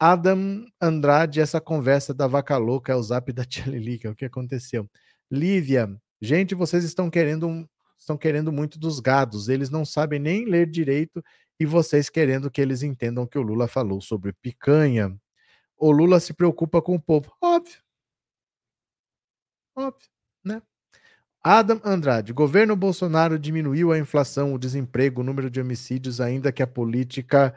Adam 0.00 0.66
Andrade, 0.80 1.40
essa 1.40 1.60
conversa 1.60 2.12
da 2.12 2.26
vaca 2.26 2.56
louca 2.56 2.92
é 2.92 2.96
o 2.96 3.02
zap 3.04 3.32
da 3.32 3.44
Tia 3.46 3.66
Lilica, 3.66 4.10
o 4.10 4.16
que 4.16 4.24
aconteceu? 4.24 4.90
Lívia, 5.30 5.88
gente, 6.20 6.56
vocês 6.56 6.82
estão 6.82 7.08
querendo 7.08 7.68
estão 7.96 8.18
querendo 8.18 8.50
muito 8.50 8.80
dos 8.80 8.98
gados, 8.98 9.48
eles 9.48 9.70
não 9.70 9.84
sabem 9.84 10.18
nem 10.18 10.44
ler 10.44 10.68
direito 10.68 11.22
e 11.58 11.66
vocês 11.66 12.10
querendo 12.10 12.50
que 12.50 12.60
eles 12.60 12.82
entendam 12.82 13.26
que 13.26 13.38
o 13.38 13.42
Lula 13.42 13.68
falou 13.68 14.00
sobre 14.00 14.32
picanha. 14.32 15.16
o 15.76 15.90
Lula 15.90 16.20
se 16.20 16.32
preocupa 16.32 16.80
com 16.82 16.94
o 16.94 17.00
povo. 17.00 17.32
Óbvio. 17.40 17.80
Óbvio, 19.76 20.08
né? 20.44 20.62
Adam 21.42 21.80
Andrade, 21.84 22.32
governo 22.32 22.76
Bolsonaro 22.76 23.38
diminuiu 23.38 23.90
a 23.90 23.98
inflação, 23.98 24.54
o 24.54 24.58
desemprego, 24.58 25.22
o 25.22 25.24
número 25.24 25.50
de 25.50 25.60
homicídios, 25.60 26.20
ainda 26.20 26.52
que 26.52 26.62
a 26.62 26.66
política 26.66 27.54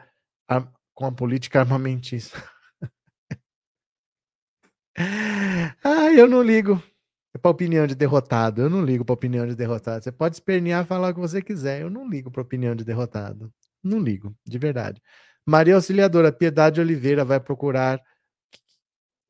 com 0.94 1.06
a 1.06 1.12
política 1.12 1.60
armamentista. 1.60 2.42
ah, 5.84 6.12
eu 6.12 6.28
não 6.28 6.42
ligo 6.42 6.82
para 7.38 7.50
opinião 7.50 7.86
de 7.86 7.94
derrotado. 7.94 8.62
Eu 8.62 8.70
não 8.70 8.84
ligo 8.84 9.04
para 9.04 9.12
opinião 9.12 9.46
de 9.46 9.54
derrotado. 9.54 10.02
Você 10.02 10.10
pode 10.10 10.36
espernear 10.36 10.86
falar 10.86 11.10
o 11.10 11.14
que 11.14 11.20
você 11.20 11.42
quiser. 11.42 11.82
Eu 11.82 11.90
não 11.90 12.08
ligo 12.08 12.30
para 12.30 12.42
opinião 12.42 12.74
de 12.74 12.84
derrotado. 12.84 13.52
Não 13.86 14.00
ligo, 14.00 14.34
de 14.44 14.58
verdade. 14.58 15.00
Maria 15.46 15.76
Auxiliadora, 15.76 16.32
Piedade 16.32 16.80
Oliveira 16.80 17.24
vai 17.24 17.38
procurar 17.38 18.00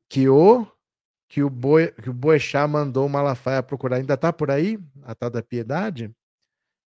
que 0.09 0.27
o 0.27 0.65
que 1.29 1.43
o 1.43 1.49
Boi, 1.49 1.91
que 1.91 2.09
o 2.09 2.13
Boechat 2.13 2.67
mandou 2.69 3.05
o 3.05 3.09
Malafaia 3.09 3.61
procurar. 3.61 3.97
Ainda 3.97 4.15
tá 4.15 4.31
por 4.31 4.49
aí? 4.49 4.79
A 5.03 5.13
tal 5.13 5.29
da 5.29 5.43
Piedade? 5.43 6.09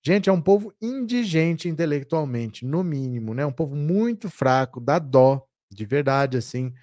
Gente, 0.03 0.29
é 0.29 0.33
um 0.33 0.41
povo 0.41 0.73
indigente 0.81 1.69
intelectualmente, 1.69 2.65
no 2.65 2.83
mínimo, 2.83 3.35
né? 3.35 3.45
Um 3.45 3.51
povo 3.51 3.75
muito 3.75 4.29
fraco, 4.29 4.81
dá 4.81 4.97
dó, 4.97 5.45
de 5.71 5.85
verdade, 5.85 6.37
assim. 6.37 6.73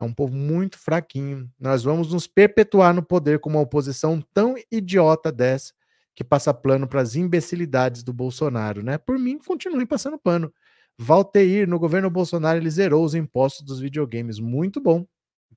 É 0.00 0.04
um 0.04 0.14
povo 0.14 0.32
muito 0.32 0.78
fraquinho. 0.78 1.50
Nós 1.58 1.82
vamos 1.82 2.12
nos 2.12 2.28
perpetuar 2.28 2.94
no 2.94 3.02
poder 3.02 3.40
com 3.40 3.50
uma 3.50 3.60
oposição 3.60 4.22
tão 4.32 4.54
idiota 4.70 5.32
dessa 5.32 5.72
que 6.18 6.24
passa 6.24 6.52
plano 6.52 6.88
para 6.88 7.00
as 7.00 7.14
imbecilidades 7.14 8.02
do 8.02 8.12
Bolsonaro, 8.12 8.82
né? 8.82 8.98
Por 8.98 9.16
mim, 9.16 9.38
continuem 9.38 9.86
passando 9.86 10.18
pano. 10.18 10.52
Valteir, 10.98 11.68
no 11.68 11.78
governo 11.78 12.10
Bolsonaro, 12.10 12.58
ele 12.58 12.68
zerou 12.68 13.04
os 13.04 13.14
impostos 13.14 13.64
dos 13.64 13.78
videogames. 13.78 14.40
Muito 14.40 14.80
bom. 14.80 15.06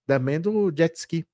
Também 0.06 0.40
do 0.40 0.72
jet 0.72 0.96
ski. 0.96 1.26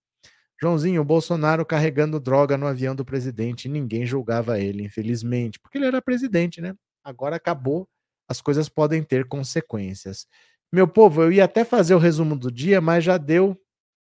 Joãozinho, 0.62 1.04
Bolsonaro 1.04 1.66
carregando 1.66 2.22
droga 2.22 2.58
no 2.58 2.66
avião 2.68 2.96
do 2.96 3.04
presidente, 3.04 3.68
ninguém 3.68 4.06
julgava 4.06 4.62
ele, 4.62 4.82
infelizmente, 4.82 5.60
porque 5.60 5.78
ele 5.78 5.88
era 5.88 6.02
presidente, 6.02 6.62
né? 6.62 6.74
Agora 7.04 7.36
acabou, 7.36 7.86
as 8.30 8.40
coisas 8.40 8.70
podem 8.70 9.04
ter 9.04 9.28
consequências. 9.28 10.26
Meu 10.72 10.88
povo, 10.88 11.22
eu 11.22 11.34
ia 11.34 11.44
até 11.44 11.66
fazer 11.66 11.96
o 11.96 12.00
resumo 12.00 12.34
do 12.34 12.50
dia, 12.50 12.80
mas 12.80 13.04
já 13.04 13.18
deu 13.18 13.62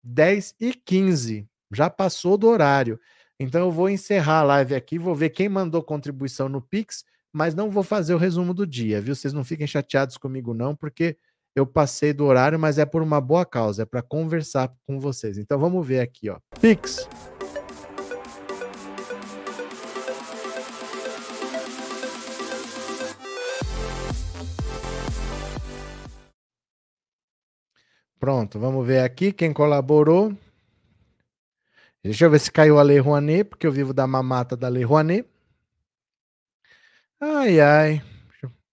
10 0.04 0.54
e 0.60 0.74
15. 0.74 1.44
Já 1.74 1.90
passou 1.90 2.38
do 2.38 2.46
horário. 2.46 3.00
Então 3.40 3.60
eu 3.60 3.70
vou 3.70 3.88
encerrar 3.88 4.40
a 4.40 4.42
live 4.42 4.74
aqui, 4.74 4.98
vou 4.98 5.14
ver 5.14 5.30
quem 5.30 5.48
mandou 5.48 5.80
contribuição 5.80 6.48
no 6.48 6.60
Pix, 6.60 7.04
mas 7.32 7.54
não 7.54 7.70
vou 7.70 7.84
fazer 7.84 8.12
o 8.12 8.18
resumo 8.18 8.52
do 8.52 8.66
dia, 8.66 9.00
viu? 9.00 9.14
Vocês 9.14 9.32
não 9.32 9.44
fiquem 9.44 9.66
chateados 9.66 10.16
comigo 10.16 10.52
não, 10.52 10.74
porque 10.74 11.16
eu 11.54 11.64
passei 11.64 12.12
do 12.12 12.24
horário, 12.24 12.58
mas 12.58 12.78
é 12.78 12.84
por 12.84 13.00
uma 13.00 13.20
boa 13.20 13.46
causa, 13.46 13.82
é 13.82 13.86
para 13.86 14.02
conversar 14.02 14.72
com 14.84 14.98
vocês. 14.98 15.38
Então 15.38 15.56
vamos 15.56 15.86
ver 15.86 16.00
aqui, 16.00 16.28
ó. 16.28 16.38
Pix. 16.60 17.08
Pronto, 28.18 28.58
vamos 28.58 28.84
ver 28.84 28.98
aqui 29.04 29.32
quem 29.32 29.52
colaborou. 29.52 30.36
Deixa 32.08 32.24
eu 32.24 32.30
ver 32.30 32.38
se 32.38 32.50
caiu 32.50 32.78
a 32.78 32.82
Lei 32.82 32.98
Rouanet, 32.98 33.44
porque 33.44 33.66
eu 33.66 33.70
vivo 33.70 33.92
da 33.92 34.06
mamata 34.06 34.56
da 34.56 34.66
Lei 34.66 34.82
Rouanet. 34.82 35.28
Ai, 37.20 37.60
ai. 37.60 38.02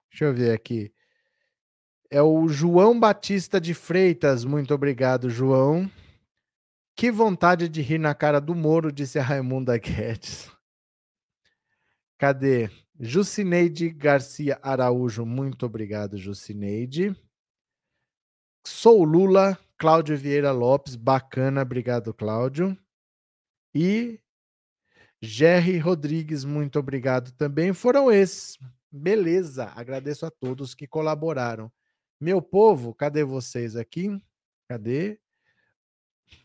Deixa 0.09 0.23
eu 0.23 0.33
ver 0.33 0.53
aqui. 0.53 0.89
É 2.09 2.21
o 2.21 2.47
João 2.47 2.97
Batista 2.97 3.59
de 3.59 3.73
Freitas. 3.73 4.45
Muito 4.45 4.73
obrigado, 4.73 5.29
João. 5.29 5.91
Que 6.95 7.11
vontade 7.11 7.67
de 7.67 7.81
rir 7.81 7.97
na 7.97 8.15
cara 8.15 8.39
do 8.39 8.55
Moro, 8.55 8.89
disse 8.89 9.19
a 9.19 9.21
Raimunda 9.21 9.77
Guedes. 9.77 10.49
Cadê? 12.17 12.69
Jucineide 12.97 13.89
Garcia 13.89 14.57
Araújo. 14.61 15.25
Muito 15.25 15.65
obrigado, 15.65 16.17
Jucineide. 16.17 17.13
Sou 18.65 19.03
Lula, 19.03 19.59
Cláudio 19.77 20.15
Vieira 20.17 20.53
Lopes, 20.53 20.95
bacana, 20.95 21.63
obrigado, 21.63 22.13
Cláudio. 22.13 22.77
E 23.75 24.21
Jerry 25.21 25.77
Rodrigues, 25.77 26.45
muito 26.45 26.79
obrigado 26.79 27.33
também. 27.33 27.73
Foram 27.73 28.09
esses. 28.09 28.57
Beleza, 28.89 29.65
agradeço 29.75 30.25
a 30.25 30.31
todos 30.31 30.73
que 30.73 30.87
colaboraram. 30.87 31.69
Meu 32.19 32.41
povo, 32.41 32.95
cadê 32.95 33.25
vocês 33.25 33.75
aqui? 33.75 34.17
Cadê? 34.69 35.19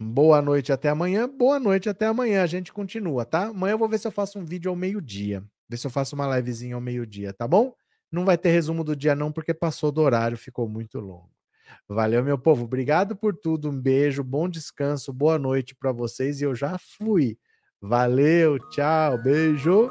Boa 0.00 0.42
noite 0.42 0.72
até 0.72 0.88
amanhã. 0.88 1.28
Boa 1.28 1.60
noite 1.60 1.88
até 1.88 2.06
amanhã. 2.06 2.42
A 2.42 2.46
gente 2.46 2.72
continua, 2.72 3.24
tá? 3.24 3.46
Amanhã 3.46 3.74
eu 3.74 3.78
vou 3.78 3.88
ver 3.88 3.98
se 3.98 4.08
eu 4.08 4.12
faço 4.12 4.38
um 4.38 4.44
vídeo 4.44 4.68
ao 4.68 4.76
meio-dia. 4.76 5.44
Ver 5.68 5.76
se 5.76 5.86
eu 5.86 5.90
faço 5.90 6.16
uma 6.16 6.36
livezinha 6.36 6.74
ao 6.74 6.80
meio-dia, 6.80 7.32
tá 7.32 7.46
bom? 7.46 7.72
Não 8.10 8.24
vai 8.24 8.36
ter 8.36 8.50
resumo 8.50 8.82
do 8.82 8.96
dia, 8.96 9.14
não, 9.14 9.30
porque 9.30 9.54
passou 9.54 9.92
do 9.92 10.00
horário, 10.00 10.36
ficou 10.36 10.68
muito 10.68 10.98
longo. 10.98 11.30
Valeu, 11.88 12.22
meu 12.22 12.38
povo. 12.38 12.64
Obrigado 12.64 13.16
por 13.16 13.36
tudo. 13.36 13.70
Um 13.70 13.80
beijo, 13.80 14.22
bom 14.22 14.48
descanso, 14.48 15.12
boa 15.12 15.38
noite 15.38 15.74
para 15.74 15.92
vocês. 15.92 16.40
E 16.40 16.44
eu 16.44 16.54
já 16.54 16.76
fui. 16.78 17.38
Valeu, 17.80 18.58
tchau, 18.70 19.16
beijo. 19.22 19.88